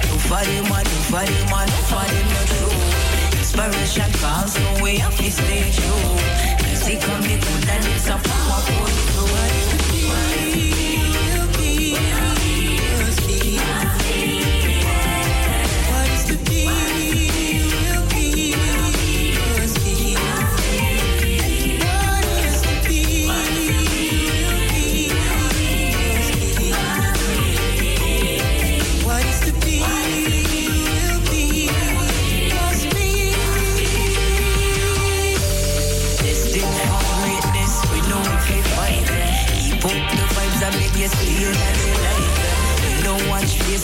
Do 0.06 0.18
for 0.30 0.46
them, 0.46 0.70
do 0.70 0.98
for 1.10 1.26
them, 1.26 1.50
do 1.66 1.80
for 1.90 2.06
them, 2.06 2.28
no 2.30 2.42
true. 2.54 3.40
Inspiration 3.42 4.12
calls, 4.22 4.54
no 4.62 4.84
way 4.84 5.02
up, 5.02 5.18
we 5.18 5.30
stay 5.32 5.66
true. 5.74 6.14
Music 6.62 7.02
come 7.02 7.22
me 7.22 7.42
good 7.42 7.66
and 7.66 7.86
it's 7.86 8.08
a 8.10 8.18
powerful 8.22 9.01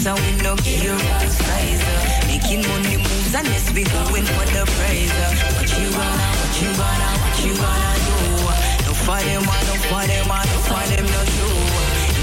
and 0.07 0.19
we 0.23 0.31
no 0.41 0.55
care 0.55 0.95
about 0.95 1.27
size. 1.27 1.83
Making 2.27 2.63
money 2.67 2.95
moves 2.95 3.35
and 3.35 3.47
yes, 3.47 3.67
we 3.75 3.83
going 3.83 4.23
for 4.23 4.47
the 4.55 4.63
prize. 4.79 5.11
What 5.59 5.67
you 5.67 5.87
gonna, 5.91 6.27
what 6.39 6.53
you 6.61 6.71
gonna, 6.79 7.09
what 7.23 7.37
you 7.43 7.53
gonna 7.59 7.91
do? 8.07 8.87
No 8.87 8.93
for 8.95 9.19
them, 9.19 9.43
no 9.43 9.75
for 9.91 10.03
them, 10.07 10.27
no 10.31 10.57
for 10.63 10.83
them, 10.87 11.05
no 11.11 11.21
true. 11.35 11.67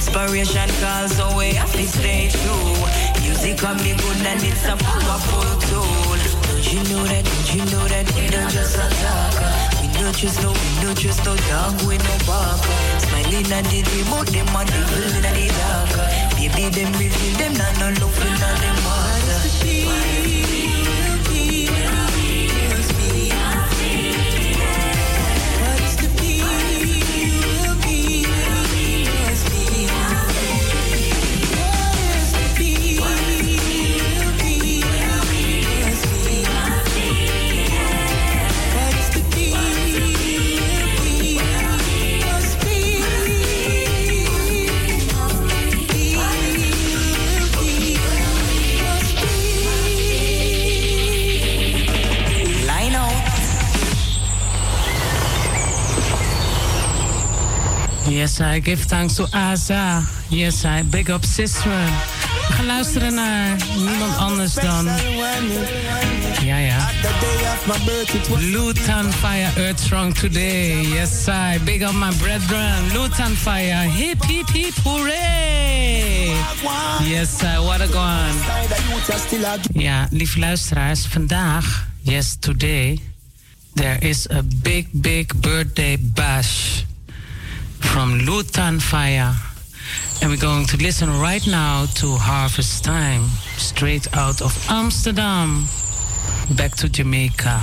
Inspiration 0.01 0.71
calls 0.81 1.19
away, 1.29 1.59
I 1.61 1.67
feel 1.69 1.87
stay 1.87 2.29
true. 2.33 2.73
Music 3.21 3.59
can 3.61 3.77
be 3.85 3.93
good 3.93 4.21
and 4.33 4.41
it's 4.41 4.65
a 4.65 4.77
powerful 4.81 5.45
tool. 5.69 6.17
Don't 6.49 6.65
you 6.73 6.81
know 6.89 7.05
that? 7.05 7.25
Don't 7.25 7.49
you 7.53 7.65
know 7.69 7.85
that? 7.93 8.07
We 8.17 8.29
don't 8.33 8.49
just 8.49 8.77
attack. 8.81 9.85
We 9.85 9.89
don't 10.01 10.17
just 10.17 10.41
no, 10.41 10.53
we 10.53 10.71
don't 10.81 10.97
just 10.97 11.21
no 11.25 11.37
dog, 11.53 11.77
we 11.85 11.99
no 12.01 12.15
bark. 12.25 12.65
Smiling 13.05 13.53
at 13.53 13.65
the 13.69 13.85
remote, 13.93 14.25
oh, 14.25 14.33
them 14.33 14.57
and 14.57 14.69
devil 14.73 15.05
in 15.05 15.21
the 15.21 15.53
dark. 15.53 16.34
Baby, 16.45 16.69
them 16.69 16.93
reveal 16.93 17.39
them, 17.39 17.55
not 17.55 17.79
no 17.79 17.89
looking 18.05 18.33
at 18.33 18.61
them 18.61 18.77
heart. 18.83 19.04
Yes, 58.25 58.41
I 58.41 58.59
give 58.59 58.81
thanks 58.81 59.17
to 59.17 59.25
Aza. 59.37 60.03
Yes, 60.31 60.65
I 60.65 60.83
big 60.83 61.11
up 61.11 61.25
sister. 61.27 61.71
We 62.49 62.55
gaan 62.55 62.67
luisteren 62.67 63.15
naar 63.15 63.57
niemand 63.77 64.17
anders 64.17 64.55
dan. 64.55 64.85
Ja, 66.43 66.57
ja. 66.57 66.91
Lutan 68.39 69.13
Fire 69.13 69.51
Earth 69.57 69.81
Strong 69.81 70.15
Today. 70.15 70.87
Yes, 70.87 71.27
I 71.29 71.59
big 71.65 71.83
up 71.83 71.93
my 71.93 72.17
brethren. 72.17 72.93
Lutan 72.93 73.37
Fire. 73.37 73.91
Hip, 73.91 74.25
hip, 74.25 74.49
hip, 74.53 74.75
hooray. 74.85 76.33
Yes, 77.03 77.43
I 77.43 77.59
what 77.59 77.81
a 77.81 77.87
gone. 77.87 78.33
Ja, 79.73 80.07
lieve 80.11 80.39
luisteraars, 80.39 81.07
vandaag, 81.07 81.65
yes, 82.03 82.37
today, 82.41 83.01
there 83.75 83.97
is 84.01 84.27
a 84.31 84.43
big, 84.63 84.87
big 84.93 85.41
birthday 85.41 85.97
bash 86.01 86.85
from 87.95 88.19
Lutan 88.27 88.81
Fyah. 88.81 89.33
And 90.21 90.29
we're 90.29 90.37
going 90.51 90.67
to 90.67 90.77
listen 90.79 91.09
right 91.21 91.47
now 91.47 91.87
to 92.01 92.17
Harvest 92.17 92.83
Time, 92.83 93.29
straight 93.57 94.09
out 94.17 94.43
of 94.43 94.53
Amsterdam, 94.69 95.67
back 96.57 96.75
to 96.79 96.89
Jamaica. 96.89 97.61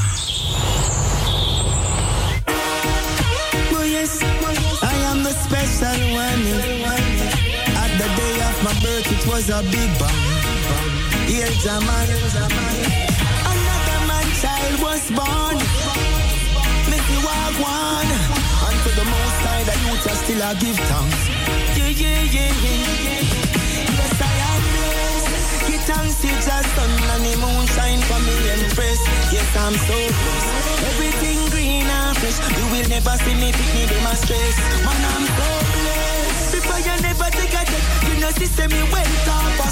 I 4.88 4.96
am 5.12 5.20
the 5.28 5.36
special 5.36 6.00
one. 6.16 6.44
At 7.84 7.92
the 8.00 8.08
day 8.16 8.36
of 8.50 8.56
my 8.64 8.74
birth, 8.80 9.12
it 9.12 9.28
was 9.28 9.50
a 9.50 9.62
big 9.68 9.92
bang. 10.00 11.28
Here, 11.28 11.52
Jaman. 11.60 12.08
Another 13.52 14.00
man 14.08 14.28
child 14.40 14.76
was 14.80 15.04
born. 15.12 15.58
Make 16.90 17.06
me 17.12 17.18
walk 17.20 17.56
one. 17.60 18.11
To 19.42 19.54
the 19.66 19.72
the 19.72 19.76
youth 19.86 20.06
are 20.06 20.20
still 20.22 20.42
a 20.42 20.52
give 20.62 20.80
thanks. 20.90 21.22
Yeah, 21.78 21.90
yeah, 21.90 22.22
yeah, 22.36 22.64
yeah. 22.66 23.22
Yes, 23.98 24.22
I 24.22 24.34
am 24.50 24.62
blessed. 24.70 25.68
Give 25.68 25.84
thanks 25.90 26.16
to 26.22 26.30
just 26.30 26.70
sun 26.76 26.92
and 27.14 27.24
the 27.26 27.34
moon 27.42 27.66
shine 27.74 28.02
for 28.06 28.20
me 28.22 28.36
empress. 28.54 29.02
Yes, 29.34 29.50
I'm 29.58 29.74
so 29.74 29.98
blessed. 29.98 30.50
Everything 30.94 31.40
green 31.50 31.88
and 31.90 32.18
fresh. 32.18 32.38
You 32.58 32.66
will 32.70 32.88
never 32.90 33.16
see 33.24 33.36
me 33.36 33.50
pick 33.52 33.72
me 33.74 33.84
a 34.06 34.14
stress. 34.16 34.56
Man, 34.86 35.02
I'm 35.14 35.26
so 35.26 35.50
blessed. 35.74 36.52
Before 36.56 36.82
you 36.86 36.96
never 37.02 37.30
take 37.34 37.56
a 37.58 37.64
check, 37.66 37.84
you 38.08 38.16
know, 38.22 38.32
me 38.38 38.86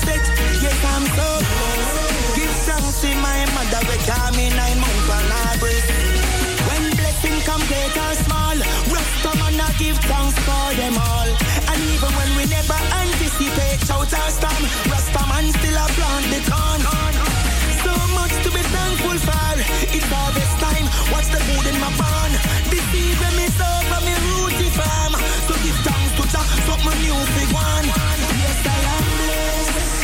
set. 0.05 0.23
Yes, 0.63 0.77
I'm 0.93 1.05
so 1.13 1.27
blessed. 1.45 2.35
Give 2.35 2.55
thanks 2.65 3.01
to 3.01 3.09
my 3.21 3.39
mother, 3.53 3.81
we 3.85 3.95
call 4.07 4.29
me 4.33 4.49
nine 4.49 4.79
months 4.81 5.09
on 5.13 5.25
her 5.29 5.53
breast. 5.59 6.18
Come 7.45 7.65
great 7.67 7.97
or 7.97 8.13
small, 8.13 8.57
Rasta 8.93 9.31
man 9.39 9.59
I 9.59 9.71
give 9.79 9.97
thanks 10.05 10.37
for 10.45 10.67
them 10.75 10.95
all. 10.97 11.29
And 11.71 11.79
even 11.93 12.11
when 12.13 12.29
we 12.37 12.45
never 12.45 12.77
anticipate 13.01 13.79
shout 13.87 14.11
or 14.11 14.29
storm, 14.29 14.63
Rasta 14.91 15.23
man 15.29 15.45
still 15.53 15.77
a 15.77 15.85
plant 15.97 16.25
the 16.29 16.39
corn. 16.45 16.81
So 17.83 17.93
much 18.13 18.35
to 18.43 18.49
be 18.51 18.61
thankful 18.61 19.17
for. 19.17 19.55
It's 19.95 20.05
harvest 20.13 20.55
time. 20.61 20.85
Watch 21.11 21.27
the 21.33 21.39
food 21.47 21.65
in 21.73 21.79
my 21.79 21.91
barn. 21.97 22.31
When 22.69 23.35
me 23.37 23.47
sow 23.57 23.75
from 23.89 24.03
me 24.05 24.13
rooty 24.13 24.69
farm. 24.69 25.13
So 25.47 25.53
give 25.63 25.79
thanks 25.87 26.11
to 26.17 26.23
Jah, 26.29 26.45
something 26.67 26.99
new 27.01 27.17
big 27.35 27.49
one. 27.53 28.28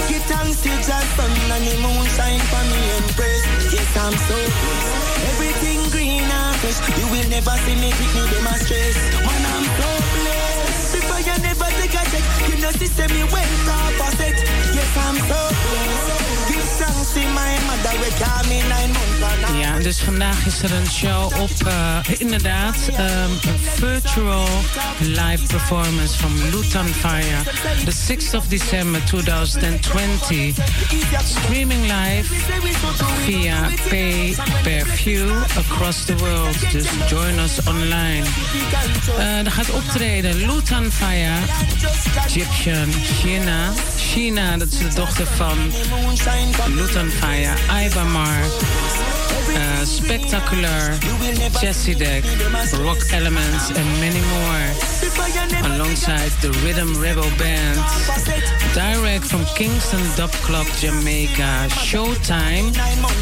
Give 0.08 0.24
thanks 0.28 0.62
to 0.64 0.70
Jah, 0.86 1.04
sun 1.16 1.32
and 1.56 1.66
the 1.68 1.76
moon 1.82 2.06
shine 2.16 2.44
for 2.52 2.64
me 2.70 2.80
empress. 3.00 3.44
Yes, 3.74 3.90
I'm 3.98 4.14
so 4.14 4.38
blessed. 4.38 5.26
Everything 5.32 5.80
green 5.92 6.24
and 6.24 6.56
fresh. 6.62 6.80
You 7.00 7.08
will 7.12 7.28
never 7.30 7.56
see 7.66 7.76
me 7.76 7.90
pick 7.92 8.12
me 8.14 8.24
them 8.32 8.48
a 8.48 8.56
stress. 8.62 8.98
Man, 9.26 9.44
I'm 9.56 9.66
so 9.80 9.90
blessed. 10.14 10.96
Before 10.96 11.22
you 11.28 11.36
never 11.42 11.70
take 11.80 11.96
a 11.96 12.05
me. 12.16 12.22
Yes, 14.74 14.96
I'm 14.98 15.18
Ja, 19.60 19.80
dus 19.80 20.00
vandaag 20.00 20.46
is 20.46 20.62
er 20.62 20.74
een 20.74 20.88
show 20.88 21.42
op, 21.42 21.68
eh, 21.68 21.98
inderdaad, 22.18 22.76
um, 22.90 22.98
een 22.98 23.60
virtual 23.76 24.48
live 25.00 25.46
performance 25.48 26.18
from 26.18 26.36
Luton 26.52 26.88
Fire. 26.88 27.44
The 27.86 27.92
6th 27.92 28.34
of 28.34 28.48
December 28.48 29.04
2020. 29.04 30.54
Streaming 31.24 31.82
live 31.82 32.34
via 33.26 33.70
pay 33.90 34.36
per 34.64 34.86
view 34.86 35.30
across 35.58 36.06
the 36.06 36.16
world. 36.16 36.72
Dus 36.72 36.86
join 37.10 37.40
us 37.40 37.60
online. 37.68 38.24
Eh, 39.18 39.46
er 39.46 39.52
gaat 39.52 39.72
optreden 39.72 40.36
Luton 40.36 40.92
Fire, 40.92 41.40
Egyptian, 42.26 42.92
China. 42.92 43.74
China, 43.98 44.58
dat 44.58 44.68
is 44.68 44.78
de 44.78 44.94
dochter 44.96 45.28
van 45.28 45.58
Luton 46.76 47.10
Fire, 47.10 47.86
Ibamar. 47.86 48.40
Uh, 49.50 49.86
Spectacular, 49.86 50.98
Jesse 51.62 51.96
Deck, 51.96 52.24
Rock 52.72 53.02
Elements, 53.12 53.68
and 53.68 54.00
many 54.00 54.20
more. 54.20 54.95
Alongside 55.64 56.32
the 56.42 56.52
Rhythm 56.64 57.00
Rebel 57.00 57.30
Band. 57.38 57.80
Direct 58.74 59.26
from 59.26 59.46
Kingston 59.56 60.02
Dub 60.16 60.32
Club, 60.44 60.68
Jamaica. 60.80 61.68
Showtime 61.70 62.72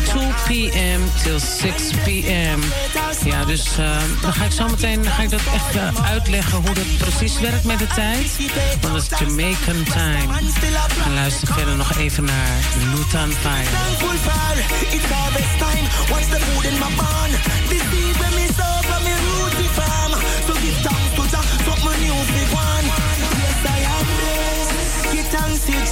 2 0.05 0.19
p.m. 0.47 1.01
till 1.23 1.39
6 1.39 1.91
p.m. 2.03 2.59
Ja, 3.23 3.45
dus 3.45 3.79
uh, 3.79 3.97
dan 4.21 4.33
ga 4.33 4.45
ik 4.45 4.51
zo 4.51 4.67
meteen 4.67 5.05
ga 5.05 5.23
ik 5.23 5.29
dat 5.29 5.41
echt 5.53 5.75
uh, 5.75 6.05
uitleggen 6.05 6.57
hoe 6.57 6.73
dat 6.73 6.97
precies 6.97 7.39
werkt 7.39 7.63
met 7.63 7.79
de 7.79 7.87
tijd. 7.87 8.37
Want 8.81 8.93
dat 8.93 9.11
is 9.11 9.19
Jamaican 9.19 9.83
time. 9.83 10.39
En 11.05 11.13
luister 11.13 11.47
verder 11.53 11.75
nog 11.75 11.97
even 11.97 12.23
naar 12.23 12.59
Lutan 12.95 13.31
Fire. 13.31 13.69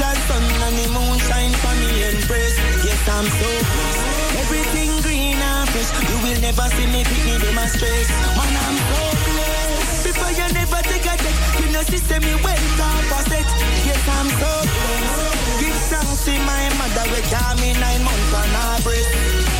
Thanks 0.01 0.25
sun 0.25 0.41
and 0.65 0.75
the 0.77 0.87
moon 0.89 1.17
shine 1.29 1.53
for 1.61 1.73
me 1.77 1.89
and 2.09 2.19
praise. 2.25 2.57
Yes, 2.81 3.01
I'm 3.05 3.27
so 3.29 3.49
blessed. 3.69 4.01
Everything 4.41 4.89
green 5.05 5.37
and 5.37 5.69
fresh. 5.69 5.91
You 6.09 6.17
will 6.25 6.39
never 6.41 6.67
see 6.73 6.87
me 6.89 7.05
pick 7.05 7.21
me 7.25 7.37
them 7.37 7.57
a 7.61 7.65
stress. 7.69 8.09
Man, 8.37 8.53
I'm 8.65 8.77
so 8.89 9.01
blessed. 9.29 10.09
Before 10.09 10.33
you 10.33 10.47
never 10.57 10.81
take 10.89 11.05
a 11.05 11.15
check, 11.21 11.37
you 11.61 11.69
know, 11.69 11.83
sister, 11.85 12.19
me 12.25 12.33
went 12.41 12.81
up 12.81 13.13
a 13.13 13.19
set. 13.29 13.47
Yes, 13.85 14.01
I'm 14.17 14.29
so 14.41 14.51
blessed. 14.73 15.61
Give 15.61 15.77
thanks 15.93 16.25
to 16.25 16.33
my 16.49 16.65
mother, 16.81 17.05
we 17.13 17.21
call 17.29 17.53
me 17.61 17.69
nine 17.77 18.03
months 18.03 18.33
on 18.33 18.49
her 18.57 18.81
breast. 18.81 19.50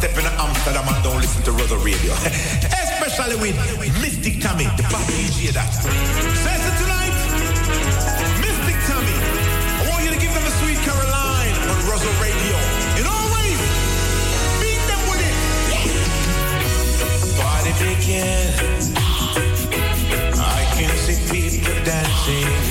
Stepping 0.00 0.24
to 0.24 0.32
Amsterdam 0.40 0.88
and 0.88 1.04
don't 1.04 1.20
listen 1.20 1.42
to 1.44 1.52
Rother 1.52 1.76
Radio. 1.76 2.12
Especially 2.88 3.36
with 3.36 3.54
Mystic 4.00 4.40
Tommy, 4.40 4.64
the 4.80 4.84
pop 4.88 5.04
DJ 5.12 5.52
that. 5.52 5.68
Says 6.40 6.62
it 6.64 6.76
tonight, 6.80 7.12
Mystic 8.40 8.80
Tommy. 8.88 9.12
I 9.12 9.92
want 9.92 10.00
you 10.04 10.10
to 10.16 10.16
give 10.16 10.32
them 10.32 10.40
a 10.40 10.52
sweet 10.64 10.80
Caroline 10.88 11.52
on 11.68 11.76
Rother 11.84 12.14
Radio. 12.16 12.56
In 12.96 13.04
all 13.12 13.28
ways, 13.36 13.60
beat 14.64 14.80
them 14.88 15.02
with 15.12 15.20
it. 15.20 15.36
Party 17.36 17.72
begin. 17.84 18.56
I 20.40 20.64
can 20.80 20.96
see 21.04 21.20
people 21.28 21.76
dancing. 21.84 22.69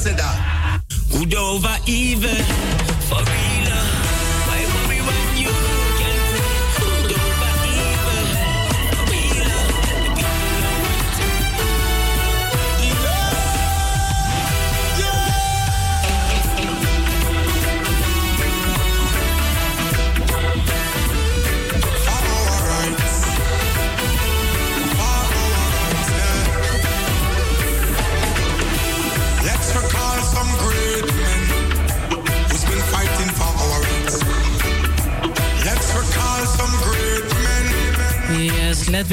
seda. 0.00 0.80
Over 1.36 1.76
even. 1.86 2.59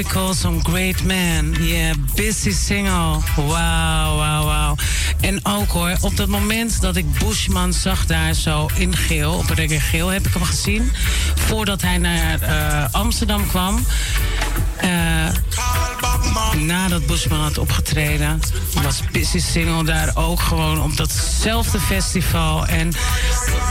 Call 0.03 0.33
Some 0.33 0.59
Great 0.63 1.03
Man. 1.03 1.55
Yeah, 1.59 1.95
busy 2.15 2.51
single. 2.51 3.21
Wauw, 3.35 4.17
wauw, 4.17 4.45
wauw. 4.45 4.75
En 5.21 5.45
ook 5.45 5.69
hoor, 5.69 5.97
op 6.01 6.17
dat 6.17 6.27
moment 6.27 6.81
dat 6.81 6.95
ik 6.95 7.05
Bushman 7.19 7.73
zag 7.73 8.05
daar 8.05 8.33
zo 8.33 8.69
in 8.75 8.95
geel, 8.95 9.33
op 9.33 9.49
reggae 9.49 9.79
geel, 9.79 10.07
heb 10.07 10.27
ik 10.27 10.33
hem 10.33 10.43
gezien. 10.43 10.91
Voordat 11.35 11.81
hij 11.81 11.97
naar 11.97 12.41
eh, 12.41 12.93
Amsterdam 12.93 13.47
kwam. 13.47 13.85
Uh, 14.83 15.27
nadat 16.65 17.05
Bushman 17.05 17.39
had 17.39 17.57
opgetreden, 17.57 18.39
was 18.83 19.01
Busy 19.11 19.39
Single 19.39 19.83
daar 19.83 20.11
ook 20.13 20.39
gewoon 20.39 20.81
op 20.81 20.97
datzelfde 20.97 21.79
festival. 21.79 22.65
En 22.65 22.87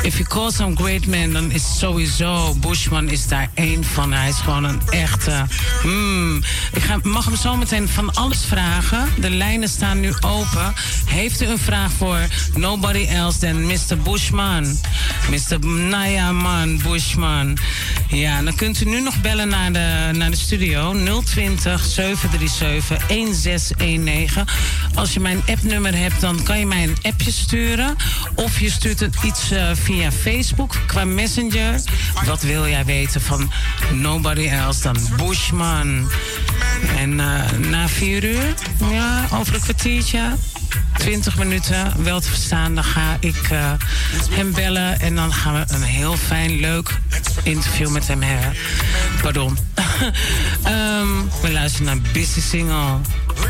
if 0.02 0.18
you 0.18 0.28
call 0.28 0.50
some 0.50 0.76
great 0.76 1.06
man, 1.06 1.32
dan 1.32 1.50
is 1.50 1.78
sowieso 1.78 2.54
Bushman 2.54 3.08
is 3.08 3.28
daar 3.28 3.50
één 3.54 3.84
van. 3.84 4.12
Hij 4.12 4.28
is 4.28 4.36
gewoon 4.36 4.64
een 4.64 4.80
echte. 4.90 5.46
Mm. 5.82 6.42
Ik 6.72 6.82
ga, 6.82 6.98
mag 7.02 7.24
hem 7.24 7.36
zo 7.36 7.56
meteen 7.56 7.88
van 7.88 8.14
alles 8.14 8.44
vragen. 8.44 9.08
De 9.20 9.30
lijnen 9.30 9.68
staan 9.68 10.00
nu 10.00 10.12
open. 10.20 10.74
Heeft 11.04 11.42
u 11.42 11.46
een 11.46 11.58
vraag 11.58 11.92
voor 11.92 12.18
nobody 12.54 13.06
else 13.06 13.38
than 13.38 13.66
Mr. 13.66 13.98
Bushman? 14.02 14.78
Mr. 15.30 15.66
Nayaman 15.66 16.80
Bushman. 16.82 17.58
Ja, 18.08 18.42
dan 18.42 18.54
kunt 18.54 18.80
u 18.80 18.84
nu 18.84 19.00
nog 19.00 19.20
bellen 19.20 19.48
naar 19.48 19.72
de, 19.72 20.10
naar 20.12 20.30
de 20.30 20.36
studio 20.36 20.92
020 21.24 21.84
737 21.84 22.44
1619. 22.58 22.75
Als 24.94 25.12
je 25.12 25.20
mijn 25.20 25.42
appnummer 25.46 25.96
hebt, 25.96 26.20
dan 26.20 26.42
kan 26.42 26.58
je 26.58 26.66
mij 26.66 26.82
een 26.82 26.96
appje 27.02 27.32
sturen. 27.32 27.96
Of 28.34 28.60
je 28.60 28.70
stuurt 28.70 29.00
het 29.00 29.16
iets 29.22 29.52
uh, 29.52 29.70
via 29.74 30.12
Facebook 30.12 30.76
qua 30.86 31.04
Messenger. 31.04 31.80
Wat 32.26 32.42
wil 32.42 32.68
jij 32.68 32.84
weten 32.84 33.20
van 33.20 33.50
nobody 33.92 34.48
else 34.48 34.82
dan 34.82 34.96
Bushman? 35.16 36.08
En 36.96 37.12
uh, 37.12 37.50
na 37.70 37.88
vier 37.88 38.24
uur, 38.24 38.54
ja, 38.90 39.28
over 39.32 39.54
een 39.54 39.60
kwartiertje. 39.60 40.20
20 40.98 41.38
minuten 41.38 42.02
wel 42.02 42.20
te 42.20 42.28
verstaan. 42.28 42.74
Dan 42.74 42.84
ga 42.84 43.16
ik 43.20 43.50
uh, 43.52 43.72
hem 44.30 44.52
bellen 44.52 45.00
en 45.00 45.14
dan 45.14 45.32
gaan 45.32 45.54
we 45.54 45.74
een 45.74 45.82
heel 45.82 46.16
fijn, 46.16 46.60
leuk 46.60 46.98
interview 47.42 47.90
met 47.90 48.08
hem 48.08 48.22
hebben. 48.22 48.58
Pardon. 49.22 49.58
um, 50.66 51.30
we 51.42 51.52
luisteren 51.52 51.86
naar 51.86 52.12
Busy 52.12 52.40
Single. 52.40 52.98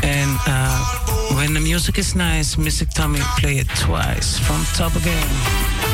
En 0.01 0.39
uh, 0.47 0.89
When 1.29 1.53
the 1.53 1.59
Music 1.59 1.97
is 1.97 2.13
Nice, 2.13 2.59
Mystic 2.59 2.91
Tommy 2.91 3.19
Play 3.35 3.53
It 3.53 3.75
Twice 3.75 4.43
from 4.43 4.65
Top 4.75 4.95
Again. 4.95 5.86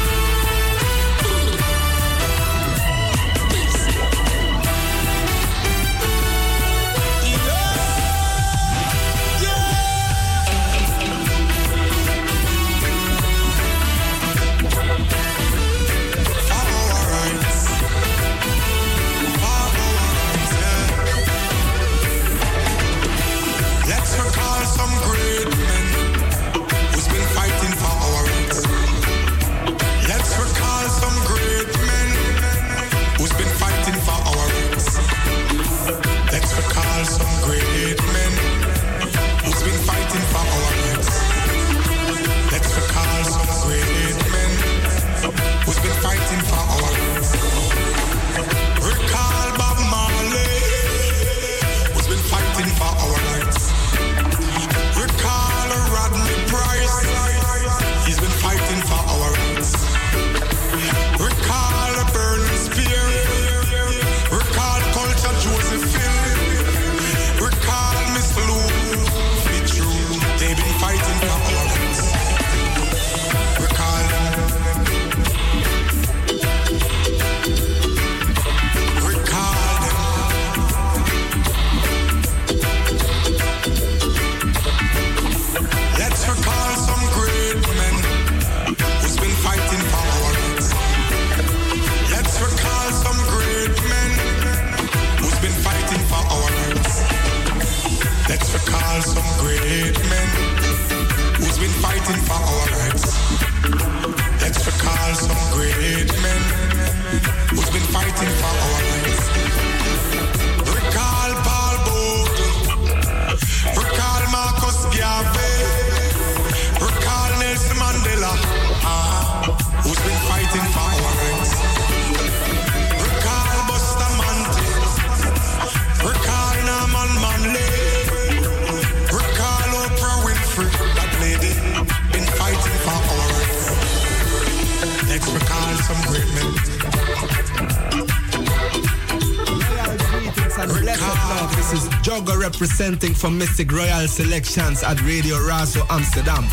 For 143.23 143.31
Mystic 143.31 143.71
Royal 143.71 144.05
Selections 144.09 144.83
at 144.83 145.01
Radio 145.03 145.37
Razo 145.37 145.87
Amsterdam. 145.89 146.43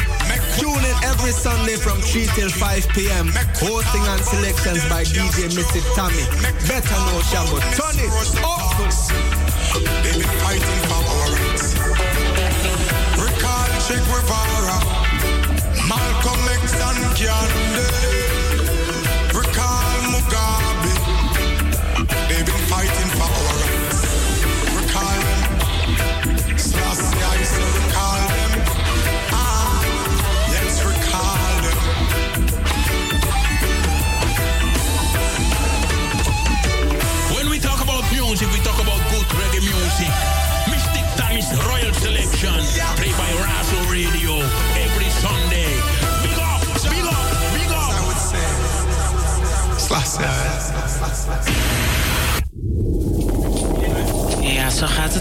Tune 0.57 0.71
in 0.79 0.97
every 1.03 1.33
Sunday 1.33 1.75
from 1.75 1.99
3 1.99 2.27
till 2.37 2.49
5 2.49 2.89
p.m. 2.91 3.27
Hosting 3.59 4.07
and 4.07 4.23
selections 4.23 4.79
by 4.89 5.03
DJ 5.03 5.51
Mystic 5.51 5.83
Tommy. 5.97 6.23
Better 6.71 6.95
know 7.11 7.19
Shambo. 7.27 7.59
Turn 7.75 7.99
it 7.99 8.15
up. 8.47 8.79
They've 10.05 10.15
been 10.15 10.31
fighting 10.47 10.83
for 10.87 11.03
our 11.11 11.27
rights. 11.35 11.75
Recall 13.19 13.71
Che 13.83 13.99
Guevara, 14.07 14.79
Malcolm 15.91 16.39
X 16.55 16.71
and 16.79 17.03
Gandhi. 17.19 18.10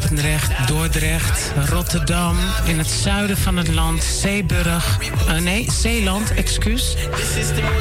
From 0.09 0.17
Amsterdam 1.65 1.87
to 1.89 1.99
Jamaica. 2.05 2.71
zuiden 2.89 3.37
van 3.37 3.57
het 3.57 3.67
land, 3.67 4.03
Zeeburg. 4.03 4.99
Uh, 5.27 5.37
nee, 5.37 5.71
Zeeland, 5.71 6.33
excuus. 6.33 6.95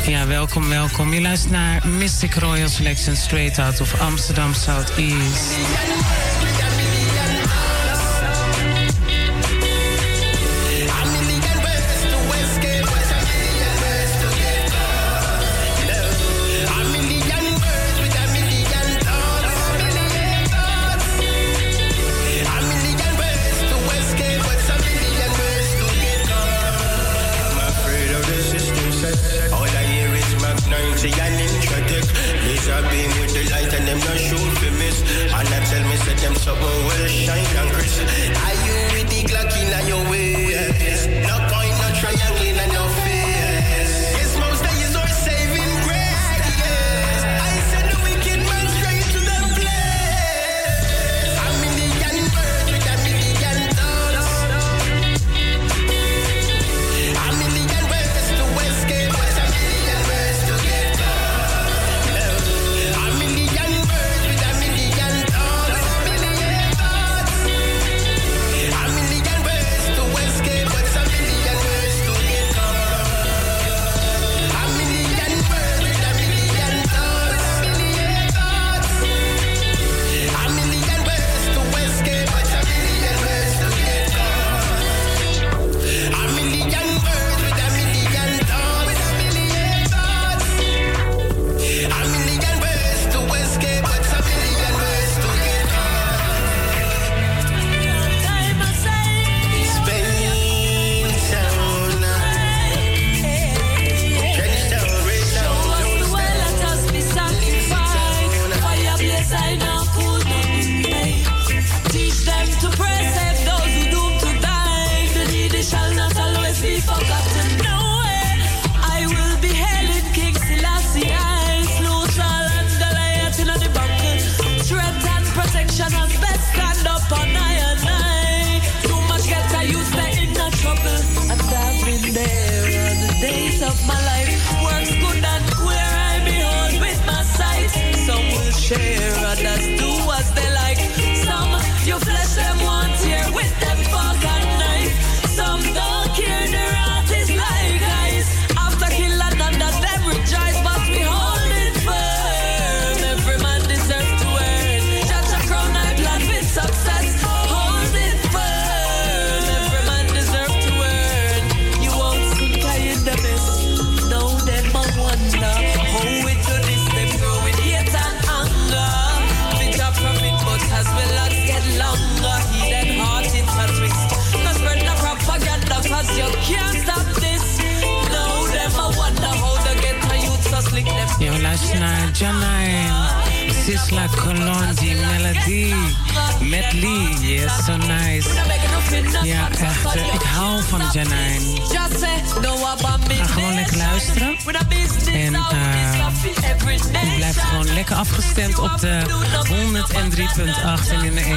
Ja, 0.06 0.26
welkom, 0.26 0.68
welkom. 0.68 1.12
Je 1.12 1.20
luistert 1.20 1.52
naar 1.52 1.86
Mystic 1.86 2.34
Royal 2.34 2.68
Selection 2.68 3.16
Straight 3.16 3.58
Out 3.58 3.80
of 3.80 4.00
Amsterdam 4.00 4.54
Southeast. 4.54 5.56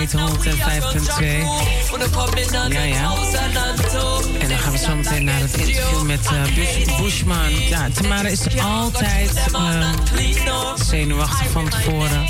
103.8 0.09 0.13
en 0.45 0.51
in 0.51 0.63
de 0.63 0.71
eten 0.71 1.49
105.2. 2.69 2.71
Ja, 2.71 2.81
ja. 2.83 3.13
En 4.39 4.49
dan 4.49 4.57
gaan 4.57 4.71
we 4.71 4.77
zo 4.77 4.95
meteen 4.95 5.23
naar 5.23 5.39
het 5.39 5.53
interview 5.57 6.01
met 6.01 6.29
Bush- 6.55 6.97
Bushman. 7.01 7.51
Ja, 7.69 7.87
Tamara 7.93 8.27
is 8.27 8.39
altijd 8.61 9.31
ehm, 9.53 9.93
zenuwachtig 10.89 11.49
van 11.51 11.69
tevoren. 11.69 12.27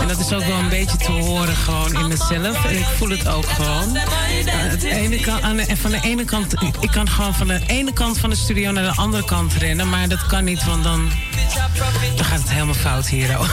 En 0.00 0.08
dat 0.08 0.18
is 0.18 0.32
ook 0.32 0.44
wel 0.44 0.58
een 0.58 0.68
beetje 0.68 0.96
te 0.96 1.10
horen 1.12 1.56
gewoon 1.56 1.94
in 1.94 2.08
mezelf. 2.08 2.64
En 2.64 2.78
ik 2.78 2.86
voel 2.96 3.08
het 3.08 3.28
ook 3.28 3.46
gewoon. 3.46 3.96
Eh, 3.96 5.22
kan, 5.22 5.42
aan 5.42 5.60
van 5.76 5.90
de 5.90 6.00
ene 6.02 6.24
kant, 6.24 6.54
ik 6.80 6.90
kan 6.90 7.08
gewoon 7.08 7.34
van 7.34 7.46
de 7.46 7.60
ene 7.66 7.92
kant 7.92 8.18
van 8.18 8.30
de 8.30 8.36
studio 8.36 8.70
naar 8.70 8.84
de 8.84 9.00
andere 9.00 9.24
kant 9.24 9.52
rennen. 9.52 9.88
Maar 9.88 10.08
dat 10.08 10.26
kan 10.26 10.44
niet, 10.44 10.64
want 10.64 10.84
dan, 10.84 11.10
dan 12.16 12.24
gaat 12.24 12.38
het 12.38 12.50
helemaal 12.50 12.74
fout 12.74 13.08
hier. 13.08 13.38
oh. 13.38 13.50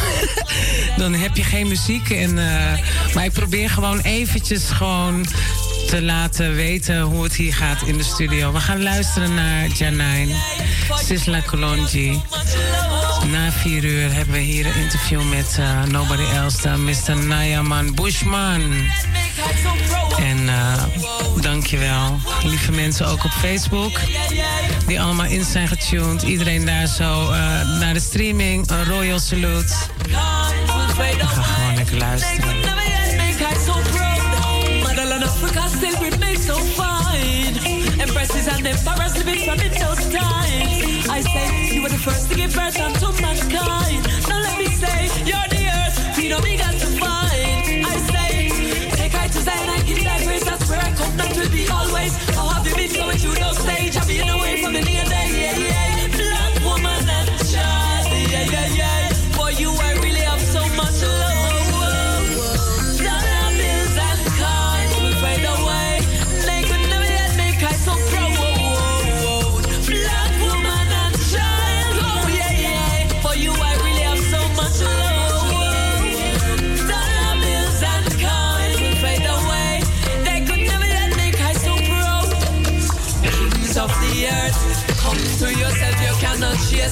dan 0.98 1.14
heb 1.14 1.36
je 1.36 1.44
geen 1.44 1.68
muziek. 1.68 2.10
En, 2.10 2.38
eh, 2.38 3.14
maar 3.14 3.26
ik 3.26 3.32
probeer 3.32 3.70
gewoon 3.70 4.00
eventjes 4.00 4.70
gewoon 4.70 5.26
te 5.88 6.02
laten 6.02 6.56
weten 6.56 7.02
hoe 7.02 7.24
het 7.24 7.36
hier 7.36 7.54
gaat 7.54 7.82
in 7.82 7.98
de 7.98 8.04
studio. 8.04 8.52
We 8.52 8.60
gaan 8.60 8.84
luisteren 8.84 9.34
naar 9.34 9.68
Janine, 9.68 10.36
Sisla 11.04 11.42
Colonji. 11.42 12.22
Na 13.32 13.52
vier 13.52 13.84
uur 13.84 14.14
hebben 14.14 14.34
we 14.34 14.40
hier 14.40 14.66
een 14.66 14.82
interview 14.82 15.30
met 15.30 15.58
eh, 15.60 15.84
nobody 15.84 16.24
else 16.34 16.62
dan 16.62 16.84
Mr. 16.84 17.18
Nayaman 17.18 17.94
Bushman. 17.94 18.62
En 20.20 20.50
eh 20.50 20.84
dankjewel, 21.42 22.20
lieve 22.44 22.72
mensen 22.72 23.08
ook 23.08 23.24
op 23.24 23.32
Facebook. 23.32 24.00
Die 24.88 25.02
allemaal 25.02 25.26
in 25.26 25.44
zijn 25.44 25.68
getuned. 25.68 26.22
Iedereen 26.22 26.66
daar 26.66 26.88
zo 26.88 27.32
eh, 27.32 27.80
naar 27.80 27.94
de 27.94 28.00
streaming. 28.00 28.70
Een 28.70 28.86
royal 28.86 29.20
salute. 29.20 29.74
We 30.04 31.26
gaan 31.26 31.44
gewoon 31.44 31.76
lekker 31.76 31.98
luisteren. 31.98 32.74
So. 36.46 36.54
Empresses 38.00 38.48
and 38.48 38.68
emperors 38.68 39.18
living 39.18 39.40
from 39.46 39.60
in 39.60 39.72
those 39.72 40.10
times. 40.12 41.10
I 41.10 41.22
say 41.22 41.74
you 41.74 41.82
were 41.82 41.90
the 41.90 41.98
first 41.98 42.30
to 42.30 42.36
give 42.36 42.54
birth 42.54 42.80
unto 42.80 43.08
mankind. 43.22 44.08
Now 44.28 44.42
let 44.42 44.58
me 44.58 44.68
say 44.68 45.10
you're 45.26 45.50
the 45.50 45.66
earth, 45.66 46.18
we 46.18 46.58
to 46.58 46.88
find. 47.00 47.05
Will 51.46 51.56
be 51.56 51.68
always. 51.70 52.16
How 52.36 52.50
have 52.50 52.68
you 52.68 52.76
been 52.76 52.94
going 52.94 53.18
through 53.18 53.36
those 53.36 53.58
stage? 53.58 53.96
I've 53.98 54.08
been 54.08 54.30
away 54.30 54.62
from 54.62 54.74
the 54.74 54.82
near 54.82 55.04
day. 55.06 55.25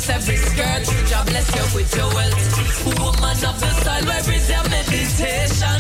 Chase 0.04 0.10
every 0.10 0.38
skirt. 0.38 0.84
God 1.10 1.26
bless 1.28 1.48
you 1.56 1.64
with 1.76 1.96
your 1.96 2.08
wealth. 2.14 3.00
Woman 3.00 3.40
of 3.44 3.56
the 3.60 3.72
soil, 3.84 4.04
where 4.08 4.36
is 4.36 4.50
your 4.50 4.64
meditation? 4.70 5.80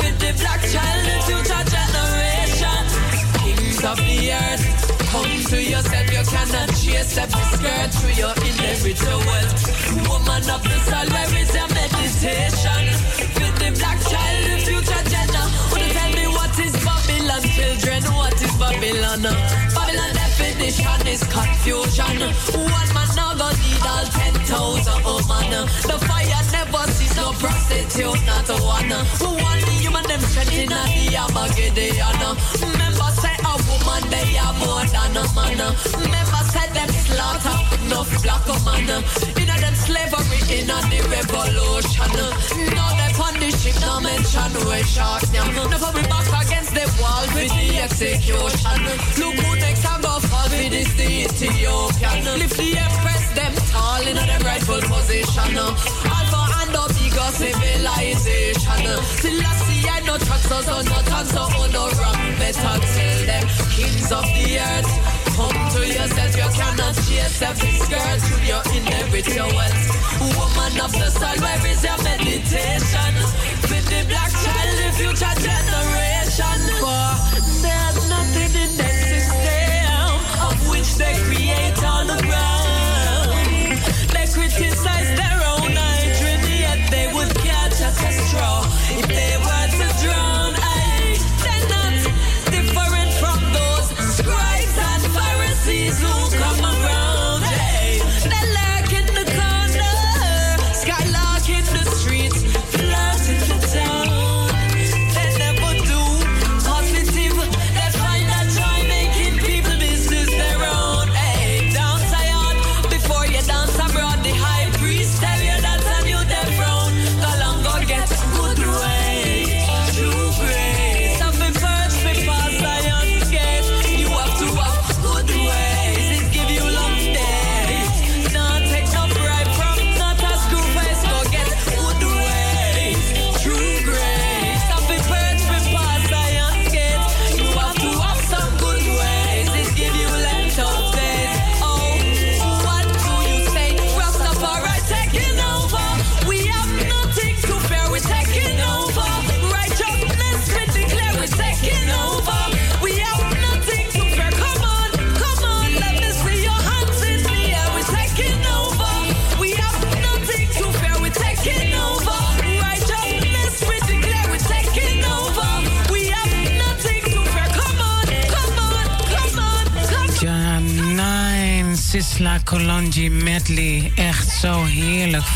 With 0.00 0.16
the 0.18 0.30
black 0.40 0.62
child, 0.70 1.02
the 1.06 1.16
future 1.26 1.64
generation. 1.74 2.82
Kings 3.42 3.84
of 3.84 3.96
the 3.96 4.32
earth, 4.32 4.64
come 5.10 5.36
to 5.50 5.58
yourself. 5.62 6.06
You 6.12 6.24
cannot 6.24 6.68
chase 6.76 7.18
every 7.18 7.44
skirt 7.54 7.90
through 7.94 8.16
your 8.22 8.34
inheritable 8.34 9.20
wealth. 9.26 9.54
Woman 10.08 10.44
of 10.50 10.62
the 10.62 10.78
soil, 10.86 11.08
where 11.10 11.32
is 11.40 11.50
your 11.54 11.68
meditation? 11.68 12.84
With 13.36 13.56
the 13.58 13.70
black 13.78 13.98
child, 14.10 14.42
the 14.46 14.56
future 14.66 15.04
generation. 15.10 15.46
Wanna 15.72 15.88
tell 15.96 16.12
me 16.14 16.26
what 16.36 16.54
is 16.58 16.74
Babylon, 16.84 17.42
children? 17.54 18.02
What 18.14 18.42
is 18.42 18.54
Babylon? 18.56 19.75
Definition 20.56 21.06
is 21.06 21.22
confusion. 21.24 22.16
One 22.56 22.94
man 22.94 23.08
now 23.14 23.34
go 23.36 23.50
need 23.60 23.84
all 23.84 24.06
ten 24.06 24.32
thousand 24.48 25.04
woman. 25.04 25.68
The 25.84 25.98
fire 26.08 26.44
never 26.50 26.90
sees 26.92 27.14
no 27.14 27.32
prostitute, 27.32 28.24
not 28.24 28.48
one. 28.64 28.88
Want 29.20 29.68
human 29.68 30.04
them 30.04 30.20
strength 30.20 30.56
in 30.56 30.70
the 30.70 31.16
Armageddon? 31.18 32.00
A 32.22 33.25
woman 33.68 34.02
they 34.10 34.36
are 34.38 34.54
more 34.60 34.84
than 34.84 35.16
a 35.16 35.24
man. 35.34 35.60
Remember 35.96 36.42
say 36.52 36.68
them 36.76 36.90
slaughter 37.06 37.56
no 37.88 38.04
black 38.22 38.46
man. 38.64 38.88
In 39.40 39.48
them 39.48 39.74
slavery 39.74 40.40
in 40.58 40.66
the 40.66 41.00
revolution. 41.08 42.12
Now 42.74 42.90
they 42.98 43.12
on 43.16 43.34
the 43.40 43.50
no 43.80 44.00
mention 44.00 44.52
where 44.66 44.84
sharks 44.84 45.32
now. 45.32 45.46
Never 45.46 45.90
we 45.94 46.02
back 46.02 46.28
against 46.46 46.74
the 46.74 46.86
wall 47.00 47.24
with 47.34 47.52
the 47.54 47.78
execution. 47.86 48.78
Look 49.18 49.34
who 49.40 49.56
next 49.56 49.86
I 49.86 50.00
go 50.00 50.18
fall 50.20 50.48
with 50.50 50.70
this 50.70 50.92
the 50.94 51.08
Ethiopian. 51.26 52.38
Lift 52.38 52.56
the 52.56 52.78
empress 52.78 53.24
them 53.34 53.54
tall 53.70 54.06
in 54.06 54.16
their 54.16 54.40
rightful 54.40 54.80
position. 54.82 55.56
Alpha 55.56 56.42
and 56.60 56.76
Omega 56.76 57.05
civilization. 57.32 58.82
Till 59.20 59.40
I 59.40 59.52
see 59.64 59.88
I 59.88 60.00
no 60.04 60.18
tracks 60.18 60.50
us 60.50 60.68
on 60.68 60.86
oh, 60.86 60.90
no 60.90 61.02
tongues 61.08 61.30
so 61.30 61.42
on 61.42 61.72
no 61.72 61.88
wrong 61.96 62.20
better 62.38 62.76
tell 62.92 63.18
them 63.26 63.44
kings 63.72 64.12
of 64.12 64.24
the 64.36 64.58
earth. 64.60 65.16
Come 65.36 65.56
to 65.72 65.80
yourself, 65.86 66.32
you 66.36 66.48
cannot 66.56 66.94
chase 67.04 67.42
every 67.42 67.72
skirt 67.72 68.20
your 68.44 68.62
inherit 68.76 69.28
your 69.34 69.48
wealth. 69.52 69.84
Woman 70.36 70.80
of 70.80 70.92
the 70.92 71.10
soil, 71.10 71.40
where 71.40 71.66
is 71.66 71.84
your 71.84 71.98
meditation? 72.04 73.12
With 73.68 73.86
the 73.92 74.04
black 74.08 74.32
child, 74.32 74.76
the 74.80 74.88
future 74.96 75.36
generation. 75.40 76.60
For 76.80 77.08
there's 77.64 78.08
nothing 78.08 78.52
in 78.64 78.72
the 78.76 78.90
system 79.08 80.08
of 80.46 80.56
which 80.70 80.94
they 80.96 81.14
create 81.24 81.82
all 81.84 82.08
around. 82.08 82.55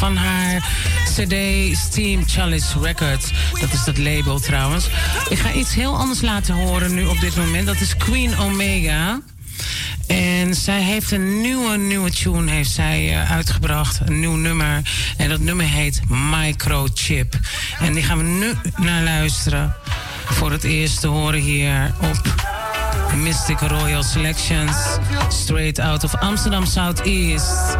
van 0.00 0.16
haar 0.16 0.68
CD 1.04 1.34
Steam 1.76 2.22
Chalice 2.26 2.80
Records. 2.80 3.30
Dat 3.60 3.72
is 3.72 3.84
dat 3.84 3.98
label 3.98 4.38
trouwens. 4.38 4.86
Ik 5.28 5.38
ga 5.38 5.52
iets 5.52 5.74
heel 5.74 5.96
anders 5.96 6.20
laten 6.20 6.54
horen 6.54 6.94
nu 6.94 7.04
op 7.04 7.20
dit 7.20 7.36
moment. 7.36 7.66
Dat 7.66 7.80
is 7.80 7.96
Queen 7.96 8.38
Omega. 8.38 9.20
En 10.06 10.54
zij 10.54 10.82
heeft 10.82 11.10
een 11.10 11.40
nieuwe, 11.40 11.76
nieuwe 11.76 12.10
tune 12.10 12.50
heeft 12.50 12.70
zij, 12.70 13.08
eh, 13.08 13.30
uitgebracht. 13.30 14.00
Een 14.04 14.20
nieuw 14.20 14.36
nummer. 14.36 14.82
En 15.16 15.28
dat 15.28 15.40
nummer 15.40 15.66
heet 15.66 16.00
Microchip. 16.08 17.38
En 17.80 17.92
die 17.92 18.02
gaan 18.02 18.18
we 18.18 18.24
nu 18.24 18.52
naar 18.76 19.02
luisteren. 19.02 19.74
Voor 20.24 20.50
het 20.50 20.64
eerst 20.64 21.00
te 21.00 21.06
horen 21.06 21.40
hier 21.40 21.94
op 22.00 22.34
Mystic 23.16 23.60
Royal 23.60 24.02
Selections. 24.02 24.76
Straight 25.28 25.78
out 25.78 26.04
of 26.04 26.14
Amsterdam 26.14 26.66
Southeast. 26.66 27.76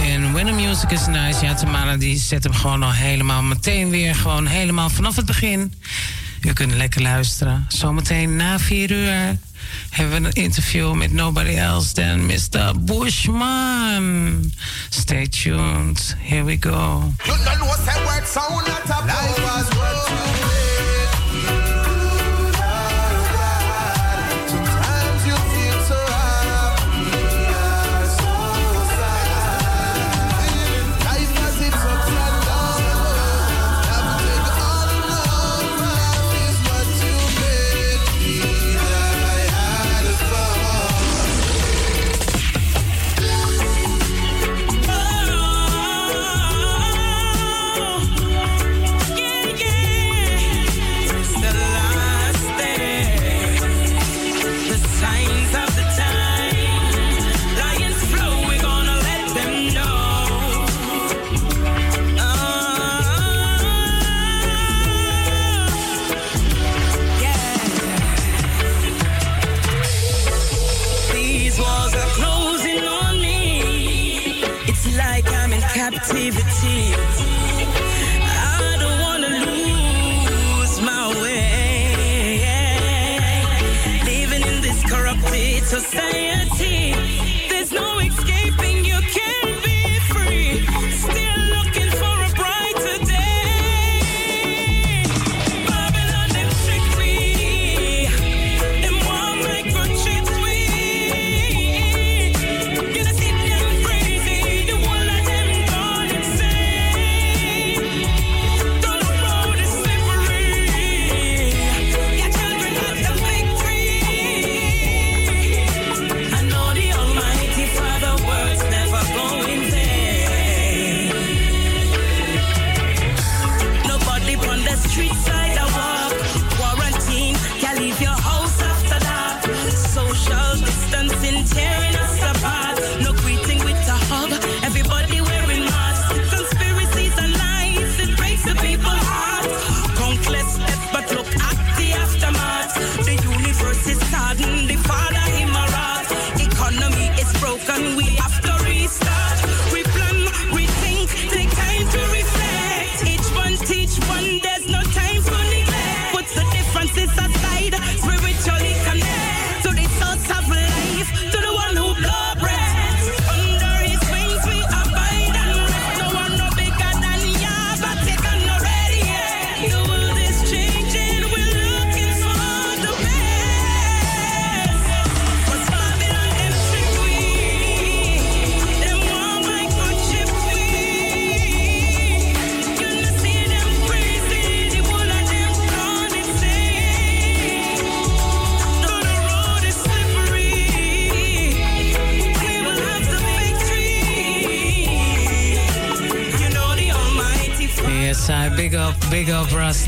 En 0.00 0.32
When 0.32 0.48
a 0.48 0.52
Music 0.52 0.90
is 0.90 1.06
Nice, 1.06 1.44
ja 1.44 1.54
Tamara 1.54 1.96
die 1.96 2.18
zet 2.18 2.44
hem 2.44 2.54
gewoon 2.54 2.82
al 2.82 2.92
helemaal 2.92 3.42
meteen 3.42 3.90
weer. 3.90 4.14
Gewoon 4.14 4.46
helemaal 4.46 4.90
vanaf 4.90 5.16
het 5.16 5.26
begin. 5.26 5.74
U 6.40 6.52
kunt 6.52 6.72
lekker 6.72 7.02
luisteren. 7.02 7.64
Zometeen 7.68 8.36
na 8.36 8.58
vier 8.58 8.90
uur 8.90 9.38
hebben 9.90 10.22
we 10.22 10.28
een 10.28 10.32
interview 10.32 10.94
met 10.94 11.12
Nobody 11.12 11.54
Else 11.54 11.92
Than 11.92 12.26
Mr. 12.26 12.80
Bushman. 12.80 14.52
Stay 14.88 15.26
tuned. 15.26 16.16
Here 16.18 16.44
we 16.44 16.56
go. 16.60 17.12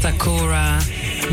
Sakura, 0.04 0.80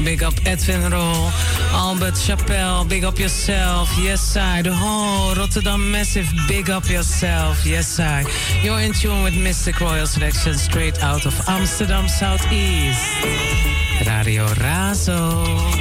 Big 0.05 0.23
up 0.23 0.33
Edwin 0.45 0.93
Roll. 0.93 1.29
Albert 1.73 2.13
Chappelle. 2.13 2.87
Big 2.87 3.03
up 3.03 3.19
yourself. 3.19 3.89
Yes, 3.99 4.37
I. 4.37 4.61
The 4.61 4.73
whole 4.73 5.35
Rotterdam 5.35 5.91
Massive. 5.91 6.31
Big 6.47 6.69
up 6.69 6.89
yourself. 6.89 7.65
Yes, 7.65 7.99
I. 7.99 8.23
You're 8.63 8.79
in 8.79 8.93
tune 8.93 9.23
with 9.23 9.33
Mistic 9.33 9.81
Royal 9.81 10.07
Selection 10.07 10.53
straight 10.53 11.03
out 11.03 11.25
of 11.25 11.37
Amsterdam 11.49 12.07
Southeast. 12.07 13.03
Radio 14.07 14.45
Razo. 14.63 15.80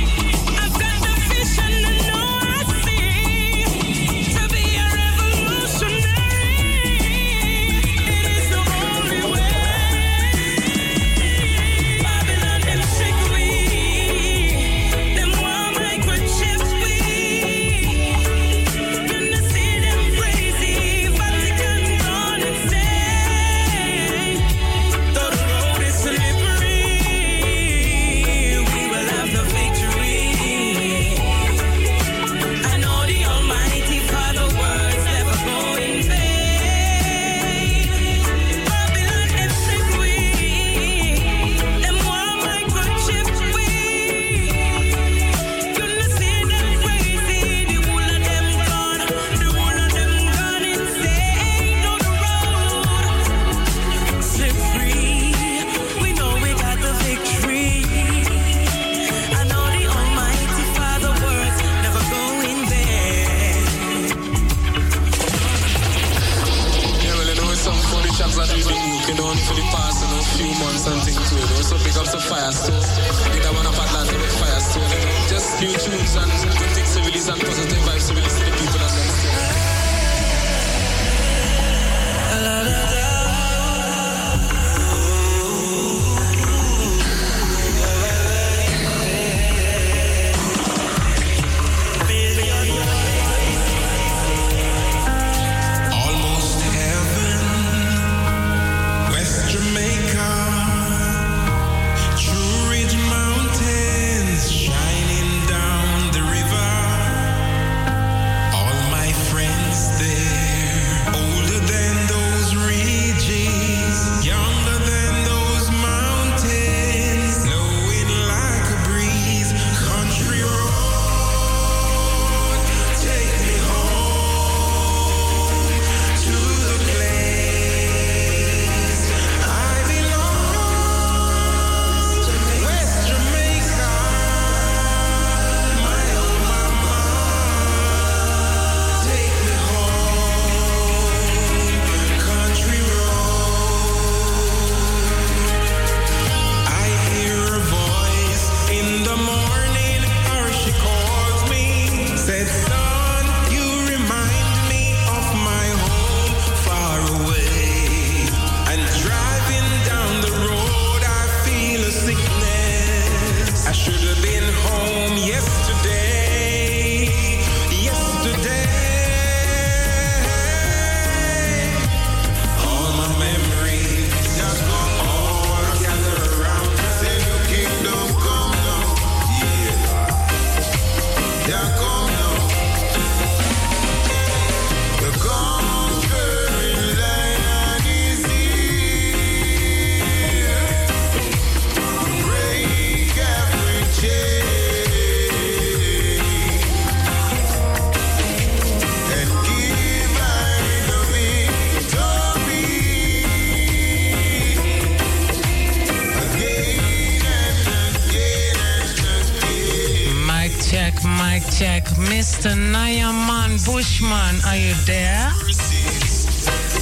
Are 214.50 214.56
you 214.56 214.74
there? 214.84 215.30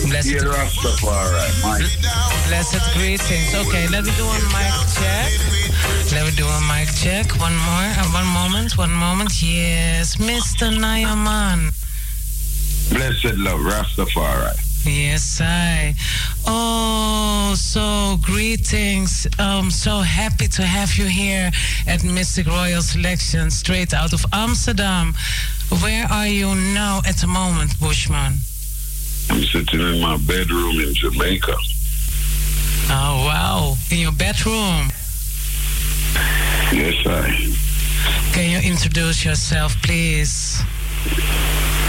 Blessed, 0.09 0.31
Yeah, 0.31 0.41
Rastafari, 0.41 1.85
blessed 2.49 2.95
greetings. 2.97 3.55
Okay, 3.55 3.87
let 3.89 4.07
me 4.07 4.13
do 4.17 4.25
a 4.25 4.41
mic 4.57 4.73
check. 4.97 5.31
Let 6.11 6.25
me 6.25 6.33
do 6.35 6.47
a 6.47 6.61
mic 6.63 6.89
check. 6.95 7.27
One 7.39 7.55
more, 7.69 7.93
uh, 8.01 8.09
one 8.15 8.27
moment, 8.27 8.79
one 8.79 8.91
moment. 8.91 9.43
Yes, 9.43 10.17
Mr. 10.17 10.73
Nyaman. 10.73 11.75
Blessed 12.91 13.37
love, 13.37 13.61
Rastafari. 13.61 14.57
Yes, 14.87 15.41
I. 15.43 15.95
Oh, 16.47 17.55
so 17.55 18.17
greetings. 18.23 19.27
Um, 19.39 19.71
so 19.71 19.99
happy 19.99 20.49
to 20.49 20.63
have 20.63 20.97
you 20.97 21.05
here 21.05 21.51
at 21.87 22.01
Mistic 22.01 22.47
Royal 22.47 22.81
Selection, 22.81 23.51
straight 23.51 23.93
out 23.93 24.15
of 24.15 24.25
Amsterdam. 24.33 25.15
Where 25.71 26.07
are 26.11 26.27
you 26.27 26.55
now 26.55 27.01
at 27.07 27.17
the 27.17 27.27
moment, 27.27 27.79
Bushman? 27.79 28.39
I'm 29.31 29.43
sitting 29.45 29.81
in 29.81 30.01
my 30.01 30.17
bedroom 30.17 30.81
in 30.81 30.95
Jamaica. 30.95 31.57
Oh, 32.91 33.25
wow. 33.27 33.77
In 33.91 33.99
your 33.99 34.13
bedroom. 34.13 34.91
Yes, 36.73 37.07
I. 37.07 37.55
Can 38.33 38.51
you 38.51 38.71
introduce 38.71 39.25
yourself, 39.25 39.75
please? 39.83 40.63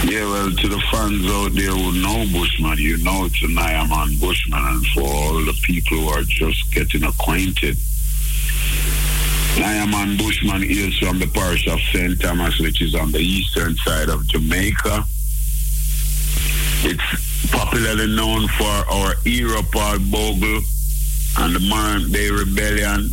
Yeah, 0.04 0.26
well, 0.26 0.52
to 0.52 0.68
the 0.68 0.82
fans 0.92 1.26
out 1.32 1.54
there 1.54 1.72
who 1.72 1.92
know 2.02 2.26
Bushman, 2.32 2.78
you 2.78 2.98
know 2.98 3.26
it's 3.26 3.42
a 3.44 3.48
Nyaman 3.48 4.20
Bushman, 4.20 4.64
and 4.66 4.86
for 4.88 5.04
all 5.04 5.46
the 5.46 5.58
people 5.64 5.98
who 5.98 6.10
are 6.10 6.24
just 6.24 6.72
getting 6.74 7.04
acquainted, 7.04 7.78
Nyaman 9.60 10.18
Bushman 10.18 10.64
is 10.64 10.98
from 11.00 11.20
the 11.20 11.28
parish 11.28 11.68
of 11.68 11.82
St. 11.92 12.18
Thomas, 12.22 12.58
which 12.60 12.82
is 12.82 12.96
on 12.96 13.12
the 13.12 13.20
eastern 13.20 13.76
side 13.76 14.08
of 14.08 14.26
Jamaica. 14.26 15.04
It's 16.88 17.52
popularly 17.52 18.16
known 18.16 18.48
for 18.48 18.72
our 18.90 19.16
Paul 19.74 20.00
Bogle 20.00 20.62
and 21.40 21.54
the 21.54 21.60
Morant 21.68 22.10
Bay 22.14 22.30
Rebellion. 22.30 23.10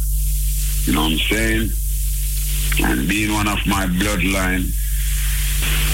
You 0.85 0.93
know 0.93 1.03
what 1.03 1.13
I'm 1.13 1.19
saying? 1.19 1.71
And 2.79 3.09
being 3.09 3.33
one 3.33 3.49
of 3.49 3.59
my 3.67 3.87
bloodline, 3.87 4.71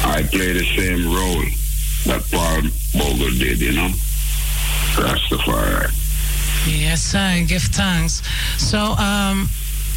I 0.05 0.23
play 0.25 0.53
the 0.53 0.67
same 0.77 1.07
role 1.07 1.45
that 2.05 2.31
Paul 2.31 2.61
Bogle 2.93 3.39
did, 3.39 3.59
you 3.59 3.73
know? 3.73 3.89
Rastafari. 5.01 5.91
Yes, 6.67 7.15
I 7.15 7.45
give 7.45 7.63
thanks. 7.63 8.21
So, 8.59 8.79
um, 8.79 9.49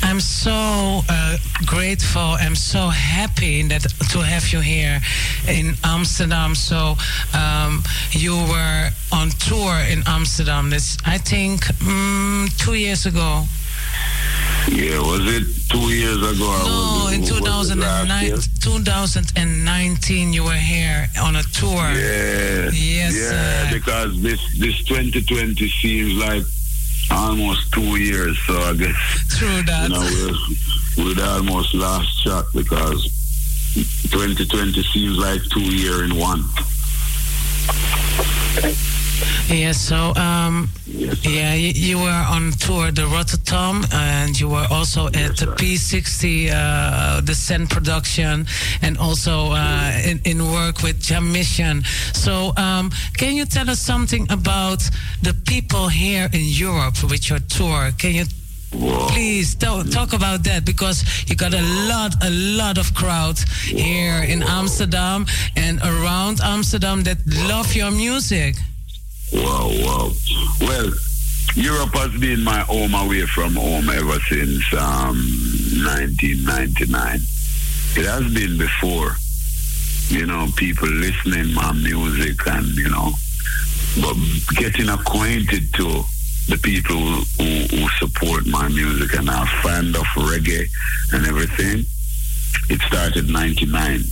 I'm 0.03 0.19
so 0.19 1.01
uh, 1.09 1.37
grateful. 1.65 2.21
I'm 2.39 2.55
so 2.55 2.89
happy 2.89 3.63
that 3.63 3.81
to 4.11 4.19
have 4.19 4.51
you 4.53 4.59
here 4.59 5.01
in 5.47 5.75
Amsterdam. 5.83 6.55
So, 6.55 6.95
um, 7.33 7.83
you 8.11 8.35
were 8.35 8.89
on 9.11 9.29
tour 9.31 9.75
in 9.89 10.03
Amsterdam. 10.07 10.69
This, 10.69 10.97
I 11.05 11.17
think, 11.17 11.65
mm, 11.79 12.49
two 12.57 12.75
years 12.75 13.05
ago. 13.05 13.45
Yeah, 14.67 14.99
was 14.99 15.21
it 15.27 15.69
two 15.69 15.93
years 15.93 16.17
ago? 16.17 16.49
No, 16.65 17.09
in 17.13 17.21
was 17.21 17.29
2009, 17.29 18.39
2019, 18.61 20.33
you 20.33 20.43
were 20.43 20.53
here 20.53 21.07
on 21.21 21.35
a 21.35 21.43
tour. 21.43 21.71
Yeah. 21.93 22.71
Yes, 22.73 23.15
Yeah, 23.15 23.71
because 23.71 24.21
this 24.21 24.41
this 24.57 24.83
2020 24.85 25.69
seems 25.69 26.13
like 26.13 26.43
almost 27.11 27.71
two 27.71 27.97
years. 27.97 28.37
So 28.47 28.57
I 28.57 28.73
guess 28.73 28.95
True 29.37 29.61
that. 29.63 29.89
you 29.89 29.95
know 29.95 30.33
we're, 30.97 31.13
we're 31.15 31.25
almost 31.25 31.73
last 31.73 32.07
shot 32.21 32.45
because 32.53 33.03
2020 34.11 34.83
seems 34.83 35.17
like 35.17 35.41
two 35.49 35.61
year 35.75 36.03
in 36.03 36.15
one. 36.17 36.43
Yes, 39.47 39.79
so 39.79 40.13
um, 40.15 40.69
yeah, 40.87 41.53
you, 41.53 41.69
you 41.69 41.97
were 41.97 42.25
on 42.29 42.51
tour 42.51 42.91
the 42.91 43.05
Rotterdam, 43.05 43.83
and 43.91 44.39
you 44.39 44.49
were 44.49 44.65
also 44.71 45.07
at 45.07 45.37
the 45.37 45.53
P60, 45.57 46.49
uh, 46.51 47.21
the 47.21 47.35
Sen 47.35 47.67
production, 47.67 48.47
and 48.81 48.97
also 48.97 49.51
uh, 49.51 49.91
in, 50.03 50.19
in 50.25 50.51
work 50.51 50.81
with 50.81 50.99
Jam 50.99 51.31
Mission. 51.31 51.83
So, 52.13 52.53
um, 52.57 52.91
can 53.17 53.35
you 53.35 53.45
tell 53.45 53.69
us 53.69 53.79
something 53.79 54.25
about 54.31 54.83
the 55.21 55.35
people 55.45 55.89
here 55.89 56.27
in 56.33 56.41
Europe 56.43 57.03
with 57.03 57.29
your 57.29 57.39
tour? 57.39 57.91
Can 57.97 58.15
you 58.15 58.25
Please 58.71 59.55
talk, 59.55 59.89
talk 59.89 60.11
about 60.11 60.43
that 60.43 60.65
because 60.65 61.05
you 61.29 61.35
got 61.35 61.53
a 61.53 61.61
lot, 61.87 62.13
a 62.21 62.29
lot 62.29 62.77
of 62.77 62.93
crowd 62.93 63.39
here 63.63 64.21
in 64.27 64.43
Amsterdam 64.43 65.25
and 65.55 65.79
around 65.81 66.41
Amsterdam 66.41 67.03
that 67.03 67.17
love 67.47 67.73
your 67.73 67.91
music. 67.91 68.55
Wow, 69.33 69.69
wow. 69.83 70.11
Well, 70.61 70.91
Europe 71.55 71.93
has 71.95 72.19
been 72.19 72.43
my 72.43 72.59
home 72.59 72.93
away 72.93 73.25
from 73.25 73.55
home 73.55 73.89
ever 73.89 74.19
since 74.29 74.73
um, 74.73 75.15
1999. 75.85 77.19
it 77.95 78.05
has 78.05 78.33
been 78.33 78.57
before. 78.57 79.15
You 80.09 80.25
know, 80.27 80.47
people 80.55 80.87
listening 80.87 81.53
my 81.53 81.71
music 81.73 82.45
and 82.47 82.67
you 82.75 82.89
know, 82.89 83.11
but 84.01 84.15
getting 84.55 84.89
acquainted 84.89 85.73
to 85.75 86.03
the 86.47 86.59
people 86.61 86.95
who, 86.95 87.23
who, 87.43 87.89
support 87.97 88.45
my 88.45 88.67
music 88.67 89.17
and 89.17 89.27
are 89.29 89.47
fans 89.63 89.95
of 89.95 90.03
reggae 90.13 90.67
and 91.11 91.25
everything. 91.25 91.85
It 92.69 92.81
started 92.81 93.29
'99, 93.29 94.03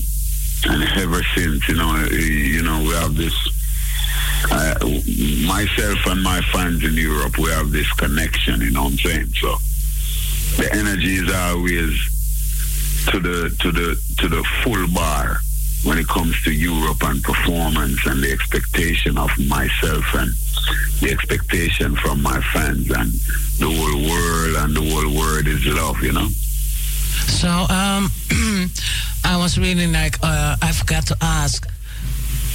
and 0.65 0.83
ever 0.97 1.21
since, 1.35 1.67
you 1.69 1.75
know, 1.75 1.95
you 2.09 2.63
know, 2.63 2.79
we 2.81 2.89
have 2.89 3.15
this. 3.15 3.33
Myself 4.51 6.05
and 6.07 6.21
my 6.23 6.41
fans 6.51 6.83
in 6.83 6.93
Europe, 6.93 7.37
we 7.37 7.49
have 7.51 7.71
this 7.71 7.91
connection. 7.93 8.61
You 8.61 8.71
know 8.71 8.83
what 8.83 8.93
I'm 8.93 8.97
saying? 8.99 9.33
So 9.39 9.55
the 10.57 10.69
energy 10.73 11.15
is 11.15 11.31
always 11.31 11.93
to 13.07 13.19
the 13.19 13.55
to 13.59 13.71
the 13.71 13.99
to 14.19 14.27
the 14.27 14.43
full 14.63 14.87
bar 14.93 15.37
when 15.83 15.97
it 15.97 16.07
comes 16.07 16.41
to 16.43 16.51
Europe 16.51 17.03
and 17.03 17.21
performance 17.21 18.05
and 18.05 18.23
the 18.23 18.31
expectation 18.31 19.17
of 19.17 19.29
myself 19.47 20.05
and 20.13 20.31
the 21.01 21.11
expectation 21.11 21.95
from 21.97 22.21
my 22.21 22.39
fans 22.53 22.89
and 22.89 23.11
the 23.59 23.65
whole 23.65 24.09
world 24.09 24.55
and 24.63 24.75
the 24.75 24.81
whole 24.81 25.13
world 25.19 25.45
is 25.47 25.65
love, 25.65 26.01
you 26.01 26.13
know. 26.13 26.29
So 27.27 27.49
um, 27.49 28.09
I 29.25 29.37
was 29.37 29.57
really 29.57 29.87
like, 29.87 30.17
uh, 30.23 30.55
I 30.61 30.71
forgot 30.71 31.05
to 31.07 31.17
ask, 31.21 31.67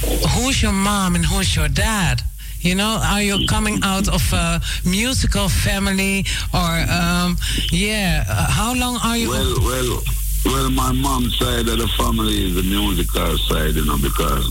who's 0.01 0.61
your 0.61 0.73
mom 0.73 1.15
and 1.15 1.25
who's 1.25 1.55
your 1.55 1.67
dad? 1.67 2.21
You 2.61 2.75
know, 2.75 2.99
are 3.01 3.21
you 3.21 3.47
coming 3.47 3.79
out 3.83 4.09
of 4.09 4.33
a 4.33 4.61
musical 4.85 5.47
family 5.47 6.25
or, 6.53 6.71
um, 6.91 7.37
yeah, 7.71 8.25
uh, 8.27 8.51
how 8.51 8.73
long 8.75 8.99
are 9.01 9.15
you? 9.15 9.29
Well, 9.29 9.55
well, 9.61 10.03
well, 10.45 10.69
my 10.69 10.91
mom's 10.91 11.37
side 11.37 11.67
of 11.67 11.77
the 11.77 11.87
family 11.97 12.47
is 12.47 12.55
the 12.55 12.63
musical 12.63 13.37
side, 13.37 13.75
you 13.75 13.85
know, 13.85 13.97
because 13.97 14.45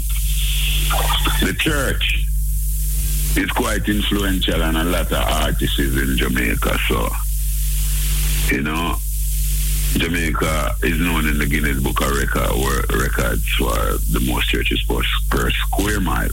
the 1.40 1.54
church 1.58 2.24
is 3.36 3.50
quite 3.50 3.86
influential 3.88 4.62
and 4.62 4.78
a 4.78 4.84
lot 4.84 5.12
of 5.12 5.42
artists 5.42 5.78
is 5.78 5.96
in 5.96 6.16
Jamaica, 6.16 6.78
so, 6.88 7.10
you 8.50 8.62
know, 8.62 8.96
Jamaica 9.97 10.77
is 10.82 11.01
known 11.01 11.27
in 11.27 11.39
the 11.39 11.47
Guinness 11.47 11.81
Book 11.81 12.01
of 12.01 12.16
Record, 12.16 12.51
or 12.51 12.98
records 12.98 13.47
for 13.55 13.73
the 14.12 14.23
most 14.27 14.48
churches 14.48 14.82
per, 14.82 15.01
per 15.31 15.51
square 15.51 16.01
mile. 16.01 16.31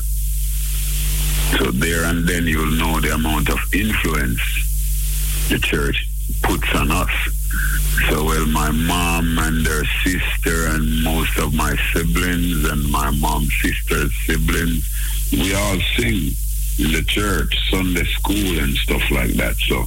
So 1.58 1.72
there 1.72 2.04
and 2.06 2.28
then 2.28 2.46
you'll 2.46 2.72
know 2.72 3.00
the 3.00 3.14
amount 3.14 3.50
of 3.50 3.60
influence 3.74 4.42
the 5.50 5.60
church 5.60 6.08
puts 6.42 6.74
on 6.76 6.92
us. 6.92 7.10
So 8.10 8.26
well 8.26 8.46
my 8.48 8.72
mom 8.72 9.38
and 9.40 9.66
her 9.66 9.86
sister 10.04 10.68
and 10.68 11.04
most 11.04 11.38
of 11.38 11.54
my 11.54 11.76
siblings 11.94 12.66
and 12.70 12.92
my 12.92 13.10
mom's 13.12 13.54
sister's 13.62 14.12
siblings, 14.26 14.84
we 15.32 15.54
all 15.54 15.80
sing 15.96 16.32
in 16.78 16.92
the 16.92 17.04
church, 17.08 17.56
Sunday 17.70 18.04
school 18.04 18.60
and 18.60 18.76
stuff 18.76 19.10
like 19.12 19.32
that. 19.32 19.56
So 19.56 19.86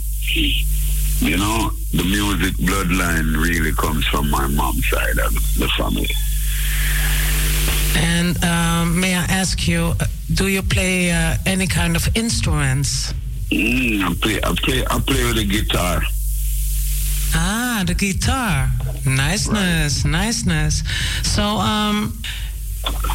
you 1.21 1.37
know, 1.37 1.71
the 1.93 2.05
music 2.05 2.55
bloodline 2.57 3.37
really 3.37 3.73
comes 3.73 4.07
from 4.07 4.31
my 4.31 4.47
mom's 4.47 4.89
side 4.89 5.19
of 5.19 5.33
the 5.59 5.69
family. 5.77 6.09
And 7.97 8.43
um, 8.45 9.01
may 9.01 9.15
I 9.17 9.25
ask 9.25 9.67
you, 9.67 9.95
uh, 10.01 10.05
do 10.35 10.49
you 10.49 10.63
play 10.63 11.11
uh, 11.11 11.37
any 11.47 11.67
kind 11.67 11.97
of 11.97 12.09
instruments? 12.17 13.13
Mm, 13.51 14.03
I 14.05 14.15
play, 14.15 14.41
I 14.43 14.55
play, 14.63 14.85
I 14.89 15.01
play 15.01 15.25
with 15.25 15.37
the 15.37 15.45
guitar. 15.45 16.03
Ah, 17.35 17.83
the 17.87 17.95
guitar. 17.95 18.71
Niceness, 19.05 20.05
niceness. 20.05 20.83
So, 21.23 21.43
um, 21.43 22.21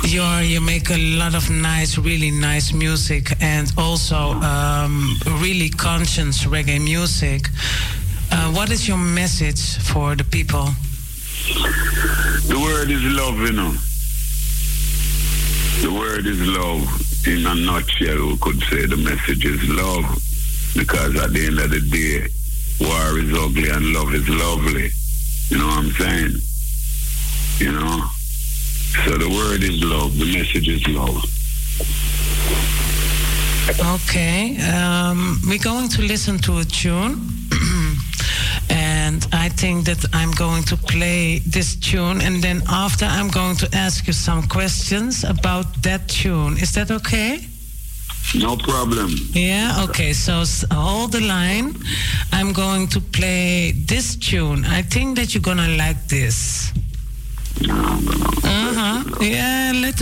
you're, 0.03 0.41
you 0.41 0.61
make 0.61 0.89
a 0.89 1.17
lot 1.17 1.35
of 1.35 1.49
nice, 1.49 1.97
really 1.97 2.31
nice 2.31 2.73
music, 2.73 3.33
and 3.41 3.71
also 3.77 4.15
um, 4.15 5.15
really 5.41 5.69
conscious 5.69 6.45
reggae 6.45 6.83
music. 6.83 7.49
Uh, 8.31 8.51
what 8.51 8.69
is 8.71 8.87
your 8.87 8.97
message 8.97 9.77
for 9.77 10.15
the 10.15 10.23
people? 10.23 10.65
The 12.47 12.59
word 12.61 12.89
is 12.89 13.03
love, 13.03 13.37
you 13.39 13.53
know. 13.53 13.71
The 15.81 15.93
word 15.93 16.25
is 16.25 16.41
love. 16.47 17.27
In 17.27 17.45
a 17.45 17.55
nutshell, 17.55 18.27
we 18.27 18.37
could 18.37 18.61
say 18.63 18.85
the 18.85 18.97
message 18.97 19.45
is 19.45 19.69
love. 19.69 20.05
Because 20.75 21.15
at 21.21 21.31
the 21.31 21.45
end 21.45 21.59
of 21.59 21.69
the 21.69 21.79
day, 21.79 22.27
war 22.79 23.19
is 23.19 23.31
ugly 23.37 23.69
and 23.69 23.93
love 23.93 24.13
is 24.13 24.27
lovely. 24.27 24.89
You 25.49 25.57
know 25.57 25.67
what 25.67 25.77
I'm 25.77 25.91
saying? 25.91 26.41
You 27.59 27.71
know? 27.71 28.03
So 29.01 29.17
the 29.17 29.27
word 29.29 29.63
is 29.63 29.83
love. 29.83 30.17
The 30.17 30.25
message 30.25 30.69
is 30.69 30.87
love. 30.87 31.23
Okay. 33.95 34.57
Um, 34.71 35.41
we're 35.47 35.57
going 35.57 35.89
to 35.89 36.01
listen 36.03 36.37
to 36.39 36.59
a 36.59 36.63
tune. 36.63 37.19
and 38.69 39.27
I 39.33 39.49
think 39.49 39.85
that 39.85 40.05
I'm 40.13 40.31
going 40.31 40.63
to 40.65 40.77
play 40.77 41.39
this 41.39 41.75
tune, 41.75 42.21
and 42.21 42.41
then 42.41 42.61
after 42.69 43.05
I'm 43.05 43.29
going 43.29 43.55
to 43.57 43.69
ask 43.73 44.07
you 44.07 44.13
some 44.13 44.43
questions 44.47 45.23
about 45.23 45.81
that 45.83 46.07
tune. 46.07 46.57
Is 46.57 46.73
that 46.75 46.91
okay? 46.91 47.39
No 48.35 48.55
problem. 48.55 49.11
Yeah, 49.33 49.85
okay, 49.89 50.13
so 50.13 50.43
hold 50.71 51.11
the 51.11 51.21
line. 51.21 51.75
I'm 52.31 52.53
going 52.53 52.87
to 52.89 53.01
play 53.01 53.71
this 53.71 54.15
tune. 54.15 54.65
I 54.65 54.81
think 54.81 55.17
that 55.17 55.33
you're 55.33 55.41
gonna 55.41 55.75
like 55.77 56.07
this. 56.07 56.71
Uh 57.61 58.73
huh. 58.73 59.03
Yeah, 59.21 59.71
let 59.75 60.01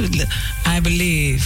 I 0.65 0.79
believe. 0.79 1.43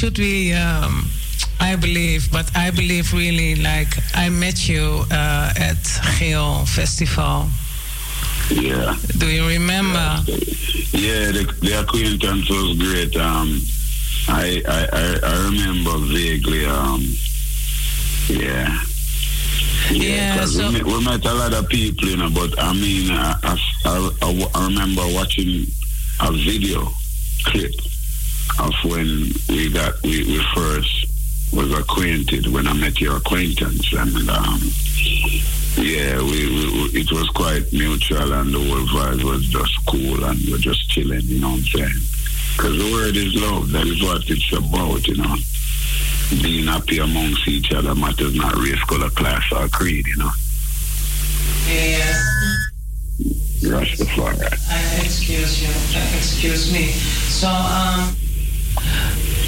Should, 0.00 0.18
we, 0.18 0.54
um, 0.54 1.10
I 1.60 1.76
believe, 1.76 2.32
but 2.32 2.50
I 2.56 2.70
believe 2.70 3.12
really 3.12 3.54
like 3.56 3.92
I 4.14 4.30
met 4.30 4.66
you 4.66 5.04
uh, 5.10 5.52
at 5.56 5.76
Geel 6.18 6.64
Festival. 6.64 7.48
Yeah. 8.50 8.96
Do 9.18 9.26
you 9.28 9.46
remember? 9.46 10.22
Yeah, 10.96 11.32
the, 11.36 11.44
the 11.60 11.80
acquaintance 11.82 12.48
was 12.48 12.78
great. 12.78 13.14
Um, 13.16 13.60
I, 14.28 14.62
I, 14.66 14.80
I, 14.92 15.18
I 15.22 15.44
remember 15.50 15.98
vaguely. 16.12 16.64
Um, 16.64 17.02
yeah. 18.28 18.80
Yeah, 19.90 20.38
'cause 20.38 20.56
so- 20.56 20.66
we, 20.68 20.72
met, 20.78 20.84
we 20.84 21.04
met 21.04 21.24
a 21.26 21.34
lot 21.34 21.52
of 21.52 21.68
people, 21.68 22.08
you 22.08 22.16
know, 22.16 22.30
but 22.30 22.58
I 22.58 22.72
mean, 22.72 23.10
I, 23.10 23.34
I 23.42 23.56
I, 23.84 24.10
I, 24.22 24.46
I 24.54 24.66
remember 24.66 25.02
watching 25.14 25.66
a 26.20 26.32
video 26.32 26.88
clip 27.44 27.72
of 28.60 28.74
when 28.84 29.32
we 29.48 29.72
got 29.72 29.94
we, 30.02 30.24
we 30.24 30.38
first 30.54 31.06
was 31.52 31.72
acquainted 31.78 32.46
when 32.52 32.66
I 32.66 32.74
met 32.74 33.00
your 33.00 33.16
acquaintance 33.16 33.92
and 33.92 34.28
um, 34.30 34.60
yeah 35.76 36.18
we, 36.18 36.46
we, 36.46 37.00
it 37.00 37.10
was 37.10 37.28
quite 37.30 37.72
mutual 37.72 38.32
and 38.32 38.52
the 38.52 38.58
whole 38.58 38.86
vibe 38.86 39.24
was 39.24 39.46
just 39.46 39.74
cool 39.86 40.24
and 40.24 40.38
we're 40.48 40.58
just 40.58 40.88
chilling 40.90 41.22
you 41.22 41.40
know 41.40 41.50
what 41.50 41.58
I'm 41.58 41.64
saying 41.64 42.00
because 42.56 42.76
the 42.78 42.92
word 42.92 43.16
is 43.16 43.34
love 43.34 43.70
that 43.72 43.86
is 43.86 44.02
what 44.02 44.28
it's 44.28 44.52
about 44.52 45.06
you 45.06 45.16
know 45.16 45.36
being 46.42 46.66
happy 46.66 46.98
amongst 46.98 47.48
each 47.48 47.72
other 47.72 47.94
matters 47.94 48.34
not 48.34 48.54
race 48.56 48.82
color 48.84 49.10
class 49.10 49.42
or 49.52 49.68
creed 49.68 50.06
you 50.06 50.16
know 50.16 50.30
Yes. 51.66 52.26
Rastafari 53.62 54.48
I 54.70 55.04
excuse 55.04 55.62
you. 55.62 55.68
Excuse 56.16 56.72
me. 56.72 56.88
So, 56.88 57.48
um, 57.48 58.16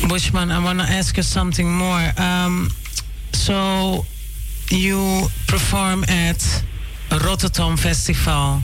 Bushman, 0.09 0.51
I 0.51 0.63
want 0.63 0.81
to 0.81 0.87
ask 0.87 1.17
you 1.17 1.23
something 1.23 1.71
more. 1.71 2.11
Um, 2.19 2.71
so, 3.33 4.05
you 4.71 5.27
perform 5.47 6.05
at 6.05 6.39
Rototom 7.11 7.79
Festival. 7.79 8.63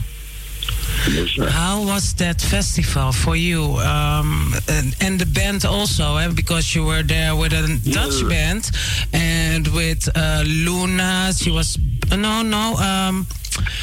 Yes, 1.09 1.37
How 1.51 1.83
was 1.85 2.13
that 2.15 2.41
festival 2.41 3.11
for 3.11 3.35
you? 3.35 3.63
Um, 3.77 4.53
and, 4.67 4.95
and 5.01 5.19
the 5.19 5.25
band 5.25 5.65
also, 5.65 6.17
eh? 6.17 6.29
because 6.29 6.75
you 6.75 6.85
were 6.85 7.03
there 7.03 7.35
with 7.35 7.53
a 7.53 7.79
Dutch 7.91 8.27
band 8.27 8.69
and 9.13 9.67
with 9.69 10.09
uh, 10.15 10.43
Luna. 10.45 11.31
She 11.33 11.51
was 11.51 11.77
no, 12.11 12.41
no. 12.41 12.75
Um, 12.75 13.27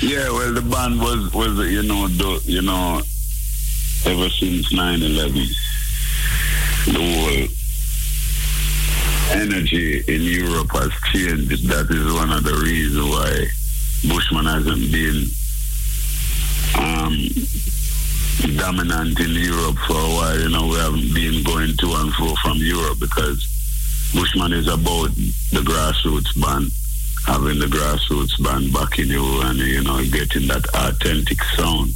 Yeah, 0.03 0.31
well, 0.31 0.53
the 0.53 0.63
band 0.63 1.01
was 1.01 1.33
was 1.33 1.59
you 1.71 1.83
know 1.83 2.09
do, 2.09 2.39
you 2.45 2.63
know 2.63 3.01
ever 4.05 4.29
since 4.29 4.73
9/11, 4.73 5.49
the 6.87 7.03
whole 7.03 7.49
energy 9.41 10.05
in 10.07 10.23
Europe 10.23 10.71
has 10.73 10.93
changed. 11.13 11.69
That 11.69 11.91
is 11.91 12.13
one 12.15 12.31
of 12.31 12.45
the 12.45 12.55
reasons 12.63 13.05
why 13.05 13.49
Bushman 14.09 14.47
hasn't 14.47 14.93
been 14.93 15.27
um, 16.79 17.17
dominant 18.57 19.19
in 19.19 19.31
Europe 19.31 19.79
for 19.87 19.99
a 19.99 20.11
while. 20.15 20.39
You 20.39 20.51
know, 20.51 20.67
we 20.69 20.77
haven't 20.77 21.13
been 21.15 21.43
going 21.43 21.77
to 21.77 21.95
and 21.95 22.13
fro 22.15 22.35
from 22.43 22.59
Europe 22.59 22.99
because 23.01 23.43
Bushman 24.15 24.53
is 24.53 24.69
about 24.69 25.11
the 25.51 25.63
grassroots 25.65 26.41
band 26.41 26.71
having 27.27 27.59
the 27.59 27.67
grassroots 27.67 28.41
band 28.43 28.73
backing 28.73 29.09
you 29.09 29.41
and 29.43 29.59
you 29.59 29.83
know 29.83 29.99
getting 30.07 30.47
that 30.47 30.65
authentic 30.75 31.43
sound. 31.57 31.91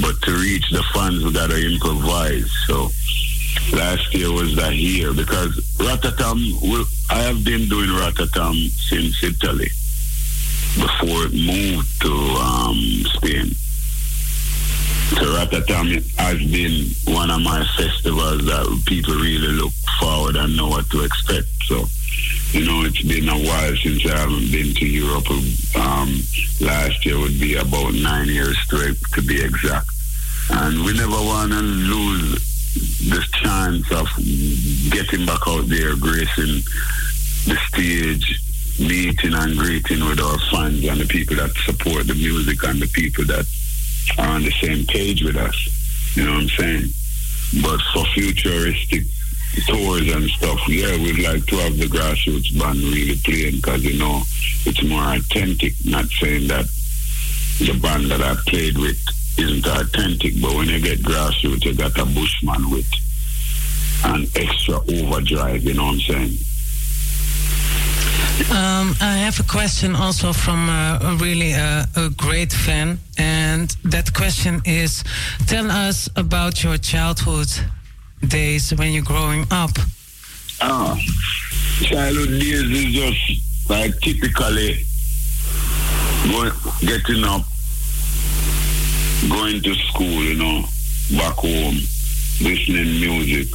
But 0.00 0.20
to 0.22 0.32
reach 0.32 0.68
the 0.70 0.82
fans, 0.92 1.24
we 1.24 1.32
gotta 1.32 1.64
improvise. 1.64 2.50
So 2.66 2.90
last 3.72 4.14
year 4.14 4.30
was 4.32 4.54
that 4.56 4.74
year 4.74 5.12
because 5.12 5.54
Rototom. 5.78 6.38
we- 6.62 6.84
I 7.10 7.20
have 7.22 7.42
been 7.42 7.68
doing 7.68 7.88
Rototom 7.88 8.54
since 8.70 9.22
Italy 9.22 9.70
before 10.76 11.24
it 11.26 11.32
moved 11.32 12.00
to 12.02 12.12
um, 12.12 12.76
Spain. 13.14 13.54
So 15.16 15.24
Rototom 15.36 15.88
has 16.18 16.38
been 16.52 17.14
one 17.14 17.30
of 17.30 17.40
my 17.40 17.64
festivals 17.76 18.44
that 18.44 18.82
people 18.86 19.14
really 19.14 19.48
look 19.48 19.72
forward 19.98 20.36
and 20.36 20.54
know 20.56 20.68
what 20.68 20.88
to 20.90 21.02
expect. 21.02 21.48
So 21.66 21.86
you 22.52 22.64
know, 22.66 22.82
it's 22.84 23.02
been 23.02 23.28
a 23.28 23.38
while 23.38 23.76
since 23.76 24.04
I 24.06 24.18
haven't 24.18 24.50
been 24.50 24.74
to 24.74 24.86
Europe. 24.86 25.28
Um, 25.76 26.20
last 26.60 27.04
year 27.04 27.18
would 27.18 27.38
be 27.38 27.56
about 27.56 27.92
nine 27.94 28.28
years 28.28 28.58
straight, 28.64 28.96
to 29.14 29.22
be 29.22 29.42
exact. 29.42 29.88
And 30.50 30.82
we 30.84 30.92
never 30.94 31.10
want 31.10 31.52
to 31.52 31.60
lose 31.60 32.47
the 32.74 33.24
chance 33.32 33.90
of 33.92 34.06
getting 34.90 35.26
back 35.26 35.40
out 35.46 35.68
there, 35.68 35.96
gracing 35.96 36.62
the 37.46 37.56
stage, 37.68 38.40
meeting 38.78 39.34
and 39.34 39.56
greeting 39.56 40.04
with 40.04 40.20
our 40.20 40.38
fans 40.50 40.84
and 40.84 41.00
the 41.00 41.06
people 41.06 41.36
that 41.36 41.50
support 41.64 42.06
the 42.06 42.14
music 42.14 42.62
and 42.64 42.80
the 42.80 42.86
people 42.88 43.24
that 43.24 43.46
are 44.18 44.28
on 44.28 44.42
the 44.42 44.52
same 44.62 44.86
page 44.86 45.22
with 45.22 45.36
us. 45.36 45.56
You 46.16 46.24
know 46.24 46.32
what 46.32 46.42
I'm 46.42 46.48
saying? 46.48 46.90
But 47.62 47.80
for 47.92 48.04
futuristic 48.14 49.04
tours 49.66 50.12
and 50.12 50.28
stuff, 50.30 50.60
yeah, 50.68 50.96
we'd 50.96 51.18
like 51.18 51.46
to 51.46 51.56
have 51.56 51.76
the 51.78 51.86
grassroots 51.86 52.58
band 52.58 52.78
really 52.78 53.16
playing 53.24 53.56
because, 53.56 53.84
you 53.84 53.98
know, 53.98 54.22
it's 54.66 54.82
more 54.84 55.14
authentic. 55.14 55.72
Not 55.84 56.06
saying 56.20 56.48
that 56.48 56.66
the 57.58 57.78
band 57.80 58.10
that 58.10 58.22
I 58.22 58.36
played 58.46 58.78
with 58.78 58.98
isn't 59.38 59.66
authentic, 59.66 60.40
but 60.40 60.54
when 60.54 60.68
you 60.68 60.80
get 60.80 60.98
grassroots, 61.00 61.64
you 61.64 61.74
got 61.74 61.96
a 61.98 62.04
Bushman 62.04 62.70
with 62.70 62.90
an 64.04 64.26
extra 64.34 64.76
overdrive, 64.76 65.62
you 65.62 65.74
know 65.74 65.86
what 65.86 65.94
I'm 65.94 66.00
saying? 66.00 66.38
Um, 68.50 68.94
I 69.00 69.16
have 69.16 69.40
a 69.40 69.42
question 69.42 69.96
also 69.96 70.32
from 70.32 70.68
uh, 70.68 70.98
a 71.02 71.16
really 71.16 71.54
uh, 71.54 71.84
a 71.96 72.08
great 72.10 72.52
fan, 72.52 73.00
and 73.18 73.68
that 73.84 74.14
question 74.14 74.62
is: 74.64 75.02
Tell 75.46 75.68
us 75.70 76.08
about 76.14 76.62
your 76.62 76.78
childhood 76.78 77.48
days 78.28 78.72
when 78.74 78.92
you're 78.92 79.02
growing 79.02 79.44
up. 79.50 79.72
Ah, 80.60 80.96
childhood 81.82 82.40
days 82.40 82.70
is 82.70 82.94
just 82.94 83.68
like 83.68 83.98
typically 84.00 84.84
going, 86.30 86.52
getting 86.80 87.24
up, 87.24 87.42
going 89.26 89.60
to 89.62 89.74
school, 89.74 90.22
you 90.22 90.34
know, 90.34 90.62
back 91.16 91.34
home, 91.34 91.74
listening 92.40 93.00
music, 93.00 93.48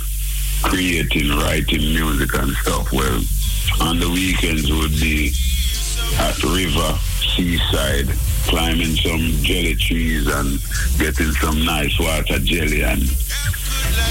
creating, 0.63 1.29
writing 1.29 1.81
music 1.93 2.33
and 2.35 2.51
stuff. 2.57 2.91
Well, 2.91 3.21
on 3.81 3.99
the 3.99 4.09
weekends 4.09 4.69
would 4.69 4.91
be 4.99 5.31
at 6.19 6.43
river, 6.43 6.99
seaside, 7.35 8.09
climbing 8.47 8.95
some 8.95 9.21
jelly 9.43 9.75
trees 9.75 10.27
and 10.27 10.59
getting 10.97 11.31
some 11.33 11.63
nice 11.65 11.97
water 11.99 12.39
jelly 12.39 12.83
and 12.83 13.01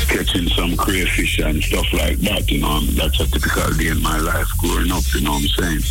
catching 0.08 0.48
some 0.48 0.76
crayfish 0.76 1.38
and 1.38 1.62
stuff 1.62 1.86
like 1.92 2.18
that, 2.18 2.50
you 2.50 2.60
know. 2.60 2.80
That's 2.80 3.20
a 3.20 3.26
typical 3.26 3.72
day 3.74 3.88
in 3.88 4.02
my 4.02 4.18
life 4.18 4.48
growing 4.58 4.90
up, 4.90 5.04
you 5.14 5.22
know 5.22 5.32
what 5.32 5.42
I'm 5.42 5.48
saying? 5.48 5.82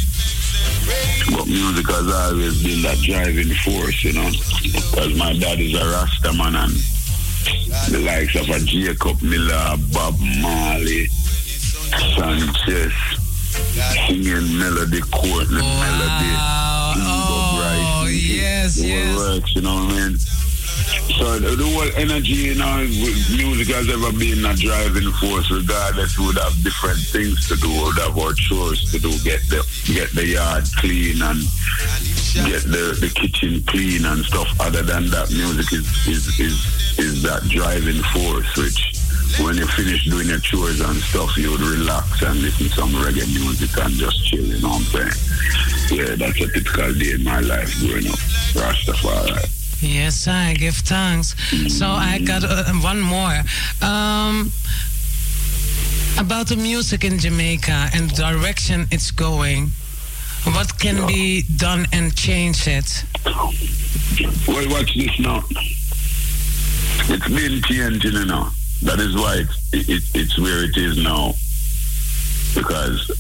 But 1.35 1.47
music 1.47 1.87
has 1.89 2.07
always 2.11 2.63
been 2.63 2.81
that 2.81 2.97
driving 3.01 3.53
force, 3.63 4.03
you 4.03 4.13
know. 4.13 4.29
Because 4.63 5.15
my 5.17 5.33
dad 5.37 5.59
is 5.59 5.73
a 5.73 5.85
Rasta 5.85 6.33
man 6.33 6.55
and 6.55 6.73
the 7.91 7.99
likes 8.05 8.35
of 8.35 8.49
a 8.49 8.59
Jacob 8.59 9.21
Miller, 9.21 9.75
Bob 9.93 10.15
Marley, 10.41 11.07
Sanchez, 12.15 12.93
singing 14.07 14.57
melody, 14.57 15.01
Courtney 15.01 15.61
melody, 15.61 16.33
Oh, 16.93 17.20
yes, 18.61 18.75
the 18.75 18.87
yes. 18.87 19.17
works, 19.17 19.55
you 19.55 19.61
know 19.61 19.75
what 19.75 19.93
I 19.93 20.09
mean? 20.09 20.17
So 21.17 21.39
the, 21.39 21.63
whole 21.63 21.91
energy, 21.95 22.53
you 22.53 22.55
know, 22.55 22.77
music 23.35 23.73
has 23.75 23.89
ever 23.89 24.11
been 24.17 24.45
a 24.45 24.55
driving 24.55 25.11
force. 25.19 25.51
Regardless, 25.51 26.17
we 26.17 26.27
would 26.27 26.37
have 26.37 26.55
different 26.63 26.99
things 26.99 27.47
to 27.49 27.55
do. 27.57 27.69
We 27.69 27.83
would 27.83 27.99
have 27.99 28.17
our 28.17 28.33
chores 28.33 28.89
to 28.91 28.99
do. 28.99 29.11
Get 29.21 29.41
the 29.49 29.61
get 29.85 30.09
the 30.15 30.25
yard 30.25 30.63
clean 30.77 31.21
and 31.21 31.39
get 32.47 32.63
the, 32.63 32.97
the 32.97 33.11
kitchen 33.13 33.61
clean 33.67 34.05
and 34.05 34.23
stuff. 34.25 34.47
Other 34.59 34.81
than 34.81 35.09
that, 35.11 35.29
music 35.31 35.73
is 35.73 35.85
is 36.07 36.39
is, 36.39 36.57
is 36.97 37.21
that 37.23 37.43
driving 37.49 38.01
force. 38.15 38.49
Which 38.57 38.90
when 39.39 39.57
you 39.57 39.67
finish 39.67 40.05
doing 40.05 40.27
your 40.27 40.39
chores 40.39 40.79
and 40.81 40.97
stuff, 40.97 41.37
you 41.37 41.51
would 41.51 41.61
relax 41.61 42.21
and 42.21 42.41
listen 42.41 42.67
to 42.67 42.73
some 42.73 42.89
reggae 42.91 43.27
music 43.33 43.77
and 43.83 43.93
just 43.93 44.25
chill. 44.27 44.43
You 44.43 44.59
know 44.61 44.69
what 44.69 44.95
I'm 44.95 45.09
saying? 45.09 45.99
Yeah, 45.99 46.15
that's 46.15 46.41
a 46.41 46.47
typical 46.51 46.93
day 46.93 47.11
in 47.13 47.23
my 47.23 47.39
life 47.39 47.73
growing 47.79 48.07
up. 48.07 48.19
Rastafari. 48.53 49.57
Yes, 49.81 50.27
I 50.27 50.53
give 50.53 50.75
thanks. 50.75 51.35
So 51.75 51.87
I 51.87 52.19
got 52.19 52.43
uh, 52.43 52.71
one 52.81 53.01
more. 53.01 53.41
Um, 53.81 54.51
about 56.19 56.47
the 56.47 56.55
music 56.55 57.03
in 57.03 57.17
Jamaica 57.17 57.89
and 57.93 58.09
the 58.09 58.15
direction 58.15 58.87
it's 58.91 59.11
going. 59.11 59.71
What 60.43 60.77
can 60.79 61.07
be 61.07 61.43
done 61.55 61.87
and 61.91 62.15
change 62.15 62.67
it? 62.67 63.03
Well, 64.47 64.69
watch 64.69 64.95
this 64.95 65.19
now. 65.19 65.43
It's 67.09 67.27
been 67.27 67.61
changing, 67.63 68.13
you 68.13 68.25
know. 68.25 68.49
That 68.83 68.99
is 68.99 69.15
why 69.15 69.43
it's, 69.43 69.89
it, 69.89 70.03
it's 70.15 70.39
where 70.39 70.63
it 70.63 70.75
is 70.75 70.97
now. 71.03 71.33
Because 72.55 73.11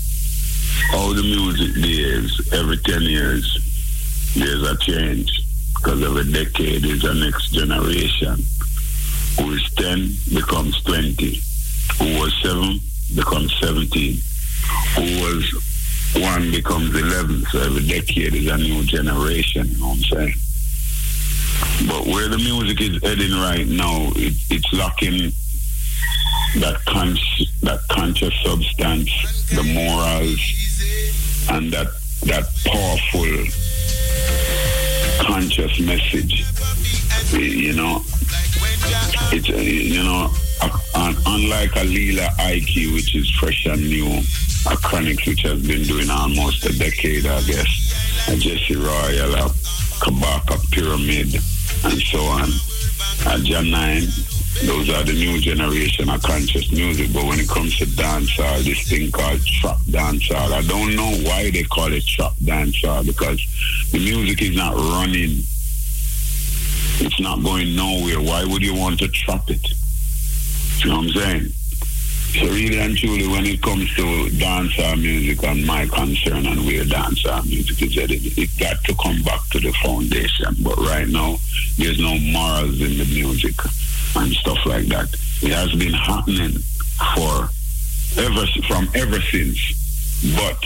all 0.93 1.13
the 1.13 1.21
music 1.21 1.81
days, 1.81 2.53
every 2.53 2.77
10 2.77 3.01
years, 3.03 3.45
there's 4.35 4.63
a 4.63 4.75
change. 4.77 5.29
Because 5.75 6.01
every 6.03 6.31
decade 6.31 6.85
is 6.85 7.03
a 7.03 7.13
next 7.13 7.51
generation. 7.51 8.37
Who 9.39 9.51
is 9.51 9.69
10 9.75 10.09
becomes 10.33 10.81
20. 10.83 11.41
Who 11.99 12.19
was 12.19 12.33
7 12.41 12.79
becomes 13.15 13.53
17. 13.59 14.17
Who 14.95 15.01
was 15.21 15.71
1 16.15 16.51
becomes 16.51 16.95
11. 16.95 17.45
So 17.51 17.61
every 17.61 17.85
decade 17.87 18.33
is 18.33 18.47
a 18.47 18.57
new 18.57 18.83
generation, 18.83 19.67
you 19.67 19.77
know 19.79 19.89
what 19.89 19.97
I'm 19.97 20.03
saying? 20.03 20.33
But 21.87 22.07
where 22.07 22.27
the 22.27 22.37
music 22.37 22.81
is 22.81 23.01
heading 23.03 23.33
right 23.33 23.67
now, 23.67 24.11
it, 24.15 24.33
it's 24.49 24.73
lacking 24.73 25.31
that 26.55 26.83
con- 26.85 27.17
that 27.63 27.79
conscious 27.89 28.33
substance, 28.43 29.09
the 29.49 29.63
morals, 29.63 30.39
and 31.49 31.71
that 31.71 31.87
that 32.23 32.45
powerful 32.65 33.45
conscious 35.25 35.79
message. 35.79 36.45
You 37.31 37.73
know, 37.73 38.03
it's 39.31 39.47
you 39.47 40.03
know, 40.03 40.29
un- 40.95 41.17
unlike 41.25 41.75
a 41.77 41.83
Lila 41.83 42.29
Ike, 42.39 42.93
which 42.93 43.15
is 43.15 43.29
fresh 43.31 43.65
and 43.65 43.81
new, 43.81 44.21
a 44.69 44.77
which 45.25 45.41
has 45.41 45.65
been 45.65 45.83
doing 45.83 46.09
almost 46.09 46.65
a 46.65 46.77
decade, 46.77 47.25
I 47.25 47.41
guess, 47.43 48.27
a 48.29 48.35
Jesse 48.35 48.75
Royal, 48.75 49.33
a 49.35 49.49
Kabaka 50.03 50.59
Pyramid, 50.71 51.35
and 51.85 52.01
so 52.01 52.19
on. 52.25 52.49
A 53.21 53.37
Jah9, 53.37 54.40
those 54.65 54.89
are 54.89 55.03
the 55.03 55.13
new 55.13 55.39
generation 55.39 56.09
of 56.09 56.21
conscious 56.21 56.71
music. 56.71 57.11
But 57.13 57.25
when 57.25 57.39
it 57.39 57.47
comes 57.47 57.77
to 57.79 57.85
dancehall, 57.85 58.63
this 58.63 58.87
thing 58.87 59.11
called 59.11 59.43
trap 59.45 59.77
dancehall, 59.89 60.51
I 60.51 60.61
don't 60.63 60.95
know 60.95 61.11
why 61.27 61.49
they 61.49 61.63
call 61.63 61.91
it 61.91 62.05
trap 62.05 62.33
dancehall 62.43 63.05
because 63.05 63.41
the 63.91 63.99
music 63.99 64.41
is 64.41 64.55
not 64.55 64.75
running. 64.75 65.43
It's 67.03 67.19
not 67.19 67.41
going 67.43 67.75
nowhere. 67.75 68.21
Why 68.21 68.45
would 68.45 68.61
you 68.61 68.75
want 68.75 68.99
to 68.99 69.07
trap 69.07 69.49
it? 69.49 69.65
You 70.83 70.89
know 70.89 70.97
what 70.97 71.05
I'm 71.05 71.11
saying? 71.13 71.53
So 72.33 72.47
really 72.47 72.79
and 72.79 72.97
truly, 72.97 73.27
when 73.27 73.45
it 73.45 73.61
comes 73.61 73.93
to 73.95 74.01
dancehall 74.39 75.01
music 75.01 75.43
and 75.43 75.65
my 75.65 75.85
concern 75.87 76.45
and 76.45 76.65
where 76.65 76.85
dancehall 76.85 77.45
music 77.45 77.81
is 77.81 77.95
headed, 77.95 78.21
it 78.37 78.49
got 78.57 78.81
to 78.85 78.95
come 78.95 79.21
back 79.23 79.41
to 79.51 79.59
the 79.59 79.73
foundation. 79.83 80.55
But 80.63 80.77
right 80.77 81.07
now, 81.07 81.37
there's 81.77 81.99
no 81.99 82.17
morals 82.19 82.79
in 82.79 82.97
the 82.97 83.05
music 83.11 83.55
and 84.15 84.31
stuff 84.31 84.65
like 84.65 84.85
that. 84.87 85.13
It 85.43 85.51
has 85.51 85.73
been 85.75 85.93
happening 85.93 86.57
for 87.15 87.49
ever 88.17 88.45
from 88.67 88.87
ever 88.95 89.19
since, 89.19 89.59
but 90.37 90.63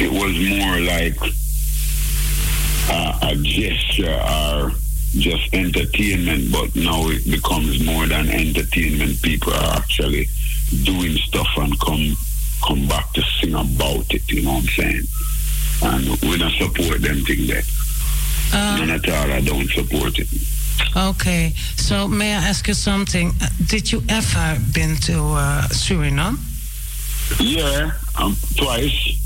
it 0.00 0.10
was 0.10 0.34
more 0.58 0.80
like 0.80 1.16
a, 2.90 3.30
a 3.30 3.36
gesture 3.42 4.20
or 4.20 4.72
just 5.18 5.52
entertainment, 5.54 6.52
but 6.52 6.74
now 6.76 7.08
it 7.08 7.24
becomes 7.30 7.84
more 7.84 8.06
than 8.06 8.28
entertainment. 8.28 9.20
People 9.22 9.52
are 9.52 9.76
actually 9.76 10.26
doing 10.84 11.16
stuff 11.16 11.48
and 11.56 11.78
come 11.80 12.16
come 12.64 12.86
back 12.86 13.12
to 13.14 13.22
sing 13.22 13.54
about 13.54 14.12
it, 14.12 14.30
you 14.30 14.42
know 14.42 14.52
what 14.52 14.62
I'm 14.62 14.68
saying? 14.68 15.02
And 15.82 16.08
we 16.22 16.38
don't 16.38 16.52
support 16.52 17.00
them 17.00 17.24
thing 17.24 17.46
there. 17.46 17.62
None 18.52 18.90
at 18.90 19.08
all, 19.08 19.32
I 19.32 19.40
don't 19.40 19.68
support 19.70 20.18
it. 20.18 20.28
Okay, 20.96 21.52
so 21.76 22.08
may 22.08 22.32
I 22.34 22.48
ask 22.48 22.66
you 22.68 22.74
something? 22.74 23.32
Uh, 23.40 23.48
Did 23.66 23.92
you 23.92 24.02
ever 24.08 24.60
been 24.72 24.96
to 24.96 25.18
uh, 25.18 25.68
Suriname? 25.68 26.38
Yeah, 27.38 27.92
um, 28.18 28.36
twice. 28.56 29.16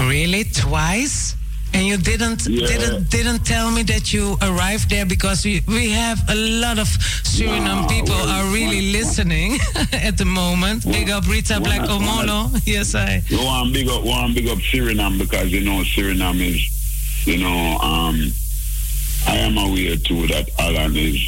Really, 0.00 0.44
twice? 0.44 1.36
And 1.74 1.86
you 1.86 1.96
didn't 1.96 2.44
didn't 2.44 3.08
didn't 3.10 3.44
tell 3.46 3.70
me 3.70 3.82
that 3.84 4.12
you 4.12 4.36
arrived 4.42 4.90
there 4.90 5.06
because 5.06 5.44
we, 5.44 5.62
we 5.66 5.90
have 5.90 6.18
a 6.28 6.34
lot 6.34 6.78
of 6.78 6.86
Suriname 7.24 7.88
people 7.88 8.14
are 8.14 8.44
really 8.52 8.92
listening 8.92 9.58
at 9.92 10.18
the 10.18 10.24
moment. 10.26 10.84
Big 10.84 11.10
up 11.10 11.26
Rita 11.26 11.60
Black 11.60 11.82
Omolo. 11.88 12.50
Yes, 12.66 12.94
I. 12.94 13.22
You 13.28 13.38
want 13.44 13.72
big 13.72 13.88
up, 13.88 14.04
want 14.04 14.34
big 14.34 14.48
up 14.48 14.58
Suriname 14.58 15.18
because 15.18 15.50
you 15.50 15.60
know 15.62 15.82
Suriname 15.82 16.54
is, 16.54 17.26
you 17.26 17.38
know, 17.38 17.78
um, 17.78 18.16
I 19.26 19.36
am 19.38 19.56
aware 19.58 19.96
too 19.96 20.26
that 20.28 20.48
Holland 20.58 20.96
is 20.96 21.20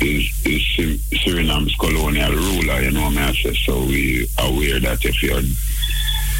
is 0.00 0.24
is 0.44 0.62
Sur- 0.74 1.16
Suriname's 1.18 1.74
colonial 1.76 2.32
ruler. 2.32 2.80
You 2.82 2.90
know, 2.90 3.08
me 3.10 3.18
I 3.18 3.32
say 3.32 3.54
so. 3.54 3.84
We 3.84 4.28
are 4.38 4.48
aware 4.48 4.80
that 4.80 5.04
if 5.04 5.22
you're 5.22 5.40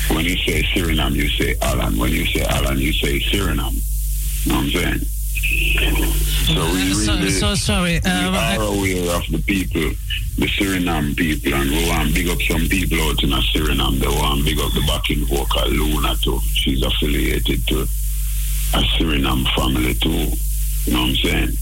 when 0.09 0.25
you 0.25 0.37
say 0.39 0.63
Suriname, 0.63 1.15
you 1.15 1.29
say 1.29 1.55
Holland. 1.63 1.99
When 1.99 2.13
you 2.13 2.27
say 2.27 2.41
Holland, 2.45 2.81
you 2.81 2.93
say 2.93 3.19
Suriname. 3.21 3.81
You 4.45 4.53
know 4.53 4.59
what 4.59 4.65
I'm 4.65 4.71
saying? 4.71 5.01
So 6.55 6.65
we 6.73 6.93
really 6.93 7.31
so 7.31 7.55
sorry. 7.55 8.01
we 8.05 8.11
Um, 8.11 8.35
I- 8.35 8.57
are 8.57 8.63
aware 8.63 9.17
of 9.17 9.27
the 9.31 9.39
people, 9.47 9.91
the 10.39 10.47
Suriname 10.47 11.17
people, 11.17 11.55
and 11.55 11.71
we 11.71 11.89
want 11.89 12.09
to 12.09 12.15
big 12.15 12.29
up 12.29 12.39
some 12.51 12.67
people 12.69 13.01
out 13.03 13.23
in 13.23 13.33
a 13.33 13.39
Suriname. 13.53 13.99
They 14.01 14.09
want 14.09 14.39
to 14.41 14.45
big 14.45 14.59
up 14.59 14.73
the 14.73 14.81
backing 14.87 15.25
vocal 15.27 15.69
Luna 15.71 16.17
too. 16.23 16.41
She's 16.55 16.83
affiliated 16.83 17.67
to 17.69 17.83
a 18.75 18.79
Suriname 18.97 19.47
family 19.55 19.95
too. 19.95 20.11
You 20.11 20.93
know 20.93 21.01
what 21.03 21.09
I'm 21.11 21.17
saying? 21.17 21.57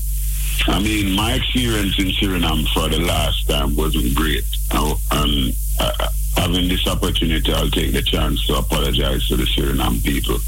I 0.69 0.79
mean, 0.81 1.13
my 1.13 1.35
experience 1.35 1.99
in 1.99 2.09
Suriname 2.11 2.67
for 2.73 2.89
the 2.89 2.99
last 3.01 3.49
time 3.49 3.75
wasn't 3.77 4.15
great. 4.15 4.45
I- 4.71 4.95
And 5.13 5.55
uh, 5.81 6.09
having 6.37 6.69
this 6.69 6.87
opportunity, 6.87 7.53
I'll 7.53 7.71
take 7.71 7.93
the 7.93 8.03
chance 8.03 8.47
to 8.47 8.57
apologize 8.57 9.29
to 9.29 9.37
the 9.37 9.45
Suriname 9.45 10.03
people. 10.05 10.39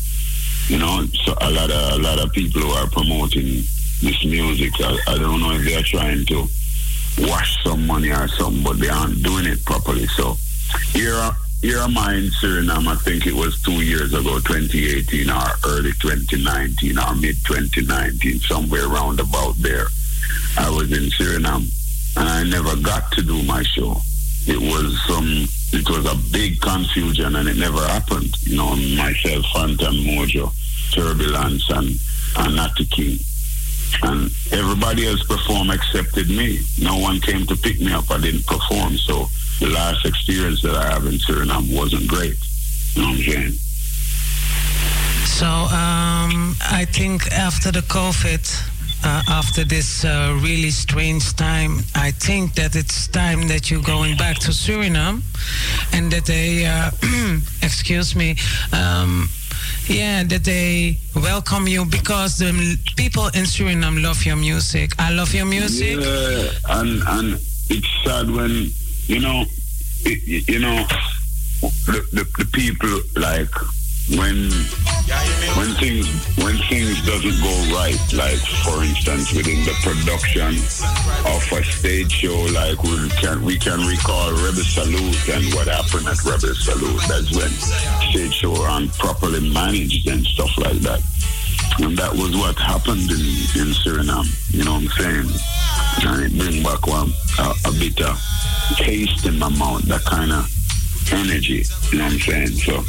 You 0.68 0.78
know, 0.78 1.04
so 1.24 1.34
a 1.40 1.50
lot 1.50 1.70
of 1.70 1.98
a 1.98 2.02
lot 2.02 2.18
of 2.18 2.32
people 2.32 2.62
who 2.62 2.70
are 2.70 2.86
promoting 2.86 3.62
this 4.00 4.24
music, 4.24 4.72
I, 4.80 4.98
I 5.08 5.18
don't 5.18 5.40
know 5.40 5.52
if 5.52 5.64
they 5.64 5.74
are 5.76 5.82
trying 5.82 6.24
to 6.26 6.46
wash 7.18 7.62
some 7.62 7.86
money 7.86 8.10
or 8.10 8.28
something, 8.28 8.62
but 8.62 8.78
they 8.78 8.88
aren't 8.88 9.22
doing 9.22 9.46
it 9.46 9.64
properly. 9.64 10.06
So 10.08 10.36
here, 10.92 11.30
here 11.60 11.78
am 11.78 11.96
I 11.98 12.14
in 12.14 12.30
Suriname. 12.40 12.88
I 12.88 12.96
think 12.96 13.26
it 13.26 13.34
was 13.34 13.60
two 13.62 13.82
years 13.82 14.12
ago, 14.14 14.38
2018 14.40 15.30
or 15.30 15.42
early 15.66 15.92
2019 16.00 16.98
or 16.98 17.14
mid 17.16 17.36
2019, 17.44 18.40
somewhere 18.40 18.86
around 18.86 19.20
about 19.20 19.56
there. 19.58 19.86
I 20.56 20.70
was 20.70 20.92
in 20.92 21.10
Suriname, 21.10 21.68
and 22.16 22.28
I 22.28 22.44
never 22.44 22.76
got 22.76 23.10
to 23.12 23.22
do 23.22 23.42
my 23.42 23.62
show. 23.62 24.00
It 24.46 24.60
was 24.60 25.00
some. 25.06 25.46
It 25.74 25.90
was 25.90 26.06
a 26.06 26.16
big 26.32 26.60
confusion, 26.60 27.34
and 27.34 27.48
it 27.48 27.56
never 27.56 27.80
happened. 27.88 28.32
You 28.42 28.56
know, 28.56 28.76
myself, 28.96 29.44
Fantan 29.52 30.06
Mojah, 30.06 30.52
Turbulence, 30.92 31.68
and 31.70 31.98
and 32.36 32.56
Natty 32.56 32.84
King, 32.86 33.18
and 34.02 34.30
everybody 34.52 35.06
else 35.08 35.22
performed 35.24 35.72
excepted 35.72 36.28
me. 36.28 36.60
No 36.80 36.96
one 36.98 37.20
came 37.20 37.44
to 37.46 37.56
pick 37.56 37.80
me 37.80 37.92
up. 37.92 38.10
I 38.10 38.18
didn't 38.20 38.46
perform, 38.46 38.96
so 38.98 39.26
the 39.60 39.68
last 39.68 40.04
experience 40.06 40.62
that 40.62 40.74
I 40.74 40.92
have 40.92 41.06
in 41.06 41.14
Suriname 41.14 41.74
wasn't 41.76 42.06
great. 42.08 42.36
You 42.94 43.02
know 43.02 43.08
what 43.08 43.18
I'm 43.18 43.24
saying? 43.24 43.52
So 45.26 45.46
um, 45.46 46.54
I 46.70 46.86
think 46.88 47.26
after 47.32 47.72
the 47.72 47.80
COVID, 47.80 48.44
uh, 49.04 49.22
after 49.28 49.64
this 49.64 50.04
uh, 50.04 50.38
really 50.42 50.70
strange 50.70 51.34
time, 51.36 51.78
I 51.94 52.10
think 52.10 52.54
that 52.54 52.74
it's 52.74 53.06
time 53.08 53.48
that 53.48 53.70
you're 53.70 53.82
going 53.82 54.16
back 54.16 54.38
to 54.38 54.50
Suriname, 54.50 55.22
and 55.92 56.10
that 56.10 56.24
they, 56.24 56.66
uh, 56.66 56.90
excuse 57.62 58.16
me, 58.16 58.36
um, 58.72 59.28
yeah, 59.86 60.24
that 60.24 60.44
they 60.44 60.98
welcome 61.14 61.68
you 61.68 61.84
because 61.84 62.38
the 62.38 62.78
people 62.96 63.26
in 63.26 63.44
Suriname 63.44 64.02
love 64.02 64.24
your 64.24 64.36
music. 64.36 64.92
I 64.98 65.12
love 65.12 65.34
your 65.34 65.46
music. 65.46 65.98
Yeah, 66.00 66.78
and 66.78 67.02
and 67.06 67.40
it's 67.68 67.88
sad 68.04 68.30
when 68.30 68.70
you 69.06 69.20
know, 69.20 69.44
it, 70.04 70.48
you 70.48 70.60
know, 70.60 70.86
the, 71.60 72.00
the 72.12 72.24
the 72.38 72.46
people 72.52 73.00
like 73.20 73.54
when 74.10 74.52
when 75.56 75.70
things 75.80 76.04
when 76.36 76.56
things 76.68 77.00
doesn't 77.06 77.40
go 77.40 77.54
right. 77.72 77.98
Like 78.12 78.40
for 78.64 78.82
instance, 78.84 79.32
within 79.32 79.64
the 79.64 79.72
production 79.80 80.52
of 81.24 81.40
a 81.52 81.64
stage 81.64 82.12
show, 82.12 82.36
like 82.52 82.82
we 82.82 83.08
can 83.20 83.42
we 83.42 83.58
can 83.58 83.80
recall 83.86 84.32
Rebel 84.32 84.64
Salute 84.64 85.28
and 85.28 85.44
what 85.54 85.68
happened 85.68 86.06
at 86.06 86.22
Rebel 86.24 86.54
Salute. 86.54 87.00
That's 87.08 87.32
when 87.32 87.50
stage 88.10 88.34
show 88.34 88.54
aren't 88.62 88.92
properly 88.98 89.40
managed 89.52 90.06
and 90.08 90.24
stuff 90.26 90.56
like 90.58 90.80
that. 90.84 91.00
And 91.80 91.96
that 91.98 92.12
was 92.12 92.36
what 92.36 92.56
happened 92.56 93.10
in, 93.10 93.24
in 93.58 93.72
Suriname. 93.72 94.28
You 94.52 94.64
know 94.64 94.74
what 94.74 94.82
I'm 94.82 94.88
saying? 95.00 95.28
And 96.06 96.22
it 96.22 96.38
bring 96.38 96.62
back 96.62 96.86
one 96.86 97.10
a, 97.38 97.54
a 97.66 97.72
bit 97.72 98.00
of 98.02 98.20
taste 98.76 99.26
in 99.26 99.38
my 99.38 99.48
mouth, 99.48 99.82
that 99.82 100.04
kind 100.04 100.30
of 100.30 100.63
energy. 101.12 101.64
You 101.90 101.98
know 101.98 102.04
what 102.04 102.12
I'm 102.14 102.20
saying? 102.20 102.54
So 102.64 102.84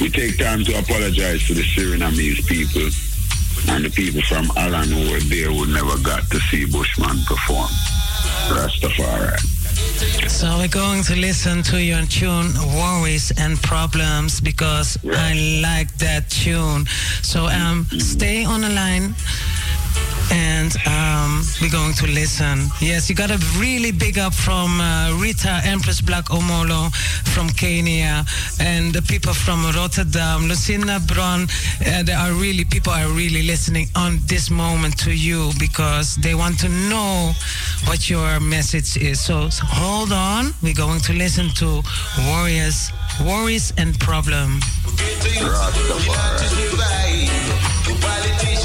we 0.00 0.10
take 0.10 0.38
time 0.38 0.64
to 0.64 0.78
apologize 0.78 1.46
to 1.46 1.54
the 1.54 1.62
Surinamese 1.62 2.46
people 2.46 2.88
and 3.74 3.84
the 3.84 3.90
people 3.90 4.22
from 4.22 4.46
Holland 4.46 4.90
who 4.90 5.10
were 5.12 5.20
there 5.20 5.50
who 5.50 5.66
never 5.66 5.98
got 6.02 6.30
to 6.30 6.38
see 6.48 6.64
Bushman 6.64 7.18
perform. 7.26 7.70
Rastafari. 8.48 9.38
So 10.28 10.46
we're 10.58 10.68
going 10.68 11.02
to 11.04 11.16
listen 11.16 11.62
to 11.64 11.82
your 11.82 12.04
tune, 12.06 12.52
Worries 12.76 13.32
and 13.38 13.60
Problems, 13.62 14.40
because 14.40 14.96
I 15.04 15.60
like 15.62 15.92
that 15.98 16.30
tune. 16.30 16.86
So 17.22 17.46
um, 17.46 17.86
stay 17.98 18.44
on 18.44 18.60
the 18.62 18.70
line. 18.70 19.14
And 20.30 20.76
um, 20.86 21.42
we're 21.62 21.70
going 21.70 21.94
to 21.94 22.06
listen. 22.06 22.68
Yes, 22.80 23.08
you 23.08 23.16
got 23.16 23.30
a 23.30 23.38
really 23.58 23.92
big 23.92 24.18
up 24.18 24.34
from 24.34 24.80
uh, 24.80 25.16
Rita 25.18 25.60
Empress 25.64 26.00
Black 26.00 26.26
Omolo 26.26 26.92
from 27.34 27.48
Kenya 27.48 28.24
and 28.60 28.92
the 28.92 29.02
people 29.02 29.32
from 29.32 29.64
Rotterdam, 29.74 30.48
Lucinda 30.48 31.00
Bron. 31.06 31.48
Uh, 31.86 32.02
there 32.02 32.18
are 32.18 32.32
really 32.32 32.64
people 32.64 32.92
are 32.92 33.08
really 33.08 33.42
listening 33.42 33.88
on 33.96 34.18
this 34.26 34.50
moment 34.50 34.98
to 34.98 35.12
you 35.12 35.50
because 35.58 36.16
they 36.16 36.34
want 36.34 36.58
to 36.60 36.68
know 36.68 37.32
what 37.84 38.10
your 38.10 38.40
message 38.40 38.96
is. 38.96 39.20
So, 39.20 39.48
so 39.48 39.64
hold 39.66 40.12
on. 40.12 40.52
We're 40.62 40.74
going 40.74 41.00
to 41.00 41.12
listen 41.12 41.48
to 41.56 41.82
Warriors, 42.26 42.92
Worries 43.24 43.72
and 43.78 43.98
Problem. 43.98 44.60
Politicians 48.00 48.28
still 48.28 48.57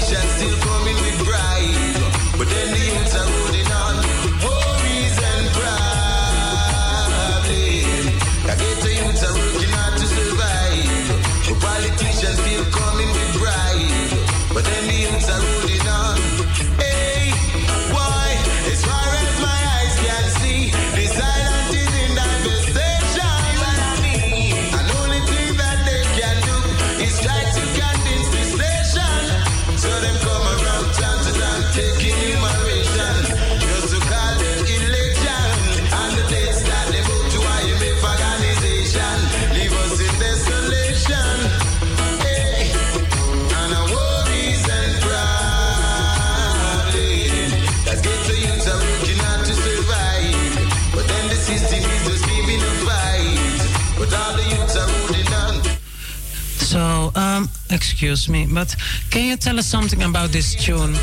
um, 57.18 57.50
excuse 57.72 58.30
me, 58.30 58.46
but 58.46 58.76
can 59.10 59.26
you 59.26 59.38
tell 59.38 59.58
us 59.58 59.66
something 59.66 60.04
about 60.04 60.30
this 60.30 60.54
tune? 60.54 60.94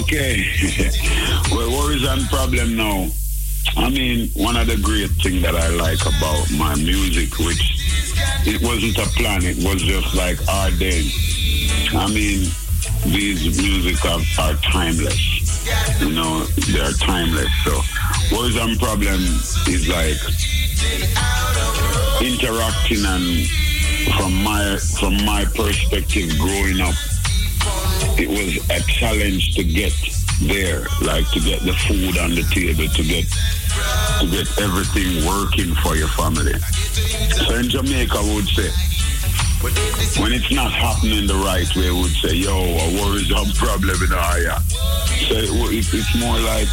Okay. 0.00 0.44
well, 1.52 1.70
worries 1.70 2.04
and 2.04 2.22
problem 2.28 2.76
now. 2.76 3.08
I 3.76 3.90
mean, 3.90 4.30
one 4.34 4.56
of 4.56 4.66
the 4.66 4.78
great 4.78 5.10
things 5.22 5.42
that 5.42 5.54
I 5.54 5.68
like 5.68 6.00
about 6.00 6.50
my 6.52 6.74
music, 6.76 7.38
which 7.38 7.60
it 8.46 8.62
wasn't 8.62 8.96
a 8.98 9.08
plan, 9.16 9.42
it 9.44 9.56
was 9.58 9.82
just 9.82 10.14
like 10.14 10.38
ordained. 10.48 11.12
I 11.92 12.08
mean, 12.08 12.48
these 13.04 13.60
music 13.60 14.04
are, 14.06 14.20
are 14.38 14.54
timeless. 14.56 16.00
You 16.00 16.12
know, 16.12 16.44
they 16.44 16.80
are 16.80 16.92
timeless. 16.92 17.50
So, 17.64 17.80
worries 18.34 18.56
and 18.56 18.78
problem 18.78 19.20
is 19.68 19.88
like 19.88 20.16
interacting 22.22 23.04
and 23.04 23.48
from 24.16 24.42
my 24.42 24.76
from 24.98 25.14
my 25.24 25.44
perspective 25.54 26.30
growing 26.38 26.80
up 26.80 26.94
it 28.18 28.28
was 28.28 28.58
a 28.70 28.80
challenge 28.90 29.54
to 29.54 29.64
get 29.64 29.92
there 30.42 30.86
like 31.02 31.28
to 31.30 31.40
get 31.40 31.60
the 31.62 31.72
food 31.86 32.18
on 32.18 32.30
the 32.30 32.42
table 32.50 32.88
to 32.88 33.02
get 33.02 33.24
to 34.20 34.26
get 34.30 34.46
everything 34.60 35.24
working 35.26 35.74
for 35.76 35.96
your 35.96 36.08
family 36.08 36.54
so 37.46 37.54
in 37.56 37.68
jamaica 37.68 38.18
we 38.22 38.34
would 38.34 38.48
say 38.48 38.70
when 40.20 40.32
it's 40.32 40.52
not 40.52 40.70
happening 40.70 41.26
the 41.26 41.34
right 41.34 41.74
way 41.76 41.90
we 41.90 42.02
would 42.02 42.16
say 42.22 42.34
yo 42.34 42.54
a 42.54 42.86
worries 43.00 43.30
a 43.30 43.42
problem 43.58 43.96
in 44.02 44.12
area 44.12 44.58
so 45.28 45.34
it, 45.34 45.50
it, 45.72 45.86
it's 45.92 46.14
more 46.20 46.38
like 46.40 46.68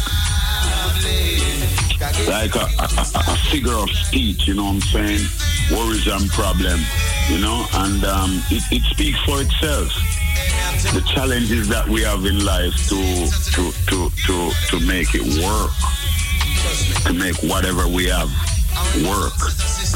like 2.26 2.54
a, 2.56 2.66
a, 2.78 2.88
a 3.14 3.36
figure 3.50 3.74
of 3.74 3.88
speech, 3.90 4.48
you 4.48 4.54
know 4.54 4.64
what 4.64 4.74
I'm 4.74 4.80
saying? 4.80 5.26
Worries 5.72 6.06
and 6.06 6.28
problem, 6.30 6.80
you 7.30 7.38
know, 7.40 7.64
and 7.72 8.04
um, 8.04 8.42
it, 8.50 8.62
it 8.70 8.82
speaks 8.82 9.18
for 9.24 9.40
itself. 9.40 9.88
The 10.92 11.02
challenges 11.14 11.68
that 11.68 11.88
we 11.88 12.02
have 12.02 12.24
in 12.26 12.44
life 12.44 12.74
to 12.88 13.00
to 13.56 13.72
to 13.88 14.10
to 14.26 14.50
to 14.68 14.86
make 14.86 15.14
it 15.14 15.24
work, 15.40 15.72
to 17.06 17.12
make 17.12 17.36
whatever 17.48 17.88
we 17.88 18.04
have 18.06 18.28
work 19.08 19.32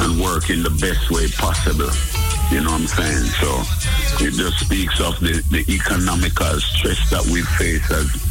and 0.01 0.21
work 0.21 0.49
in 0.49 0.63
the 0.63 0.73
best 0.81 1.11
way 1.11 1.29
possible. 1.37 1.91
You 2.51 2.63
know 2.63 2.73
what 2.73 2.81
I'm 2.81 2.87
saying? 2.87 3.27
So 3.43 3.51
it 4.25 4.33
just 4.33 4.65
speaks 4.65 5.01
of 5.01 5.19
the, 5.21 5.43
the 5.51 5.65
economical 5.69 6.61
stress 6.61 7.11
that 7.11 7.25
we 7.27 7.43
face 7.43 7.91
as 7.91 8.26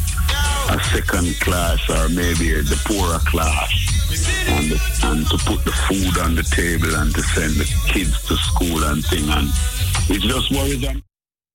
a 0.70 0.80
second 0.92 1.38
class 1.40 1.78
or 1.90 2.08
maybe 2.08 2.50
the 2.60 2.80
poorer 2.86 3.18
class. 3.26 3.70
And, 4.48 4.72
and 5.04 5.26
to 5.30 5.36
put 5.38 5.64
the 5.64 5.72
food 5.72 6.18
on 6.18 6.34
the 6.34 6.42
table 6.42 6.94
and 6.94 7.14
to 7.14 7.22
send 7.22 7.54
the 7.54 7.64
kids 7.86 8.26
to 8.28 8.36
school 8.36 8.82
and 8.84 9.04
thing. 9.04 9.28
And 9.28 9.48
it 10.08 10.22
just 10.22 10.50
worries 10.50 10.80
them 10.80 11.02